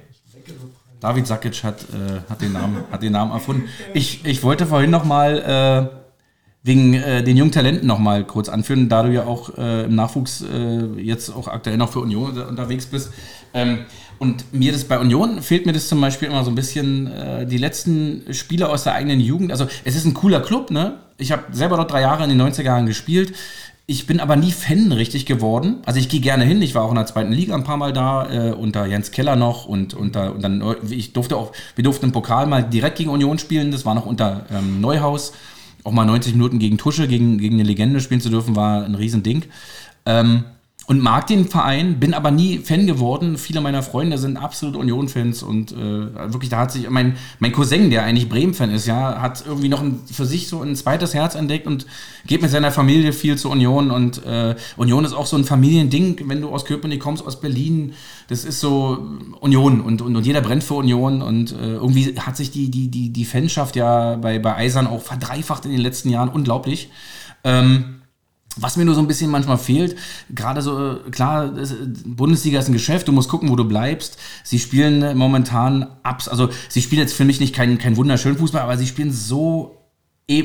[1.03, 3.67] David Sakic hat, äh, hat, den, Namen, hat den Namen erfunden.
[3.93, 6.03] Ich, ich wollte vorhin noch mal äh,
[6.63, 9.95] wegen äh, den jungen Talenten noch mal kurz anführen, da du ja auch äh, im
[9.95, 13.11] Nachwuchs äh, jetzt auch aktuell noch für Union unterwegs bist.
[13.53, 13.79] Ähm,
[14.17, 17.45] und mir das bei Union fehlt mir das zum Beispiel immer so ein bisschen äh,
[17.45, 19.51] die letzten Spieler aus der eigenen Jugend.
[19.51, 20.99] Also es ist ein cooler Club, ne?
[21.17, 23.33] Ich habe selber dort drei Jahre in den 90er Jahren gespielt.
[23.85, 25.81] Ich bin aber nie Fan richtig geworden.
[25.85, 26.61] Also ich gehe gerne hin.
[26.61, 29.35] Ich war auch in der zweiten Liga ein paar Mal da, äh, unter Jens Keller
[29.35, 33.09] noch und, unter, und dann, ich durfte auch, wir durften im Pokal mal direkt gegen
[33.09, 33.71] Union spielen.
[33.71, 35.33] Das war noch unter ähm, Neuhaus.
[35.83, 38.95] auch mal 90 Minuten gegen Tusche, gegen, gegen eine Legende spielen zu dürfen, war ein
[38.95, 39.43] Riesending.
[40.05, 40.45] Ähm,
[40.85, 43.37] und mag den Verein, bin aber nie Fan geworden.
[43.37, 45.75] Viele meiner Freunde sind absolut Union-Fans und äh,
[46.33, 49.81] wirklich, da hat sich mein, mein Cousin, der eigentlich Bremen-Fan ist, ja, hat irgendwie noch
[49.81, 51.85] ein, für sich so ein zweites Herz entdeckt und
[52.27, 56.19] geht mit seiner Familie viel zur Union und äh, Union ist auch so ein Familiending,
[56.27, 57.93] wenn du aus Köpenick kommst, aus Berlin,
[58.27, 59.07] das ist so
[59.39, 62.89] Union und, und, und jeder brennt für Union und äh, irgendwie hat sich die, die,
[62.89, 66.89] die, die Fanschaft ja bei, bei Eisern auch verdreifacht in den letzten Jahren, unglaublich.
[67.45, 68.02] Ähm,
[68.57, 69.95] was mir nur so ein bisschen manchmal fehlt,
[70.29, 71.53] gerade so, klar,
[72.05, 74.17] Bundesliga ist ein Geschäft, du musst gucken, wo du bleibst.
[74.43, 78.61] Sie spielen momentan abs, also sie spielen jetzt für mich nicht keinen kein wunderschönen Fußball,
[78.61, 79.82] aber sie spielen so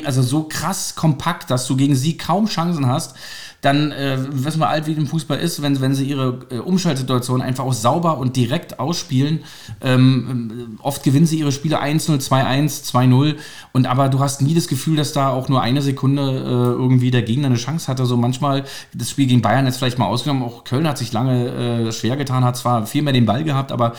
[0.04, 3.14] also so krass kompakt, dass du gegen sie kaum Chancen hast,
[3.60, 7.42] dann äh, wissen wir alt, wie im Fußball ist, wenn, wenn sie ihre äh, Umschaltsituation
[7.42, 9.40] einfach auch sauber und direkt ausspielen.
[9.80, 13.36] Ähm, äh, oft gewinnen sie ihre Spiele 1-0, 2-1, 2-0
[13.72, 17.10] und aber du hast nie das Gefühl, dass da auch nur eine Sekunde äh, irgendwie
[17.10, 18.06] der Gegner eine Chance hatte.
[18.06, 18.64] So manchmal,
[18.94, 21.48] das Spiel gegen Bayern jetzt vielleicht mal ausgenommen, auch Köln hat sich lange
[21.88, 23.94] äh, schwer getan, hat zwar viel mehr den Ball gehabt, aber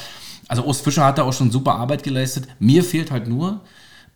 [0.48, 2.48] also Ost Fischer hat da auch schon super Arbeit geleistet.
[2.60, 3.60] Mir fehlt halt nur,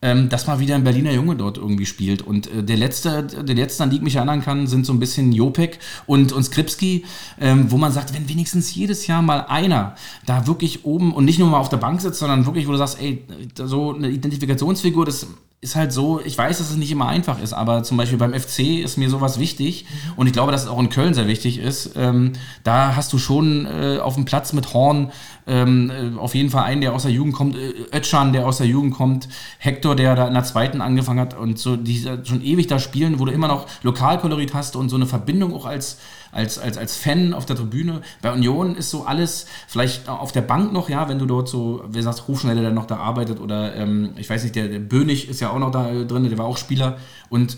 [0.04, 2.22] ähm, dass mal wieder ein Berliner Junge dort irgendwie spielt.
[2.22, 5.00] Und äh, der letzte, der letzte, an die ich mich erinnern kann, sind so ein
[5.00, 7.06] bisschen Jopek und, und Skripski,
[7.40, 9.96] ähm, wo man sagt, wenn wenigstens jedes Jahr mal einer
[10.26, 12.78] da wirklich oben und nicht nur mal auf der Bank sitzt, sondern wirklich, wo du
[12.78, 13.24] sagst, ey,
[13.56, 15.26] so eine Identifikationsfigur, das
[15.64, 18.34] ist halt so, ich weiß, dass es nicht immer einfach ist, aber zum Beispiel beim
[18.34, 19.86] FC ist mir sowas wichtig
[20.18, 21.92] und ich glaube, dass es auch in Köln sehr wichtig ist.
[21.96, 22.34] Ähm,
[22.64, 25.12] da hast du schon äh, auf dem Platz mit Horn
[25.48, 28.58] ähm, äh, auf jeden Fall einen, der aus der Jugend kommt, äh, Ötschan, der aus
[28.58, 32.44] der Jugend kommt, Hector, der da in der zweiten angefangen hat und so, die schon
[32.44, 35.98] ewig da spielen, wo du immer noch Lokalkolorit hast und so eine Verbindung auch als
[36.34, 38.02] als, als, als Fan auf der Tribüne.
[38.22, 41.84] Bei Union ist so alles, vielleicht auf der Bank noch, ja, wenn du dort so,
[41.90, 45.30] wie gesagt, Rufschneider, der noch da arbeitet oder ähm, ich weiß nicht, der, der Bönig
[45.30, 46.98] ist ja auch noch da drin, der war auch Spieler.
[47.30, 47.58] Und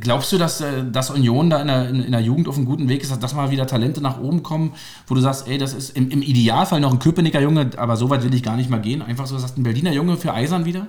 [0.00, 2.88] Glaubst du, dass, äh, dass Union da in der, in, der Jugend auf einem guten
[2.88, 4.72] Weg ist, dass, dass mal wieder Talente nach oben kommen,
[5.06, 8.08] wo du sagst, ey, das ist im, im Idealfall noch ein Köpenicker Junge, aber so
[8.08, 9.02] weit will ich gar nicht mal gehen.
[9.02, 10.86] Einfach so, das ein Berliner Junge für Eisern wieder?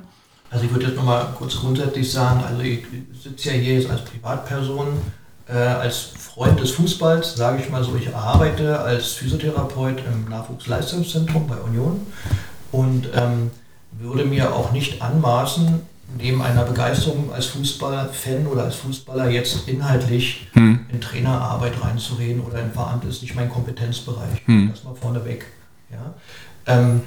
[0.50, 2.86] Also ich würde jetzt nochmal kurz grundsätzlich sagen, also ich
[3.22, 4.88] sitze ja hier jetzt als Privatperson,
[5.48, 11.48] äh, als Freund des Fußballs, sage ich mal so, ich arbeite als Physiotherapeut im Nachwuchsleistungszentrum
[11.48, 12.06] bei Union
[12.72, 13.52] und ähm,
[13.92, 15.82] würde mir auch nicht anmaßen,
[16.18, 20.86] neben einer Begeisterung als Fußballfan oder als Fußballer jetzt inhaltlich hm.
[20.92, 24.42] in Trainerarbeit reinzureden oder in Verantwortung ist nicht mein Kompetenzbereich.
[24.46, 24.70] Hm.
[24.72, 25.46] Das mal vorneweg.
[25.92, 26.14] Ja.
[26.68, 27.02] Ähm,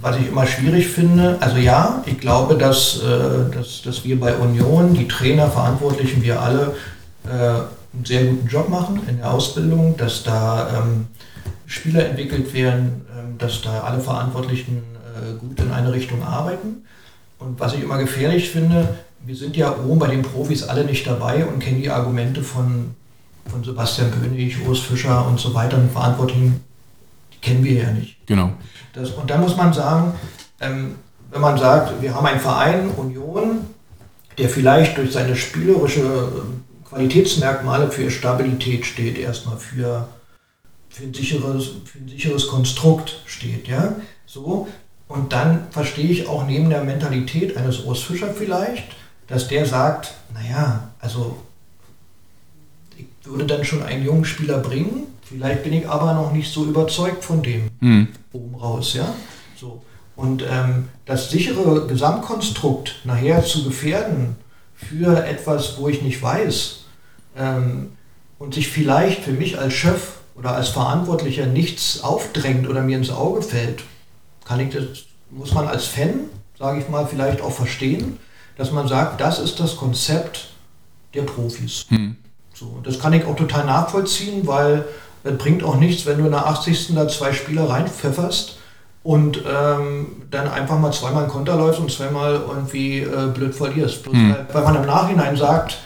[0.00, 4.34] was ich immer schwierig finde, also ja, ich glaube, dass, äh, dass, dass wir bei
[4.36, 6.74] Union, die Trainer, Verantwortlichen, wir alle,
[7.26, 7.30] äh,
[7.92, 11.06] einen sehr guten Job machen in der Ausbildung, dass da ähm,
[11.66, 14.82] Spieler entwickelt werden, ähm, dass da alle Verantwortlichen
[15.14, 16.84] äh, gut in eine Richtung arbeiten.
[17.38, 21.06] Und was ich immer gefährlich finde, wir sind ja oben bei den Profis alle nicht
[21.06, 22.94] dabei und kennen die Argumente von,
[23.46, 26.60] von Sebastian König, Urs Fischer und so weiter, den Verantwortlichen,
[27.32, 28.16] die kennen wir ja nicht.
[28.26, 28.52] Genau.
[28.92, 30.14] Das, und da muss man sagen,
[30.60, 30.94] ähm,
[31.30, 33.60] wenn man sagt, wir haben einen Verein, Union,
[34.38, 36.32] der vielleicht durch seine spielerische
[36.90, 40.08] Qualitätsmerkmale für Stabilität steht, erstmal für,
[40.88, 43.68] für, ein, sicheres, für ein sicheres Konstrukt steht.
[43.68, 43.96] Ja?
[44.26, 44.68] So.
[45.06, 48.88] Und dann verstehe ich auch neben der Mentalität eines Urs Fischer vielleicht,
[49.28, 51.36] dass der sagt, naja, also
[52.96, 56.64] ich würde dann schon einen jungen Spieler bringen, vielleicht bin ich aber noch nicht so
[56.64, 58.08] überzeugt von dem mhm.
[58.32, 59.14] oben raus, ja.
[59.56, 59.82] So.
[60.16, 64.36] Und ähm, das sichere Gesamtkonstrukt nachher zu gefährden
[64.74, 66.79] für etwas, wo ich nicht weiß,
[67.36, 67.92] ähm,
[68.38, 73.10] und sich vielleicht für mich als Chef oder als Verantwortlicher nichts aufdrängt oder mir ins
[73.10, 73.82] Auge fällt,
[74.44, 74.84] kann ich das,
[75.30, 76.24] muss man als Fan,
[76.58, 78.18] sage ich mal, vielleicht auch verstehen,
[78.56, 80.48] dass man sagt, das ist das Konzept
[81.14, 81.86] der Profis.
[81.88, 82.16] Hm.
[82.54, 84.84] So, das kann ich auch total nachvollziehen, weil
[85.24, 86.94] es bringt auch nichts, wenn du in der 80.
[86.94, 88.58] da zwei Spieler reinpfefferst
[89.02, 94.04] und ähm, dann einfach mal zweimal Konter läufst und zweimal irgendwie äh, blöd verlierst.
[94.06, 94.36] Hm.
[94.52, 95.78] Weil man im Nachhinein sagt,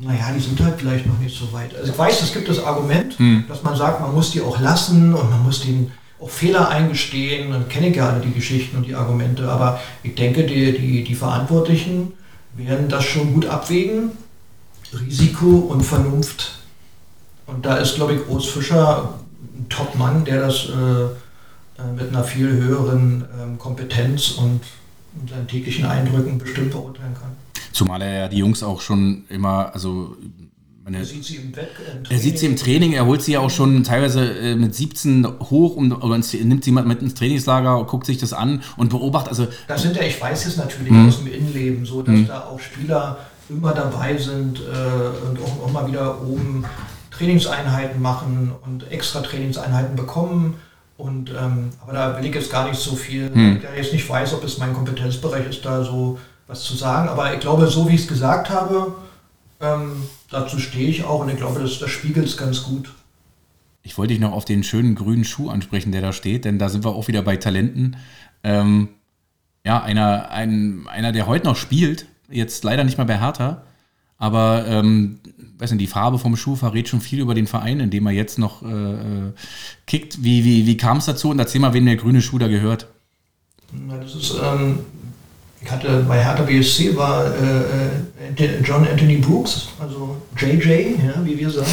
[0.00, 1.74] naja, die sind halt vielleicht noch nicht so weit.
[1.76, 3.44] Also ich weiß, es gibt das Argument, hm.
[3.48, 7.50] dass man sagt, man muss die auch lassen und man muss denen auch Fehler eingestehen.
[7.50, 11.04] Dann kenne ich ja alle die Geschichten und die Argumente, aber ich denke, die, die,
[11.04, 12.12] die Verantwortlichen
[12.54, 14.12] werden das schon gut abwägen.
[14.92, 16.58] Risiko und Vernunft.
[17.46, 21.04] Und da ist, glaube ich, Urs Fischer ein Top-Mann, der das äh,
[21.80, 24.60] äh mit einer viel höheren äh, Kompetenz und,
[25.20, 27.30] und seinen täglichen Eindrücken bestimmt beurteilen kann.
[27.72, 30.16] Zumal er ja die Jungs auch schon immer, also
[30.92, 33.40] er sieht sie im, Bett, im Er sieht sie im Training, er holt sie ja
[33.40, 38.06] auch schon teilweise äh, mit 17 hoch um, oder nimmt sie mit ins Trainingslager, guckt
[38.06, 39.30] sich das an und beobachtet.
[39.30, 41.08] Also, das sind ja, ich weiß es natürlich mhm.
[41.08, 42.26] aus dem Innenleben so, dass mhm.
[42.26, 43.18] da auch Spieler
[43.48, 46.64] immer dabei sind äh, und auch, auch, mal wieder oben
[47.10, 50.54] Trainingseinheiten machen und extra Trainingseinheiten bekommen.
[50.96, 53.56] Und, ähm, aber da will ich jetzt gar nicht so viel, hm.
[53.56, 56.18] ich jetzt nicht weiß, ob es mein Kompetenzbereich ist, da so
[56.50, 57.08] was zu sagen.
[57.08, 58.94] Aber ich glaube, so wie ich es gesagt habe,
[59.60, 62.92] ähm, dazu stehe ich auch und ich glaube, das, das spiegelt es ganz gut.
[63.82, 66.68] Ich wollte dich noch auf den schönen grünen Schuh ansprechen, der da steht, denn da
[66.68, 67.96] sind wir auch wieder bei Talenten.
[68.42, 68.88] Ähm,
[69.64, 73.62] ja, einer, ein, einer, der heute noch spielt, jetzt leider nicht mal bei Hertha,
[74.18, 75.20] aber ähm,
[75.58, 78.12] weiß nicht, die Farbe vom Schuh verrät schon viel über den Verein, in dem er
[78.12, 79.32] jetzt noch äh, äh
[79.86, 80.22] kickt.
[80.22, 81.30] Wie, wie, wie kam es dazu?
[81.30, 82.86] Und erzähl mal, wem der grüne Schuh da gehört.
[83.88, 84.80] Das ist, ähm,
[85.62, 91.38] ich hatte bei Hertha BSC war äh, äh John Anthony Brooks, also JJ, ja, wie
[91.38, 91.70] wir sagen,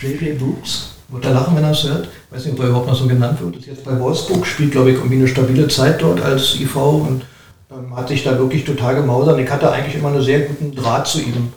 [0.00, 0.90] JJ Brooks.
[1.08, 2.06] Wird er lachen, wenn er es hört.
[2.06, 3.56] Ich weiß nicht, ob er überhaupt noch so genannt wird.
[3.56, 7.24] Ist jetzt bei Wolfsburg, spielt, glaube ich, irgendwie eine stabile Zeit dort als IV und
[7.70, 9.38] ähm, hat sich da wirklich total gemausert.
[9.38, 11.52] Ich hatte eigentlich immer einen sehr guten Draht zu ihm.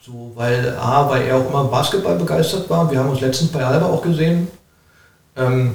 [0.00, 2.90] So, weil A, weil er auch immer Basketball begeistert war.
[2.90, 4.48] Wir haben uns letztens bei Alba auch gesehen.
[5.36, 5.74] Ähm,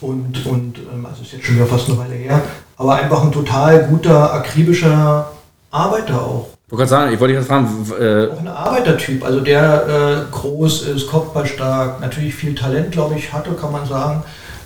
[0.00, 2.42] und, und ähm, also ist jetzt schon wieder fast eine Weile her.
[2.78, 5.32] Aber einfach ein total guter, akribischer
[5.70, 6.48] Arbeiter auch.
[6.66, 7.66] Ich wollte sagen, ich wollte dich fragen.
[7.98, 13.32] Äh auch ein Arbeitertyp, also der äh, groß ist, kopfballstark, natürlich viel Talent, glaube ich,
[13.32, 14.22] hatte, kann man sagen.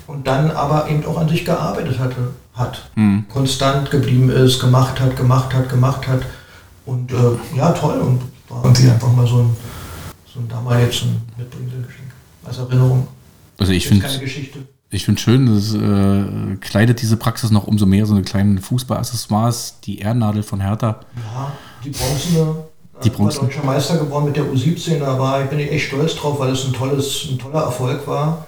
[0.07, 2.83] Und dann aber eben auch an sich gearbeitet hatte, hat.
[2.97, 3.25] Mhm.
[3.33, 6.23] Konstant geblieben ist, gemacht hat, gemacht hat, gemacht hat.
[6.85, 7.99] Und äh, ja, toll.
[8.01, 9.57] Und war irgendwie einfach mal so ein,
[10.27, 12.11] so ein damals jetzt ein Mitbringselgeschenk
[12.45, 13.09] als Erinnerung.
[13.59, 14.07] Also ich finde
[14.93, 19.80] ich finde schön, das äh, kleidet diese Praxis noch umso mehr, so eine kleine Fußballaccessoires,
[19.84, 21.01] die Erdnadel von Hertha.
[21.16, 22.55] Ja, die Bronzene.
[23.03, 23.38] Die Bronze.
[23.38, 26.53] war deutscher Meister geworden mit der U17, da war, ich bin echt stolz drauf, weil
[26.53, 28.47] es ein, tolles, ein toller Erfolg war.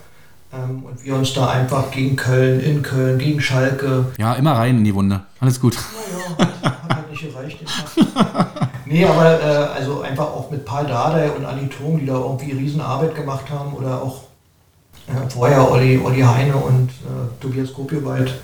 [0.53, 4.07] Ähm, und wir uns da einfach gegen Köln, in Köln, gegen Schalke.
[4.19, 5.23] Ja, immer rein in die Wunde.
[5.41, 5.75] Alles gut.
[5.75, 7.59] Ja, ja, hat halt nicht gereicht.
[8.87, 12.53] nee, aber äh, also einfach auch mit Paul Dardai und Anni Thom, die da irgendwie
[12.53, 14.25] Riesenarbeit gemacht haben oder auch
[15.29, 18.35] vorher Olli, Olli Heine und äh, Tobias Kopiowald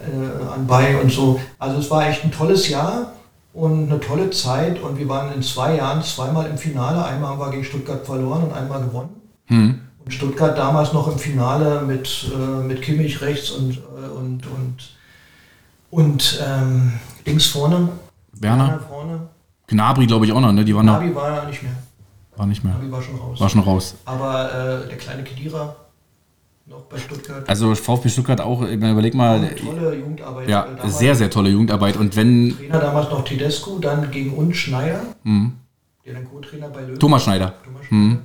[0.00, 1.40] äh, anbei und so.
[1.58, 3.12] Also es war echt ein tolles Jahr
[3.52, 7.04] und eine tolle Zeit und wir waren in zwei Jahren zweimal im Finale.
[7.04, 9.10] Einmal haben wir gegen Stuttgart verloren und einmal gewonnen.
[9.46, 9.80] Hm.
[10.04, 14.76] Und Stuttgart damals noch im Finale mit, äh, mit Kimmich rechts und, äh, und, und,
[15.90, 16.92] und ähm,
[17.26, 17.88] links vorne.
[18.32, 18.68] Werner.
[18.68, 19.20] Werner vorne.
[19.66, 20.64] Gnabry glaube ich auch noch, ne?
[20.64, 21.72] Die waren Gnabry war ja nicht mehr.
[22.36, 22.72] War nicht mehr.
[22.72, 23.40] Gnabry war schon raus.
[23.40, 23.94] War schon raus.
[24.04, 25.76] Aber äh, der kleine Kedira
[26.70, 27.48] noch bei Stuttgart.
[27.48, 29.54] Also VfB Stuttgart auch, überleg mal.
[29.56, 30.48] Tolle Jugendarbeit.
[30.48, 31.96] Ja, damals sehr, sehr tolle Jugendarbeit.
[31.96, 32.56] Und wenn.
[32.56, 35.52] Trainer damals noch Tedesco, dann gegen uns Schneider, mhm.
[36.06, 36.98] der dann Co-Trainer bei Löwen.
[36.98, 37.54] Thomas Schneider.
[37.64, 38.04] Thomas Schneider.
[38.04, 38.18] Mhm.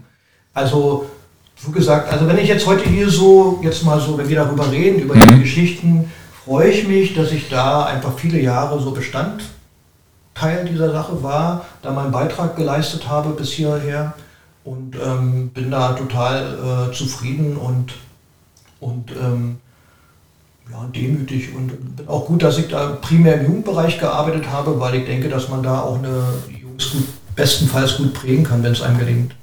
[0.54, 1.08] Also,
[1.56, 4.72] so gesagt, also wenn ich jetzt heute hier so, jetzt mal so, wenn wir darüber
[4.72, 5.28] reden, über mhm.
[5.28, 6.12] die Geschichten,
[6.46, 11.92] freue ich mich, dass ich da einfach viele Jahre so Bestandteil dieser Sache war, da
[11.92, 14.14] meinen Beitrag geleistet habe bis hierher
[14.64, 17.94] und ähm, bin da total äh, zufrieden und
[18.80, 19.58] und ähm,
[20.72, 25.06] ja, demütig und auch gut, dass ich da primär im Jugendbereich gearbeitet habe, weil ich
[25.06, 26.24] denke, dass man da auch eine
[26.62, 29.36] Jungs gut, bestenfalls gut prägen kann, wenn es einem gelingt.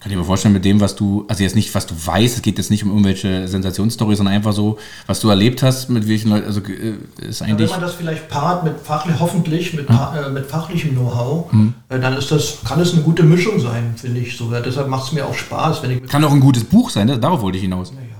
[0.00, 2.42] Kann ich mir vorstellen, mit dem, was du, also jetzt nicht, was du weißt, es
[2.42, 6.30] geht jetzt nicht um irgendwelche Sensationsstories, sondern einfach so, was du erlebt hast, mit welchen
[6.30, 7.70] Leuten, also äh, ist eigentlich.
[7.70, 9.96] Ja, wenn man das vielleicht paart mit fachlich, hoffentlich mit, mhm.
[9.96, 11.74] äh, mit fachlichem Know-how, mhm.
[11.88, 14.50] äh, dann ist das, kann es eine gute Mischung sein, finde ich so.
[14.50, 16.02] deshalb macht es mir auch Spaß, wenn ich.
[16.08, 17.16] Kann auch ein gutes Buch sein, ne?
[17.20, 17.92] darauf wollte ich hinaus.
[17.92, 18.11] Naja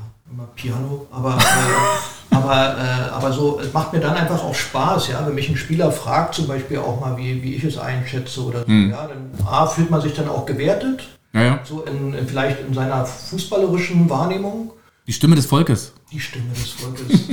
[0.43, 5.09] immer Piano, aber, äh, aber, äh, aber so, es macht mir dann einfach auch Spaß,
[5.09, 8.45] ja, wenn mich ein Spieler fragt, zum Beispiel auch mal, wie, wie ich es einschätze
[8.45, 8.91] oder so, mhm.
[8.91, 11.61] ja, dann A, fühlt man sich dann auch gewertet, ja, ja.
[11.65, 14.73] so in, in, vielleicht in seiner fußballerischen Wahrnehmung.
[15.07, 15.93] Die Stimme des Volkes.
[16.13, 17.29] Die Stimme des Volkes,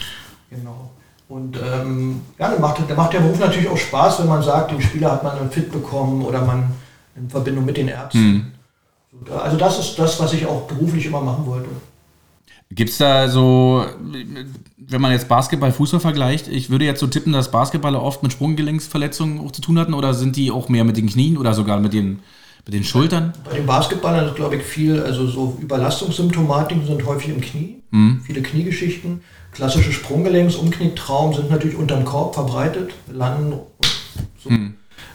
[0.50, 0.90] genau.
[1.28, 4.72] Und ähm, ja, dann macht, dann macht der Beruf natürlich auch Spaß, wenn man sagt,
[4.72, 6.70] den Spieler hat man dann fit bekommen oder man
[7.16, 8.18] in Verbindung mit den Ärzten.
[8.18, 8.52] Mhm.
[9.32, 11.68] Also das ist das, was ich auch beruflich immer machen wollte.
[12.70, 13.84] Gibt es da so,
[14.76, 18.32] wenn man jetzt Basketball, Fußball vergleicht, ich würde jetzt so tippen, dass Basketballer oft mit
[18.32, 21.78] Sprunggelenksverletzungen auch zu tun hatten oder sind die auch mehr mit den Knien oder sogar
[21.78, 22.20] mit den,
[22.64, 23.32] mit den Schultern?
[23.44, 28.22] Bei den Basketballern ist, glaube ich, viel, also so Überlastungssymptomatiken sind häufig im Knie, mhm.
[28.24, 29.20] viele Kniegeschichten.
[29.52, 33.54] Klassische Sprunggelenks, Umknicktraum sind natürlich unterm Korb verbreitet, landen
[34.42, 34.50] so.
[34.50, 34.74] mhm.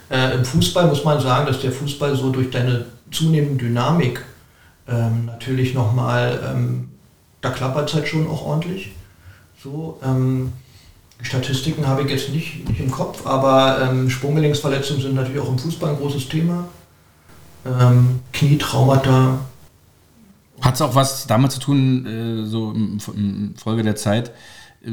[0.10, 4.24] äh, Im Fußball muss man sagen, dass der Fußball so durch deine zunehmende Dynamik
[4.88, 6.89] ähm, natürlich nochmal ähm,
[7.42, 8.92] da klappert es halt schon auch ordentlich.
[9.62, 10.54] So, ähm,
[11.22, 15.60] Statistiken habe ich jetzt nicht, nicht im Kopf, aber ähm, Sprunggelenksverletzungen sind natürlich auch im
[15.60, 16.66] Fußball ein großes Thema.
[17.66, 19.40] Ähm, Knietraumata.
[20.62, 24.30] Hat es auch was damit zu tun, äh, so im, im, Folge der Zeit,
[24.82, 24.92] äh,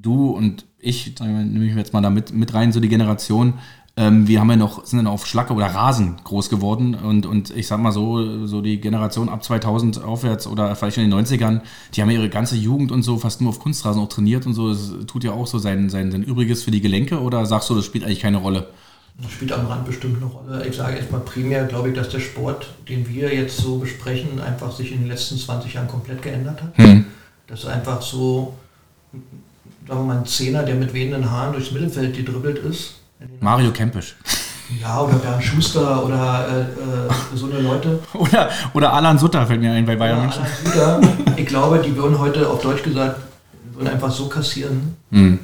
[0.00, 3.54] du und ich, nehme ich jetzt mal da mit, mit rein, so die Generation,
[3.98, 7.50] Ähm, wir haben ja noch, sind dann auf Schlacke oder Rasen groß geworden und, und
[7.50, 11.62] ich sag mal so, so die Generation ab 2000 aufwärts oder vielleicht in den 90ern,
[11.92, 14.54] die haben ja ihre ganze Jugend und so fast nur auf Kunstrasen auch trainiert und
[14.54, 14.68] so.
[14.68, 17.74] Das tut ja auch so sein, sein, sein Übriges für die Gelenke oder sagst du,
[17.74, 18.68] das spielt eigentlich keine Rolle?
[19.20, 20.64] Das spielt am Rand bestimmt eine Rolle.
[20.64, 24.70] Ich sage erstmal primär, glaube ich, dass der Sport, den wir jetzt so besprechen, einfach
[24.70, 26.78] sich in den letzten 20 Jahren komplett geändert hat.
[26.78, 27.04] Hm.
[27.48, 28.54] Das ist einfach so,
[29.88, 32.97] sagen wir mal, ein Zehner, der mit wehenden Haaren durchs Mittelfeld gedribbelt ist.
[33.40, 34.16] Mario Kempisch.
[34.80, 38.00] Ja, oder Bernd Schuster oder äh, äh, so eine Leute.
[38.12, 40.42] Oder, oder Alan Sutter fällt mir ein bei Bayern München.
[40.42, 43.18] Alan Sutter, ich glaube, die würden heute auf Deutsch gesagt,
[43.72, 44.94] würden einfach so kassieren.
[45.10, 45.38] Hm.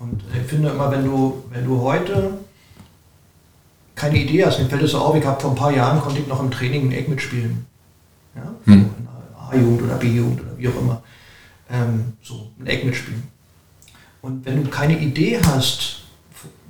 [0.00, 2.32] Und ich finde immer, wenn du, wenn du heute
[3.94, 6.20] keine Idee hast, mir fällt es so auf, ich habe vor ein paar Jahren, konnte
[6.20, 7.64] ich noch im Training ein Eck mitspielen.
[8.34, 8.42] Ja?
[8.64, 8.82] Hm.
[8.82, 11.02] So der A-Jugend oder B-Jugend oder wie auch immer.
[11.70, 13.22] Ähm, so ein Eck mitspielen.
[14.20, 16.02] Und wenn du keine Idee hast,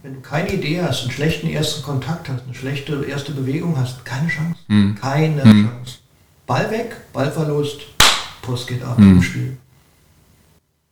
[0.02, 4.04] wenn du keine Idee hast, einen schlechten ersten Kontakt hast, eine schlechte erste Bewegung hast,
[4.04, 4.58] keine Chance.
[4.68, 4.96] Hm.
[5.00, 5.68] Keine hm.
[5.68, 5.98] Chance.
[6.46, 7.80] Ball weg, Ballverlust,
[8.42, 9.16] Post geht ab hm.
[9.16, 9.56] im Spiel.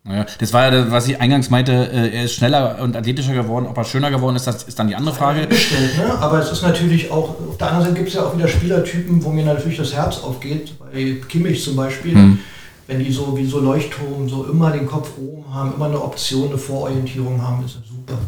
[0.04, 3.66] Naja, das war ja, was ich eingangs meinte, äh, er ist schneller und athletischer geworden.
[3.66, 5.46] Ob er schöner geworden ist, das ist dann die andere Frage.
[5.48, 6.16] Bestellt, ne?
[6.20, 9.24] Aber es ist natürlich auch, auf der anderen Seite gibt es ja auch wieder Spielertypen,
[9.24, 10.74] wo mir natürlich das Herz aufgeht.
[10.78, 12.38] Bei Kimmich zum Beispiel, hm.
[12.86, 16.50] wenn die so wie so Leuchtturm so immer den Kopf oben haben, immer eine Option,
[16.50, 18.18] eine Vororientierung haben, ist das super.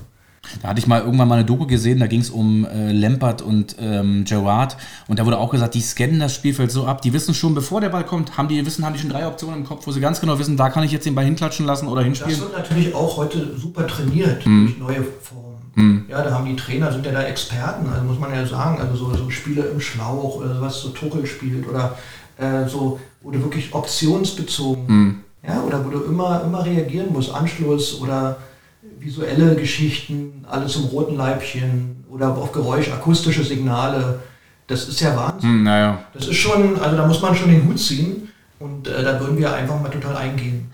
[0.63, 3.43] Da hatte ich mal irgendwann mal eine Doku gesehen, da ging es um äh, Lampert
[3.43, 4.77] und ähm, Gerard
[5.07, 7.81] und da wurde auch gesagt, die scannen das Spielfeld so ab, die wissen schon, bevor
[7.81, 10.01] der Ball kommt, haben die wissen, haben die schon drei Optionen im Kopf, wo sie
[10.01, 12.33] ganz genau wissen, da kann ich jetzt den Ball hinklatschen lassen oder hinspielen.
[12.33, 14.67] Das wird natürlich auch heute super trainiert mhm.
[14.67, 15.49] durch neue Formen.
[15.75, 16.07] Mhm.
[16.09, 18.97] Ja, da haben die Trainer, sind ja da Experten, also muss man ja sagen, also
[18.97, 21.97] so, so Spiele im Schlauch oder was so Tuchel spielt oder
[22.37, 25.21] äh, so, wo du wirklich optionsbezogen, mhm.
[25.47, 28.39] ja, oder wo du immer, immer reagieren musst, Anschluss oder
[29.01, 34.21] visuelle Geschichten, alles im roten Leibchen oder auf Geräusch, akustische Signale.
[34.67, 35.51] Das ist ja Wahnsinn.
[35.51, 36.05] Hm, naja.
[36.13, 39.39] Das ist schon, also da muss man schon den Hut ziehen und äh, da würden
[39.39, 40.71] wir einfach mal total eingehen.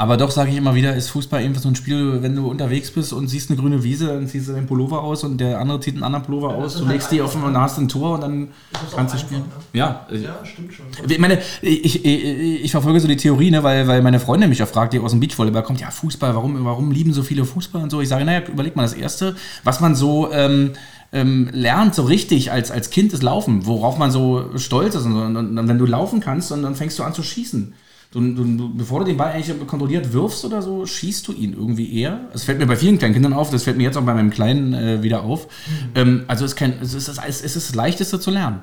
[0.00, 2.90] Aber doch sage ich immer wieder, ist Fußball eben so ein Spiel, wenn du unterwegs
[2.90, 5.78] bist und siehst eine grüne Wiese, dann ziehst du deinen Pullover aus und der andere
[5.78, 8.14] zieht einen anderen Pullover ja, aus, du halt legst die auf und hast ein Tor
[8.14, 8.48] und dann
[8.96, 9.42] kannst du spielen.
[9.42, 9.78] Ne?
[9.78, 10.06] Ja.
[10.10, 10.86] ja, stimmt schon.
[11.06, 14.62] Ich meine, ich, ich, ich, verfolge so die Theorie, ne, weil, weil meine Freundin mich
[14.62, 17.82] auch fragt, die aus dem Beachvolleyball kommt, ja, Fußball, warum, warum lieben so viele Fußball
[17.82, 18.00] und so?
[18.00, 20.32] Ich sage, naja, überleg mal, das Erste, was man so...
[20.32, 20.72] Ähm,
[21.12, 25.06] ähm, lernt so richtig als, als Kind das Laufen, worauf man so stolz ist.
[25.06, 27.74] Und, und, und wenn du laufen kannst, und dann fängst du an zu schießen.
[28.12, 32.00] Du, du, bevor du den Ball eigentlich kontrolliert wirfst oder so, schießt du ihn irgendwie
[32.00, 32.28] eher.
[32.32, 34.30] Das fällt mir bei vielen kleinen Kindern auf, das fällt mir jetzt auch bei meinem
[34.30, 35.46] Kleinen äh, wieder auf.
[35.46, 35.90] Mhm.
[35.94, 38.62] Ähm, also es ist, kein, es, ist das, es ist das Leichteste zu lernen.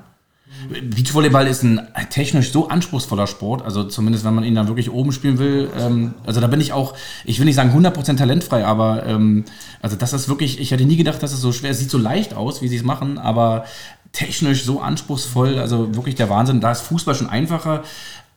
[0.68, 1.80] Beachvolleyball ist ein
[2.10, 5.70] technisch so anspruchsvoller Sport, also zumindest wenn man ihn dann wirklich oben spielen will.
[5.78, 6.94] Ähm, also da bin ich auch,
[7.24, 9.44] ich will nicht sagen 100% talentfrei, aber ähm,
[9.80, 11.98] also das ist wirklich, ich hätte nie gedacht, dass es so schwer, es sieht so
[11.98, 13.64] leicht aus, wie sie es machen, aber
[14.12, 16.60] technisch so anspruchsvoll, also wirklich der Wahnsinn.
[16.60, 17.82] Da ist Fußball schon einfacher,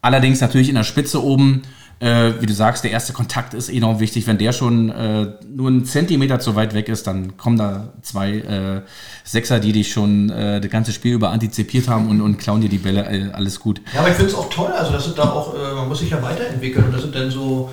[0.02, 1.62] Allerdings natürlich in der Spitze oben,
[2.02, 4.26] äh, wie du sagst, der erste Kontakt ist enorm wichtig.
[4.26, 8.32] Wenn der schon äh, nur einen Zentimeter zu weit weg ist, dann kommen da zwei
[8.32, 8.82] äh,
[9.24, 12.70] Sechser, die dich schon äh, das ganze Spiel über antizipiert haben und, und klauen dir
[12.70, 13.06] die Bälle.
[13.06, 13.82] Äh, alles gut.
[13.94, 14.72] Ja, aber ich finde es auch toll.
[14.72, 16.86] Also, das sind da auch, äh, man muss sich ja weiterentwickeln.
[16.86, 17.70] Und das sind dann so,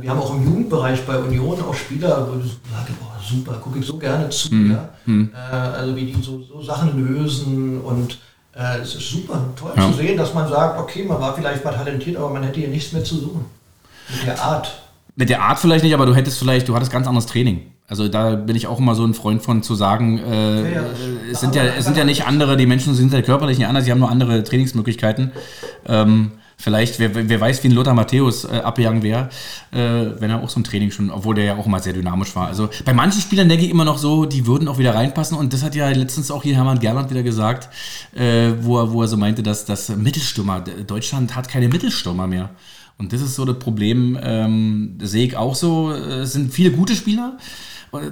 [0.00, 3.80] wir haben auch im Jugendbereich bei Union auch Spieler, wo du sagst, boah, super, gucke
[3.80, 4.54] ich so gerne zu.
[4.54, 4.70] Mhm.
[4.70, 4.88] Ja?
[5.06, 5.30] Mhm.
[5.34, 8.18] also, wie die so, so Sachen lösen und
[8.54, 9.90] äh, es ist super toll ja.
[9.90, 12.68] zu sehen, dass man sagt, okay, man war vielleicht mal talentiert, aber man hätte hier
[12.68, 13.44] nichts mehr zu suchen.
[14.08, 14.82] Mit der Art.
[15.16, 17.72] Mit der Art vielleicht nicht, aber du hättest vielleicht, du hattest ganz anderes Training.
[17.88, 20.82] Also da bin ich auch immer so ein Freund von zu sagen, äh, ja,
[21.30, 23.84] es sind ja, es sind ja nicht andere, die Menschen sind ja körperlich nicht anders,
[23.84, 25.32] sie haben nur andere Trainingsmöglichkeiten.
[25.86, 29.28] Ähm, Vielleicht, wer, wer weiß, wie ein Lothar Matthäus äh, abgegangen wäre,
[29.72, 32.34] äh, wenn er auch so ein Training schon, obwohl der ja auch immer sehr dynamisch
[32.36, 32.46] war.
[32.46, 35.36] Also bei manchen Spielern denke ich immer noch so, die würden auch wieder reinpassen.
[35.36, 37.68] Und das hat ja letztens auch hier Hermann Gerland wieder gesagt,
[38.14, 42.50] äh, wo, er, wo er so meinte, dass das Mittelstürmer, Deutschland hat keine Mittelstürmer mehr.
[42.98, 45.90] Und das ist so das Problem, ähm, das sehe ich auch so.
[45.90, 47.38] Es sind viele gute Spieler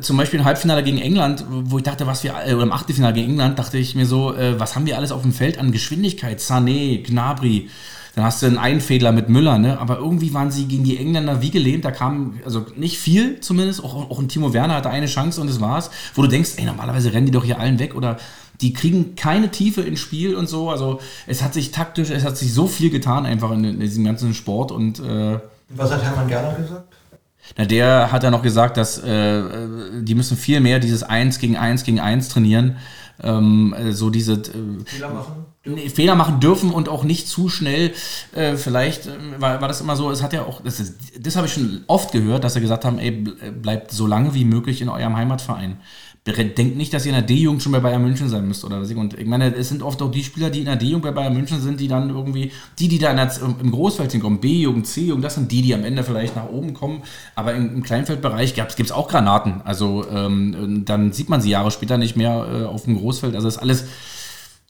[0.02, 3.14] zum Beispiel im Halbfinale gegen England, wo ich dachte, was wir, äh, oder im Achtelfinale
[3.14, 5.72] gegen England, dachte ich mir so, äh, was haben wir alles auf dem Feld an
[5.72, 6.40] Geschwindigkeit?
[6.40, 7.70] Sané, Gnabry,
[8.14, 9.78] dann hast du einen Einfädler mit Müller, ne?
[9.78, 11.84] Aber irgendwie waren sie gegen die Engländer wie gelähmt.
[11.84, 13.84] Da kam, also nicht viel zumindest.
[13.84, 15.90] Auch, auch ein Timo Werner hatte eine Chance und das war's.
[16.14, 18.18] Wo du denkst, ey, normalerweise rennen die doch hier allen weg oder
[18.60, 20.70] die kriegen keine Tiefe ins Spiel und so.
[20.70, 24.04] Also es hat sich taktisch, es hat sich so viel getan einfach in, in diesem
[24.04, 25.38] ganzen Sport und äh,
[25.70, 26.92] was hat Hermann Gerner gesagt?
[27.56, 29.42] Na, der hat ja noch gesagt, dass äh,
[30.02, 32.76] die müssen viel mehr dieses 1 gegen 1 gegen 1 trainieren.
[33.22, 37.92] Ähm, so diese äh, Fehler machen nee, Fehler machen dürfen und auch nicht zu schnell.
[38.34, 41.46] Äh, vielleicht äh, war, war das immer so, es hat ja auch, das, das habe
[41.46, 44.88] ich schon oft gehört, dass sie gesagt haben, ey, bleibt so lange wie möglich in
[44.88, 45.78] eurem Heimatverein.
[46.26, 48.90] denkt nicht, dass ihr in der D-Jugend schon bei Bayern München sein müsst oder was.
[48.90, 51.32] Und ich meine, es sind oft auch die Spieler, die in der D-Jugend bei Bayern
[51.32, 55.36] München sind, die dann irgendwie, die, die da der, im Großfeld hinkommen, B-Jugend, C-Jugend, das
[55.36, 57.02] sind die, die am Ende vielleicht nach oben kommen.
[57.34, 59.62] Aber im, im Kleinfeldbereich gibt es auch Granaten.
[59.64, 63.34] Also ähm, dann sieht man sie Jahre später nicht mehr äh, auf dem Großfeld.
[63.34, 63.86] Also ist alles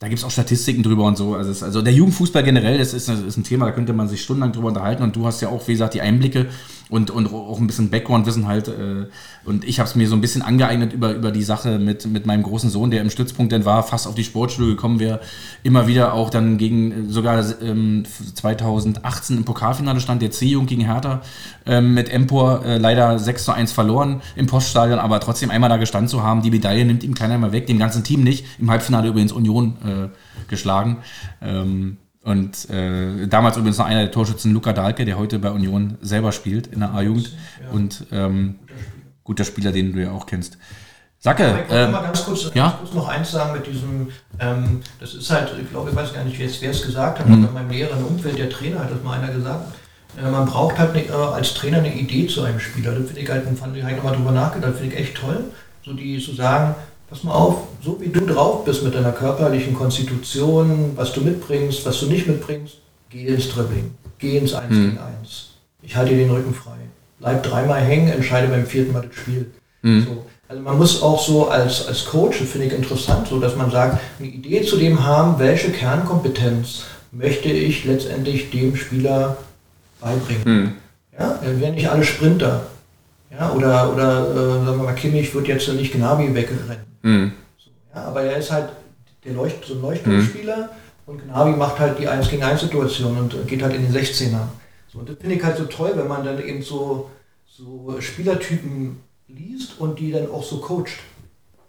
[0.01, 1.35] da gibt es auch Statistiken drüber und so.
[1.35, 4.09] Also, es, also der Jugendfußball generell, das ist, das ist, ein Thema, da könnte man
[4.09, 5.03] sich stundenlang drüber unterhalten.
[5.03, 6.47] Und du hast ja auch, wie gesagt, die Einblicke
[6.91, 8.69] und, und auch ein bisschen Background-Wissen halt.
[8.69, 9.07] Äh,
[9.45, 12.27] und ich habe es mir so ein bisschen angeeignet über, über die Sache mit, mit
[12.27, 15.21] meinem großen Sohn, der im Stützpunkt dann war, fast auf die Sportschule gekommen wäre.
[15.63, 18.05] Immer wieder auch dann gegen, sogar ähm,
[18.35, 21.23] 2018 im Pokalfinale stand der C-Jugend gegen Hertha
[21.67, 25.77] ähm, mit Empor äh, leider 6 zu 1 verloren im Poststadion, aber trotzdem einmal da
[25.77, 26.43] gestanden zu haben.
[26.43, 28.45] Die Medaille nimmt ihm keiner mehr weg, dem ganzen Team nicht.
[28.59, 30.99] Im Halbfinale übrigens Union äh, geschlagen.
[31.41, 35.97] Ähm, und äh, damals übrigens noch einer der Torschützen, Luca Dahlke, der heute bei Union
[36.03, 37.33] selber spielt in der A-Jugend.
[37.63, 37.71] Ja.
[37.71, 38.59] Und ähm,
[39.25, 40.59] guter Spieler, den du ja auch kennst.
[41.19, 41.65] Sacke.
[41.69, 42.79] Ich äh, mal ganz kurz, ja?
[42.81, 46.25] kurz, noch eins sagen mit diesem, ähm, das ist halt, ich glaube, ich weiß gar
[46.25, 47.35] nicht, wer es gesagt hat, mhm.
[47.35, 49.75] aber in meinem näheren Umfeld, der Trainer hat das mal einer gesagt.
[50.19, 52.93] Äh, man braucht halt ne, äh, als Trainer eine Idee zu einem Spieler.
[52.93, 55.45] Das finde ich halt, fand ich halt nochmal drüber nachgedacht, finde ich echt toll.
[55.85, 56.75] So die zu sagen,
[57.11, 61.85] pass mal auf, so wie du drauf bist mit deiner körperlichen Konstitution, was du mitbringst,
[61.85, 62.79] was du nicht mitbringst,
[63.11, 64.85] geh ins Dribbling, geh ins 1 hm.
[64.85, 65.51] gegen 1.
[65.83, 66.77] Ich halte dir den Rücken frei.
[67.19, 69.51] Bleib dreimal hängen, entscheide beim vierten Mal das Spiel.
[69.83, 70.05] Hm.
[70.05, 70.25] So.
[70.49, 74.01] Also man muss auch so als, als Coach, finde ich interessant, so dass man sagt,
[74.19, 79.37] eine Idee zu dem haben, welche Kernkompetenz möchte ich letztendlich dem Spieler
[80.01, 80.45] beibringen.
[80.45, 80.73] Hm.
[81.19, 82.63] Ja, wir werden nicht alle Sprinter.
[83.31, 86.77] Ja, oder, oder äh, sagen wir mal, Kimmich wird jetzt nicht Gnabi wegrennen.
[87.03, 87.33] Mhm.
[87.57, 88.71] So, ja, aber er ist halt
[89.25, 90.69] der Leucht, so ein Leuchtturmspieler mhm.
[91.07, 94.41] und Gnabi macht halt die 1 gegen 1 Situation und geht halt in den 16er.
[94.93, 97.11] So, und das finde ich halt so toll, wenn man dann eben so,
[97.47, 98.99] so Spielertypen
[99.29, 100.99] liest und die dann auch so coacht.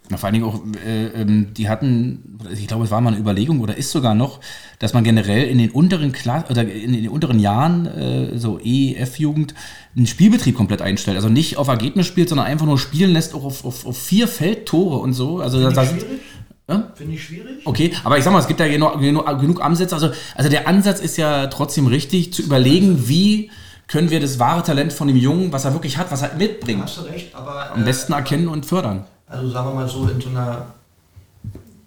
[0.09, 3.61] Vor allen Dingen auch, äh, ähm, die hatten, ich glaube, es war mal eine Überlegung
[3.61, 4.39] oder ist sogar noch,
[4.79, 8.95] dass man generell in den unteren Kla oder in den unteren Jahren, äh, so E,
[8.95, 9.53] F-Jugend,
[9.95, 11.15] einen Spielbetrieb komplett einstellt.
[11.15, 14.27] Also nicht auf Ergebnis spielt, sondern einfach nur spielen lässt, auch auf, auf, auf vier
[14.27, 15.39] Feldtore und so.
[15.39, 16.21] Also Finde das, ich schwierig.
[16.67, 16.91] Ja?
[16.95, 17.65] Finde ich schwierig.
[17.65, 19.95] Okay, aber ich sag mal, es gibt ja genug, genug, Ansätze.
[19.95, 23.49] Also, also der Ansatz ist ja trotzdem richtig, zu überlegen, wie
[23.87, 27.03] können wir das wahre Talent von dem Jungen, was er wirklich hat, was er mitbringt,
[27.11, 30.29] recht, aber, am besten äh, erkennen und fördern also sagen wir mal so in so
[30.29, 30.65] einer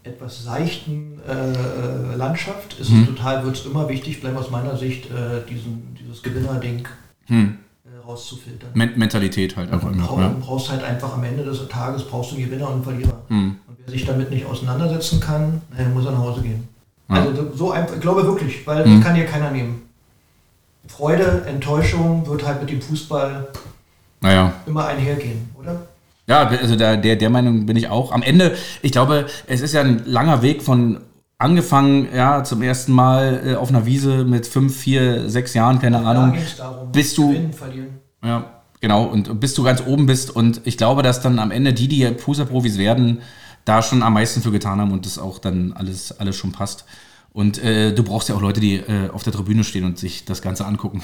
[0.03, 5.07] etwas seichten äh, Landschaft ist es total, wird es immer wichtig bleiben aus meiner Sicht,
[5.07, 6.87] äh, diesen, dieses Gewinnerding
[7.29, 7.59] mhm.
[7.85, 8.69] äh, rauszufiltern.
[8.75, 10.07] Men Mentalität halt einfach immer.
[10.07, 13.23] Du brauchst halt einfach am Ende des Tages brauchst du einen Gewinner und einen Verlierer.
[13.29, 13.57] Mhm.
[13.67, 16.69] Und wer sich damit nicht auseinandersetzen kann, naja, muss er nach Hause gehen.
[17.09, 17.17] Ja.
[17.17, 19.03] Also so einfach, ich glaube wirklich, weil mhm.
[19.03, 19.83] kann dir keiner nehmen.
[20.87, 23.49] Freude, Enttäuschung wird halt mit dem Fußball
[24.21, 24.53] naja.
[24.67, 25.87] immer einhergehen, oder?
[26.27, 28.13] Ja, also der, der, der Meinung bin ich auch.
[28.13, 31.01] Am Ende, ich glaube, es ist ja ein langer Weg von
[31.39, 36.01] angefangen, ja, zum ersten Mal äh, auf einer Wiese mit fünf, vier, sechs Jahren, keine
[36.01, 37.99] ja, Ahnung, darum, bis du, gewinnen, verlieren.
[38.25, 41.75] ja, genau, und bis du ganz oben bist und ich glaube, dass dann am Ende
[41.75, 43.21] die, die Fußballprofis werden,
[43.65, 46.85] da schon am meisten für getan haben und das auch dann alles, alles schon passt.
[47.35, 50.25] Und äh, du brauchst ja auch Leute, die äh, auf der Tribüne stehen und sich
[50.25, 51.03] das Ganze angucken.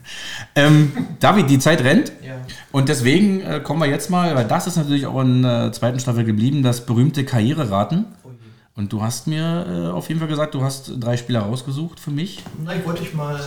[0.54, 2.12] ähm, David, die Zeit rennt.
[2.22, 2.34] Ja.
[2.70, 5.98] Und deswegen äh, kommen wir jetzt mal, weil das ist natürlich auch in der zweiten
[5.98, 8.04] Staffel geblieben, das berühmte Karriereraten.
[8.24, 8.28] Oh
[8.76, 12.10] und du hast mir äh, auf jeden Fall gesagt, du hast drei Spieler rausgesucht für
[12.10, 12.44] mich.
[12.76, 13.40] Ich wollte ich mal,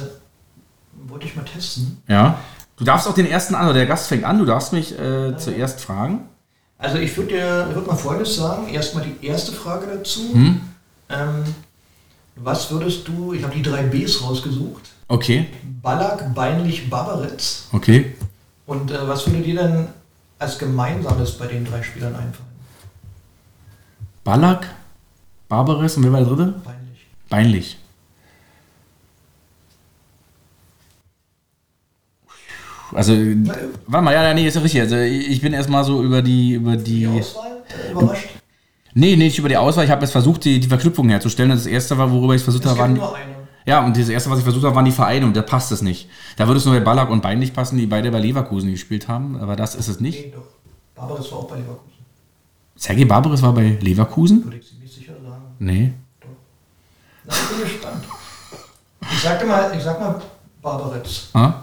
[1.08, 2.02] wollte ich mal testen.
[2.08, 2.40] Ja.
[2.78, 5.38] Du darfst auch den ersten an, oder der Gast fängt an, du darfst mich äh,
[5.38, 6.22] zuerst fragen.
[6.80, 8.70] Also ich würde dir würd mal Folgendes sagen.
[8.70, 10.34] Erstmal die erste Frage dazu.
[10.34, 10.62] Hm?
[11.10, 11.44] Ähm,
[12.36, 14.90] was würdest du, ich habe die drei Bs rausgesucht.
[15.08, 15.48] Okay.
[15.82, 17.68] Ballack, Beinlich, Barbaretz.
[17.72, 18.16] Okay.
[18.66, 19.88] Und äh, was würde dir denn
[20.40, 22.54] als Gemeinsames bei den drei Spielern einfallen?
[24.24, 24.68] Ballack,
[25.50, 26.54] Barbares und wer war der dritte?
[26.64, 27.08] Beinlich.
[27.30, 27.78] Beinlich.
[32.94, 33.14] Also,
[33.88, 34.82] warte mal, ja, nee, ist ja richtig.
[34.82, 36.54] Also, ich bin erstmal so über die.
[36.54, 38.30] Über die, die Auswahl äh, überrascht?
[38.94, 39.86] Nee, nicht über die Auswahl.
[39.86, 41.50] Ich habe jetzt versucht, die, die Verknüpfung herzustellen.
[41.50, 42.94] Das erste war, worüber ich versucht habe, waren.
[42.94, 43.34] Nur eine.
[43.66, 45.82] Ja, und das erste, was ich versucht habe, waren die Vereine und da passt es
[45.82, 46.10] nicht.
[46.36, 49.08] Da würde es nur bei Ballack und Bein nicht passen, die beide bei Leverkusen gespielt
[49.08, 50.26] haben, aber das ist es nicht.
[50.26, 50.44] Nee, doch.
[50.96, 51.94] Barbares war auch bei Leverkusen.
[52.76, 54.44] Sergei Barbares war bei Leverkusen?
[54.44, 55.44] Würde ich ziemlich sicher sagen.
[55.60, 55.94] Nee.
[56.20, 56.28] Doch.
[57.26, 58.04] Na, ich bin gespannt.
[59.12, 60.22] Ich sagte mal, ich sag mal
[60.62, 61.30] Barbaretz.
[61.34, 61.54] Ah?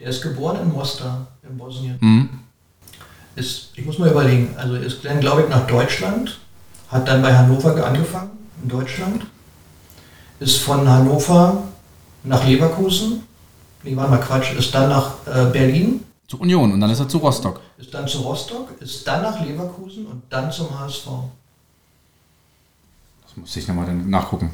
[0.00, 1.96] Der ist geboren in Mostar, in Bosnien.
[2.00, 2.28] Mhm.
[3.36, 6.39] Ist, ich muss mal überlegen, also ist dann, glaube ich, nach Deutschland
[6.90, 8.30] hat dann bei Hannover angefangen,
[8.62, 9.26] in Deutschland,
[10.40, 11.62] ist von Hannover
[12.24, 13.22] nach Leverkusen,
[13.82, 16.04] nee, war mal Quatsch, ist dann nach äh, Berlin.
[16.28, 17.60] Zu Union und dann ist er zu Rostock.
[17.78, 21.06] Ist dann zu Rostock, ist dann nach Leverkusen und dann zum HSV.
[23.22, 24.50] Das muss ich nochmal nachgucken.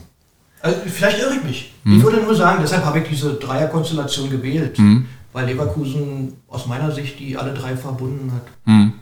[0.60, 1.74] Also vielleicht irre ich mich.
[1.84, 1.98] Hm.
[1.98, 5.06] Ich würde nur sagen, deshalb habe ich diese Dreierkonstellation gewählt, Hm.
[5.32, 8.42] weil Leverkusen aus meiner Sicht die alle drei verbunden hat.
[8.64, 8.92] Hm.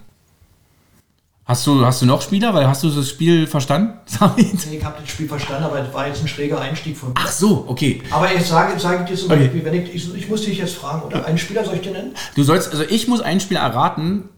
[1.46, 2.54] Hast du, hast du noch Spieler?
[2.54, 3.98] Weil hast du das Spiel verstanden?
[4.36, 7.14] Nee, Ich habe das Spiel verstanden, aber das war jetzt ein schräger Einstieg von mir.
[7.18, 8.00] Ach so, okay.
[8.10, 9.42] Aber ich sage, sage dir zum Okay.
[9.44, 11.92] Beispiel, wenn ich, ich, ich muss dich jetzt fragen, oder einen Spieler soll ich dir
[11.92, 12.14] nennen?
[12.34, 14.30] Du sollst, also ich muss ein Spiel erraten,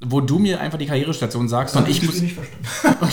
[0.00, 2.14] wo du mir einfach die Karrierestation sagst und Hab ich das muss.
[2.16, 2.98] Spiel nicht verstanden.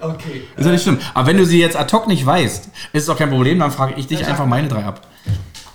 [0.00, 0.42] okay.
[0.56, 0.98] Ist ja nicht schlimm.
[1.12, 3.70] Aber wenn du sie jetzt ad hoc nicht weißt, ist es auch kein Problem, dann
[3.70, 5.06] frage ich dich sag einfach meine drei ab.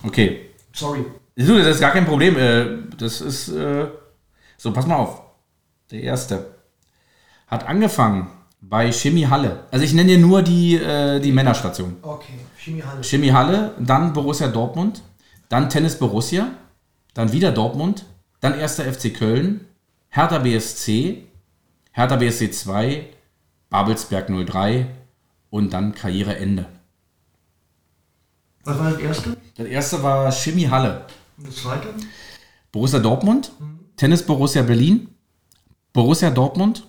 [0.03, 0.49] Okay.
[0.73, 1.05] Sorry.
[1.35, 2.37] Das ist gar kein Problem.
[2.37, 2.65] äh,
[2.97, 3.49] Das ist.
[3.49, 3.85] äh,
[4.57, 5.22] So, pass mal auf.
[5.91, 6.55] Der erste.
[7.47, 8.27] Hat angefangen
[8.61, 9.65] bei Chemie Halle.
[9.71, 11.97] Also ich nenne dir nur die, äh, die Männerstation.
[12.01, 12.33] Okay.
[12.57, 13.03] Chemie Halle.
[13.03, 15.01] Chemie Halle, dann Borussia Dortmund,
[15.49, 16.47] dann Tennis Borussia,
[17.13, 18.05] dann wieder Dortmund,
[18.39, 19.67] dann erster FC Köln,
[20.09, 21.23] Hertha BSC,
[21.91, 23.07] Hertha BSC 2,
[23.69, 24.87] Babelsberg 03
[25.49, 26.65] und dann Karriereende.
[28.63, 29.37] Was war das erste?
[29.57, 31.05] Das erste war Chemie Halle,
[31.37, 31.89] Und das zweite?
[32.71, 33.51] Borussia Dortmund,
[33.97, 35.09] Tennis Borussia Berlin,
[35.93, 36.87] Borussia Dortmund,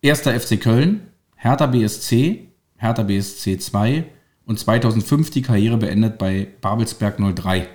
[0.00, 4.04] erster FC Köln, Hertha BSC, Hertha BSC 2
[4.46, 7.66] und 2005 die Karriere beendet bei Babelsberg 03.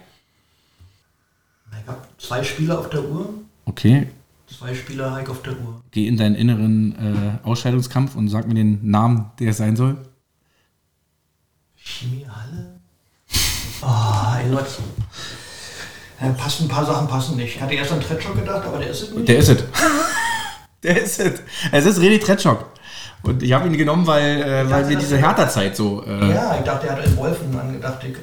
[1.71, 3.33] Ich habe zwei Spieler auf der Uhr.
[3.65, 4.07] Okay,
[4.57, 5.81] Zwei Spieler Heik auf der Uhr.
[5.91, 6.95] geh in deinen inneren
[7.43, 9.95] äh, Ausscheidungskampf und sag mir den Namen, der es sein soll.
[11.75, 12.79] Chemie Halle?
[13.81, 14.67] Oh, Leute.
[16.19, 17.55] Ja, passt, ein paar Sachen passen nicht.
[17.55, 19.27] Ich hatte erst an Tretschok gedacht, aber der ist es nicht.
[19.27, 19.63] Der ist es.
[20.83, 21.41] Der ist es.
[21.71, 22.65] Es ist Redi Tretschok.
[23.23, 26.03] Und ich habe ihn genommen, weil, äh, weil das diese Hertha-Zeit so.
[26.05, 28.15] Äh, Ja, ich dachte, er hat in Wolfen angedacht, ich.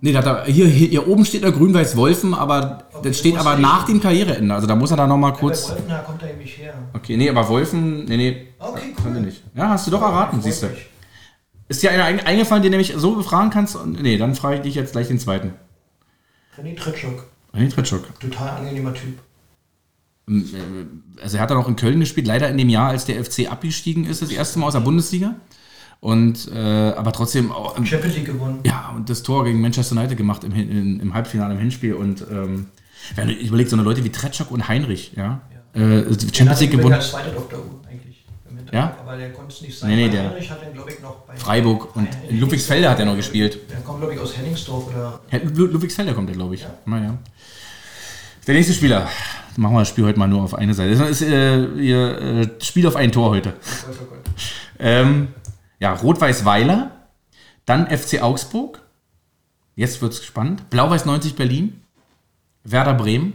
[0.00, 3.36] Nee, da er, hier, hier, hier oben steht der Grün-Weiß Wolfen, aber Okay, das steht
[3.36, 4.54] aber nach dem Karriereende.
[4.54, 5.68] Also da muss er da nochmal Bei kurz.
[5.70, 6.74] Wolfen, da kommt er nämlich her.
[6.92, 8.46] Okay, nee, aber Wolfen, nee, nee.
[8.60, 9.26] Okay, Konnte cool.
[9.26, 9.42] nicht.
[9.56, 10.68] Ja, hast du doch erraten, siehst du.
[11.68, 13.76] Ist dir einer ein- eingefallen, den du nämlich so befragen kannst?
[13.86, 15.54] Nee, dann frage ich dich jetzt gleich den zweiten.
[16.56, 17.26] René Tretschok.
[17.54, 18.20] René Tretschok.
[18.20, 19.18] Total angenehmer Typ.
[21.22, 23.50] Also er hat dann auch in Köln gespielt, leider in dem Jahr, als der FC
[23.50, 25.34] abgestiegen ist, das erste Mal aus der Bundesliga.
[26.00, 26.58] Und äh,
[26.92, 28.60] aber trotzdem auch, Champions League gewonnen.
[28.64, 31.94] ja, und das Tor gegen Manchester United gemacht im, in, im Halbfinale im Hinspiel.
[31.94, 32.66] Und ähm,
[33.16, 35.40] wenn du überlegst, so eine Leute wie Tretschok und Heinrich, ja,
[35.74, 37.48] äh, Den Champions hatte League gewonnen, als zweiter Uhr
[37.90, 38.24] eigentlich.
[38.48, 38.96] im Ja?
[39.00, 39.90] Aber der konnte es nicht sein.
[39.90, 43.00] Nee, nee, der- Heinrich hat den, glaube ich, noch bei Freiburg und in Ludwigsfelde hat
[43.00, 43.58] er noch gespielt.
[43.68, 45.20] Der kommt, glaube ich, aus Henningsdorf oder.
[45.52, 46.64] Ludwigsfelder kommt er, glaube ich.
[46.86, 47.18] Naja.
[48.46, 49.08] Der nächste Spieler.
[49.58, 50.94] Machen wir das Spiel heute mal nur auf eine Seite.
[50.96, 53.54] Das ist äh, ihr äh, Spiel auf ein Tor heute.
[54.78, 55.34] Ähm,
[55.80, 56.92] ja, Rot-Weiß Weiler,
[57.66, 58.80] dann FC Augsburg.
[59.74, 60.70] Jetzt wird es spannend.
[60.70, 61.82] Blau-Weiß 90 Berlin,
[62.62, 63.32] Werder Bremen,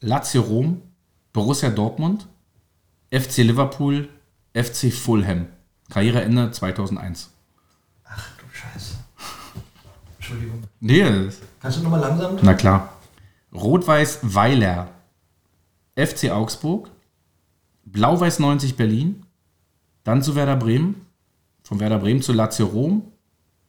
[0.00, 0.80] Lazio Rom,
[1.32, 2.28] Borussia Dortmund,
[3.10, 4.08] FC Liverpool,
[4.54, 5.48] FC Fulham.
[5.90, 7.30] Karriereende 2001.
[8.04, 8.94] Ach du Scheiße.
[10.18, 10.62] Entschuldigung.
[10.78, 11.04] Nee,
[11.60, 12.38] Kannst du nochmal langsam?
[12.42, 12.96] na klar.
[13.52, 14.88] Rot-Weiß Weiler,
[15.96, 16.90] FC Augsburg,
[17.84, 19.26] Blau-Weiß 90 Berlin,
[20.04, 21.06] dann zu Werder Bremen,
[21.62, 23.12] von Werder Bremen zu Lazio Rom,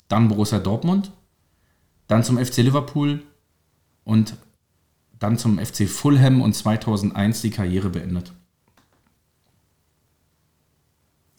[0.07, 1.11] dann Borussia Dortmund,
[2.07, 3.23] dann zum FC Liverpool
[4.03, 4.35] und
[5.19, 8.33] dann zum FC Fulham und 2001 die Karriere beendet.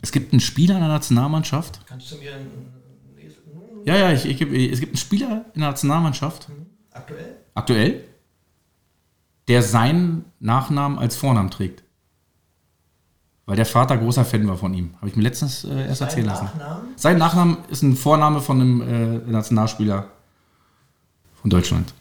[0.00, 1.80] Es gibt einen Spieler in der Nationalmannschaft.
[1.86, 2.72] Kannst du mir einen
[3.16, 3.38] lesen?
[3.84, 6.48] Ja, ja, ich, ich, es gibt einen Spieler in der Nationalmannschaft,
[6.90, 7.36] aktuell?
[7.54, 8.04] aktuell,
[9.48, 11.82] der seinen Nachnamen als Vornamen trägt.
[13.46, 14.94] Weil der Vater großer Fan war von ihm.
[14.96, 16.44] Habe ich mir letztens äh, erst Sein erzählen lassen.
[16.44, 16.88] Nachnamen?
[16.96, 20.08] Sein Nachname ist ein Vorname von einem äh, Nationalspieler
[21.42, 21.92] von Deutschland.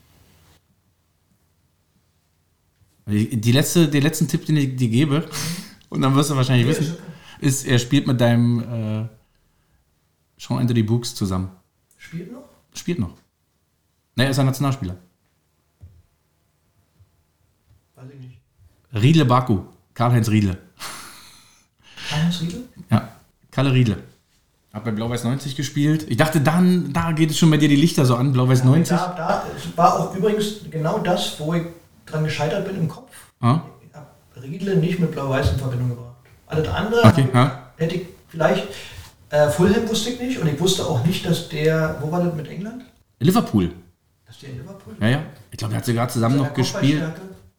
[3.05, 5.27] Die, die letzte, den letzten Tipp, den ich dir gebe,
[5.89, 6.95] und dann wirst du wahrscheinlich wissen,
[7.41, 9.07] ist, er spielt mit deinem äh,
[10.37, 11.49] Sean Anthony Brooks zusammen.
[11.97, 12.43] Spielt noch?
[12.73, 13.15] Spielt noch.
[14.15, 14.95] Ne, er ist ein Nationalspieler.
[17.95, 18.39] Weiß ich nicht.
[18.93, 19.59] Riedle Baku.
[19.93, 20.57] Karl-Heinz Riedle.
[22.11, 22.63] Heinz Riedel?
[22.89, 23.09] Ja,
[23.51, 23.97] Kalle Riedle.
[24.73, 26.05] Hat bei Blau-Weiß 90 gespielt.
[26.09, 28.89] Ich dachte, dann, da geht es schon bei dir die Lichter so an, Blau-Weiß 90.
[28.97, 29.43] Da, da
[29.75, 31.63] war auch übrigens genau das, wo ich
[32.07, 33.11] dran gescheitert bin im Kopf.
[33.39, 34.07] Ah, Ich habe
[34.41, 36.15] Riedle nicht mit Blau-Weiß in Verbindung gebracht.
[36.47, 37.69] Alles andere Okay, ja.
[37.77, 38.67] hätte ich vielleicht.
[39.29, 41.97] Äh, Fulham wusste ich nicht und ich wusste auch nicht, dass der.
[42.01, 42.83] Wo war das mit England?
[43.19, 43.71] Liverpool.
[44.25, 45.23] Dass der in Liverpool Ja, ja.
[45.51, 47.03] Ich glaube, er hat sogar zusammen noch gespielt.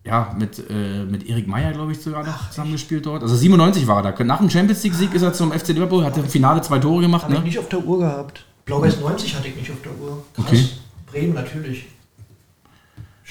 [0.05, 3.22] Ja, mit, äh, mit Erik Meyer, glaube ich, sogar noch zusammen gespielt dort.
[3.22, 4.24] Also 97 war er da.
[4.24, 7.22] Nach dem Champions League-Sieg ist er zum FC Liverpool, hat im Finale zwei Tore gemacht.
[7.24, 7.44] Habe ich Ne?
[7.47, 8.44] nicht auf der Uhr gehabt.
[8.66, 10.22] Blau-Weiß 90 hatte ich nicht auf der Uhr.
[10.35, 10.44] Krass.
[10.47, 10.68] Okay.
[11.10, 11.86] Bremen natürlich.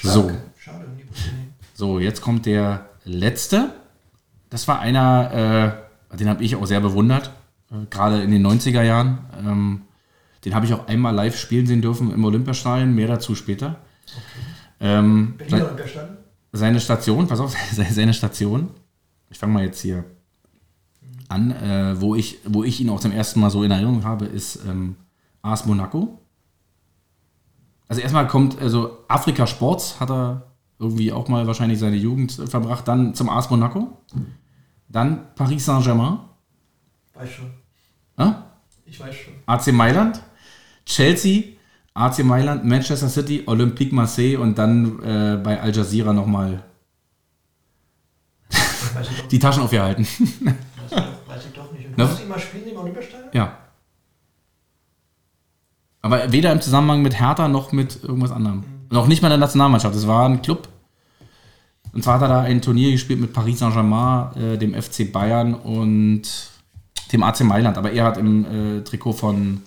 [0.02, 0.30] So.
[0.58, 0.84] Schade.
[1.74, 3.70] So, jetzt kommt der letzte.
[4.50, 5.78] Das war einer,
[6.12, 7.30] äh, den habe ich auch sehr bewundert,
[7.70, 9.18] äh, gerade in den 90er Jahren.
[9.38, 9.82] Ähm,
[10.44, 13.76] den habe ich auch einmal live spielen sehen dürfen im Olympiastadion, mehr dazu später.
[14.06, 14.20] Okay.
[14.80, 16.13] Ähm, Berliner Olympiastadion?
[16.56, 18.70] Seine Station, pass auf, seine Station.
[19.28, 20.04] Ich fange mal jetzt hier
[21.28, 24.26] an, äh, wo, ich, wo ich ihn auch zum ersten Mal so in Erinnerung habe,
[24.26, 24.94] ist ähm,
[25.42, 26.20] AS Monaco.
[27.88, 32.86] Also erstmal kommt, also Afrika Sports hat er irgendwie auch mal wahrscheinlich seine Jugend verbracht,
[32.86, 33.98] dann zum AS Monaco,
[34.88, 36.20] dann Paris Saint-Germain.
[37.14, 37.50] Weiß schon.
[38.16, 38.30] Äh?
[38.86, 39.34] Ich weiß schon.
[39.46, 40.22] AC Mailand,
[40.86, 41.53] Chelsea,
[41.94, 46.64] AC Mailand, Manchester City, Olympique Marseille und dann äh, bei Al Jazeera nochmal
[49.30, 50.06] die Taschen aufgehalten.
[50.90, 51.86] Doch, weiß ich doch nicht.
[51.86, 53.30] Und du ihn mal spielen im Olympiastadion?
[53.32, 53.58] Ja.
[56.02, 58.58] Aber weder im Zusammenhang mit Hertha noch mit irgendwas anderem.
[58.58, 58.64] Mhm.
[58.90, 59.94] Noch nicht mal in der Nationalmannschaft.
[59.94, 60.68] Es war ein Club.
[61.92, 65.54] Und zwar hat er da ein Turnier gespielt mit Paris Saint-Germain, äh, dem FC Bayern
[65.54, 66.22] und
[67.12, 67.78] dem AC Mailand.
[67.78, 69.62] Aber er hat im äh, Trikot von.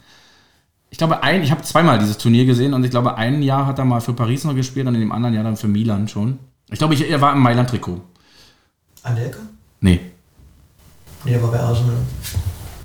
[0.90, 3.78] Ich glaube, ein, ich habe zweimal dieses Turnier gesehen und ich glaube, ein Jahr hat
[3.78, 6.40] er mal für Paris noch gespielt und in dem anderen Jahr dann für Milan schon.
[6.70, 8.02] Ich glaube, ich, er war im Mailand-Trikot.
[9.04, 9.40] Anelka?
[9.82, 10.00] Nee.
[11.24, 11.98] Nee, er war bei Arsenal.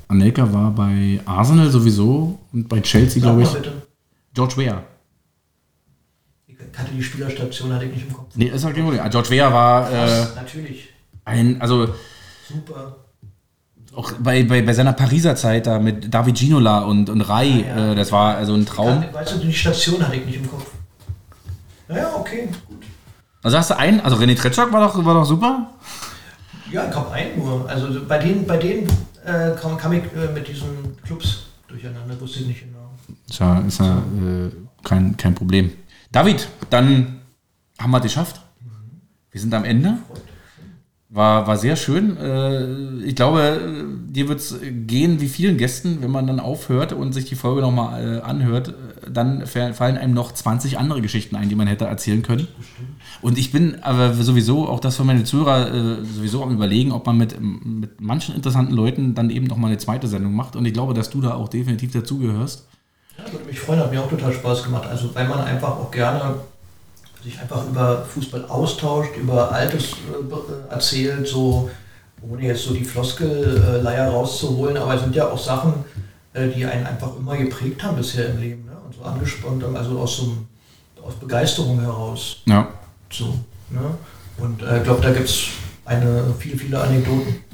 [0.09, 3.53] Anelka war bei Arsenal sowieso und bei Chelsea, glaube ich.
[3.53, 3.73] Bitte.
[4.35, 4.83] George Weah.
[6.47, 8.33] Ich kannte die Spielerstation, hatte ich nicht im Kopf.
[8.35, 9.11] Nee, ist halt kein Problem.
[9.11, 9.91] George Weah war.
[9.91, 10.89] Äh, natürlich.
[11.25, 11.89] Ein, also.
[12.49, 12.97] Super.
[13.95, 17.77] Auch bei, bei, bei seiner Pariser Zeit da mit David Ginola und, und Rai, ja,
[17.77, 17.93] ja.
[17.93, 19.03] Äh, das war also ein Traum.
[19.03, 20.71] Kann, weißt du, die Station hatte ich nicht im Kopf.
[21.89, 22.83] Naja, okay, gut.
[23.43, 25.69] Also hast du einen, also René Tretschak war doch, war doch super?
[26.71, 27.69] Ja, ich glaube einen nur.
[27.69, 28.87] Also bei denen, bei denen
[29.27, 32.91] äh, kam, kam, ich äh, mit diesen Clubs durcheinander, wusste ich nicht genau.
[33.31, 34.51] Tja, ist ja äh,
[34.83, 35.71] kein, kein Problem.
[36.11, 37.21] David, dann
[37.79, 38.41] haben wir es geschafft.
[39.31, 39.99] Wir sind am Ende.
[41.15, 42.17] War, war sehr schön.
[42.17, 43.61] Äh, ich glaube,
[44.07, 47.61] dir wird es gehen wie vielen Gästen, wenn man dann aufhört und sich die Folge
[47.61, 48.73] nochmal äh, anhört,
[49.13, 52.49] dann fallen einem noch 20 andere Geschichten ein, die man hätte erzählen können.
[53.21, 57.05] Und ich bin aber sowieso, auch das für meine Zuhörer, äh, sowieso am überlegen, ob
[57.05, 60.57] man mit, mit manchen interessanten Leuten dann eben nochmal eine zweite Sendung macht.
[60.57, 62.67] Und ich glaube, dass du da auch definitiv dazugehörst.
[63.19, 64.89] Ja, würde mich freuen, hat mir auch total Spaß gemacht.
[64.89, 66.37] Also weil man einfach auch gerne
[67.23, 71.71] sich einfach über Fußball austauscht, über Altes äh, erzählt, so
[72.29, 75.85] ohne jetzt so die Floskelleier rauszuholen, aber es sind ja auch Sachen,
[76.35, 78.73] äh, die einen einfach immer geprägt haben bisher im Leben ne?
[78.87, 80.37] und so angespannt haben, also aus, so,
[81.05, 82.43] aus Begeisterung heraus.
[82.47, 82.69] Ja.
[83.11, 83.27] So,
[83.71, 83.81] ne?
[84.39, 85.49] Und äh, ich glaube, da gibt es
[85.85, 87.45] eine, viele, viele Anekdoten.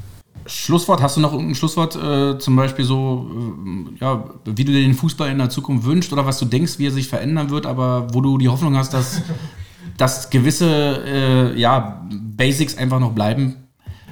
[0.48, 4.80] Schlusswort, hast du noch ein Schlusswort, äh, zum Beispiel so, äh, ja, wie du dir
[4.80, 7.66] den Fußball in der Zukunft wünschst oder was du denkst, wie er sich verändern wird,
[7.66, 9.20] aber wo du die Hoffnung hast, dass,
[9.98, 13.56] dass gewisse äh, ja, Basics einfach noch bleiben?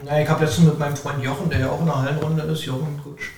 [0.05, 2.67] Na, ich habe letztens mit meinem Freund Jochen, der ja auch in der Hallenrunde ist,
[2.67, 3.31] Jochen Gutsch.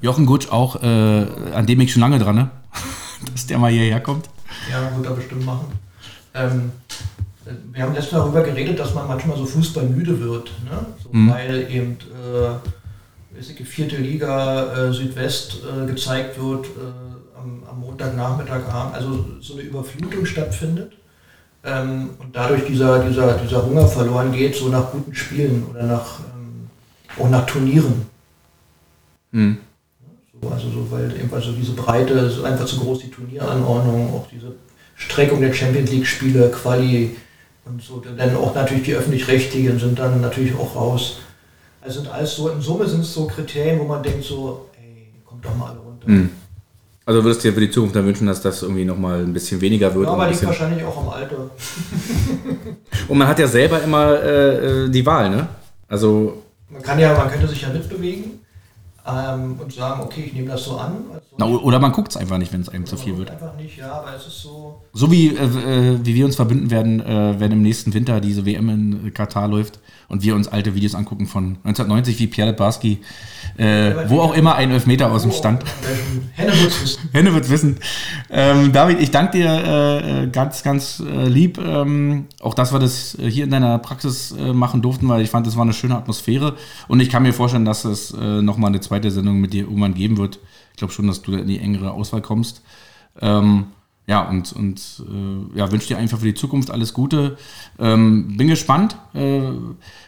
[0.00, 2.50] Jochen Gutsch auch, äh, an dem ich schon lange dran, ne?
[3.32, 4.30] dass der mal hierher kommt.
[4.70, 5.66] Ja, wird er bestimmt machen.
[6.34, 6.72] Ähm,
[7.72, 10.86] wir haben letztens darüber geredet, dass man manchmal so Fußball müde wird, ne?
[11.02, 11.30] so, mhm.
[11.30, 18.62] weil eben äh, die vierte Liga äh, Südwest äh, gezeigt wird äh, am, am Montagnachmittag,
[18.92, 20.92] also so eine Überflutung stattfindet
[21.64, 26.20] ähm, und dadurch dieser, dieser, dieser Hunger verloren geht, so nach guten Spielen oder nach,
[26.20, 26.68] ähm,
[27.18, 28.06] auch nach Turnieren.
[29.30, 29.58] Mhm.
[30.40, 34.26] So, also so, weil eben also diese Breite ist einfach zu groß, die Turnieranordnung, auch
[34.30, 34.52] diese
[34.94, 37.16] Streckung der Champions League Spiele, Quali,
[37.68, 38.02] und so.
[38.16, 41.18] Dann auch natürlich die öffentlich-rechtlichen sind dann natürlich auch raus.
[41.80, 45.12] Also sind alles so, in Summe sind es so Kriterien, wo man denkt so, ey,
[45.24, 46.08] kommt doch mal alle runter.
[46.08, 46.30] Mhm.
[47.06, 49.60] Also würdest du dir für die Zukunft dann wünschen, dass das irgendwie nochmal ein bisschen
[49.60, 50.06] weniger wird?
[50.06, 51.50] Ja, aber liegt wahrscheinlich auch am Alter.
[53.08, 55.48] und man hat ja selber immer äh, äh, die Wahl, ne?
[55.88, 56.42] Also.
[56.68, 58.37] Man kann ja, man könnte sich ja mitbewegen
[59.08, 60.96] ähm, und sagen, okay, ich nehme das so an.
[61.12, 63.30] Also Na, oder man guckt es einfach nicht, wenn es einem zu viel wird.
[63.30, 64.82] Einfach nicht, ja, aber es ist so.
[64.92, 68.44] So wie, äh, äh, wie wir uns verbinden werden, äh, wenn im nächsten Winter diese
[68.44, 72.98] WM in Katar läuft und wir uns alte Videos angucken von 1990, wie Pierre Barski,
[73.56, 75.64] äh, wo auch immer ein Elfmeter aus dem Stand.
[76.34, 77.00] Henne wird's wissen.
[77.12, 77.76] Henne wird's wissen.
[78.30, 81.58] Ähm, David, ich danke dir äh, ganz, ganz äh, lieb.
[81.58, 85.46] Ähm, auch dass wir das hier in deiner Praxis äh, machen durften, weil ich fand,
[85.46, 86.56] es war eine schöne Atmosphäre.
[86.88, 89.94] Und ich kann mir vorstellen, dass es äh, nochmal eine zweite Sendung mit dir irgendwann
[89.94, 90.38] geben wird.
[90.72, 92.62] Ich glaube schon, dass du in die engere Auswahl kommst.
[93.20, 93.66] Ähm,
[94.08, 97.36] ja, und, und äh, ja, wünsche dir einfach für die Zukunft alles Gute.
[97.78, 99.42] Ähm, bin gespannt, äh,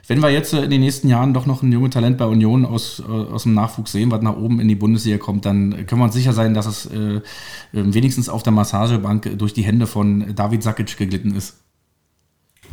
[0.06, 2.64] wenn wir jetzt äh, in den nächsten Jahren doch noch ein junges Talent bei Union
[2.64, 6.00] aus, äh, aus dem Nachwuchs sehen, was nach oben in die Bundesliga kommt, dann können
[6.00, 7.20] wir uns sicher sein, dass es äh, äh,
[7.72, 11.58] wenigstens auf der Massagebank durch die Hände von David Sakic geglitten ist.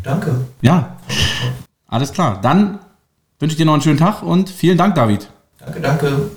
[0.04, 0.46] Danke.
[0.62, 0.96] Ja,
[1.88, 2.40] alles klar.
[2.42, 2.80] Dann
[3.40, 5.30] wünsche ich dir noch einen schönen Tag und vielen Dank, David.
[5.68, 6.37] Danke, danke.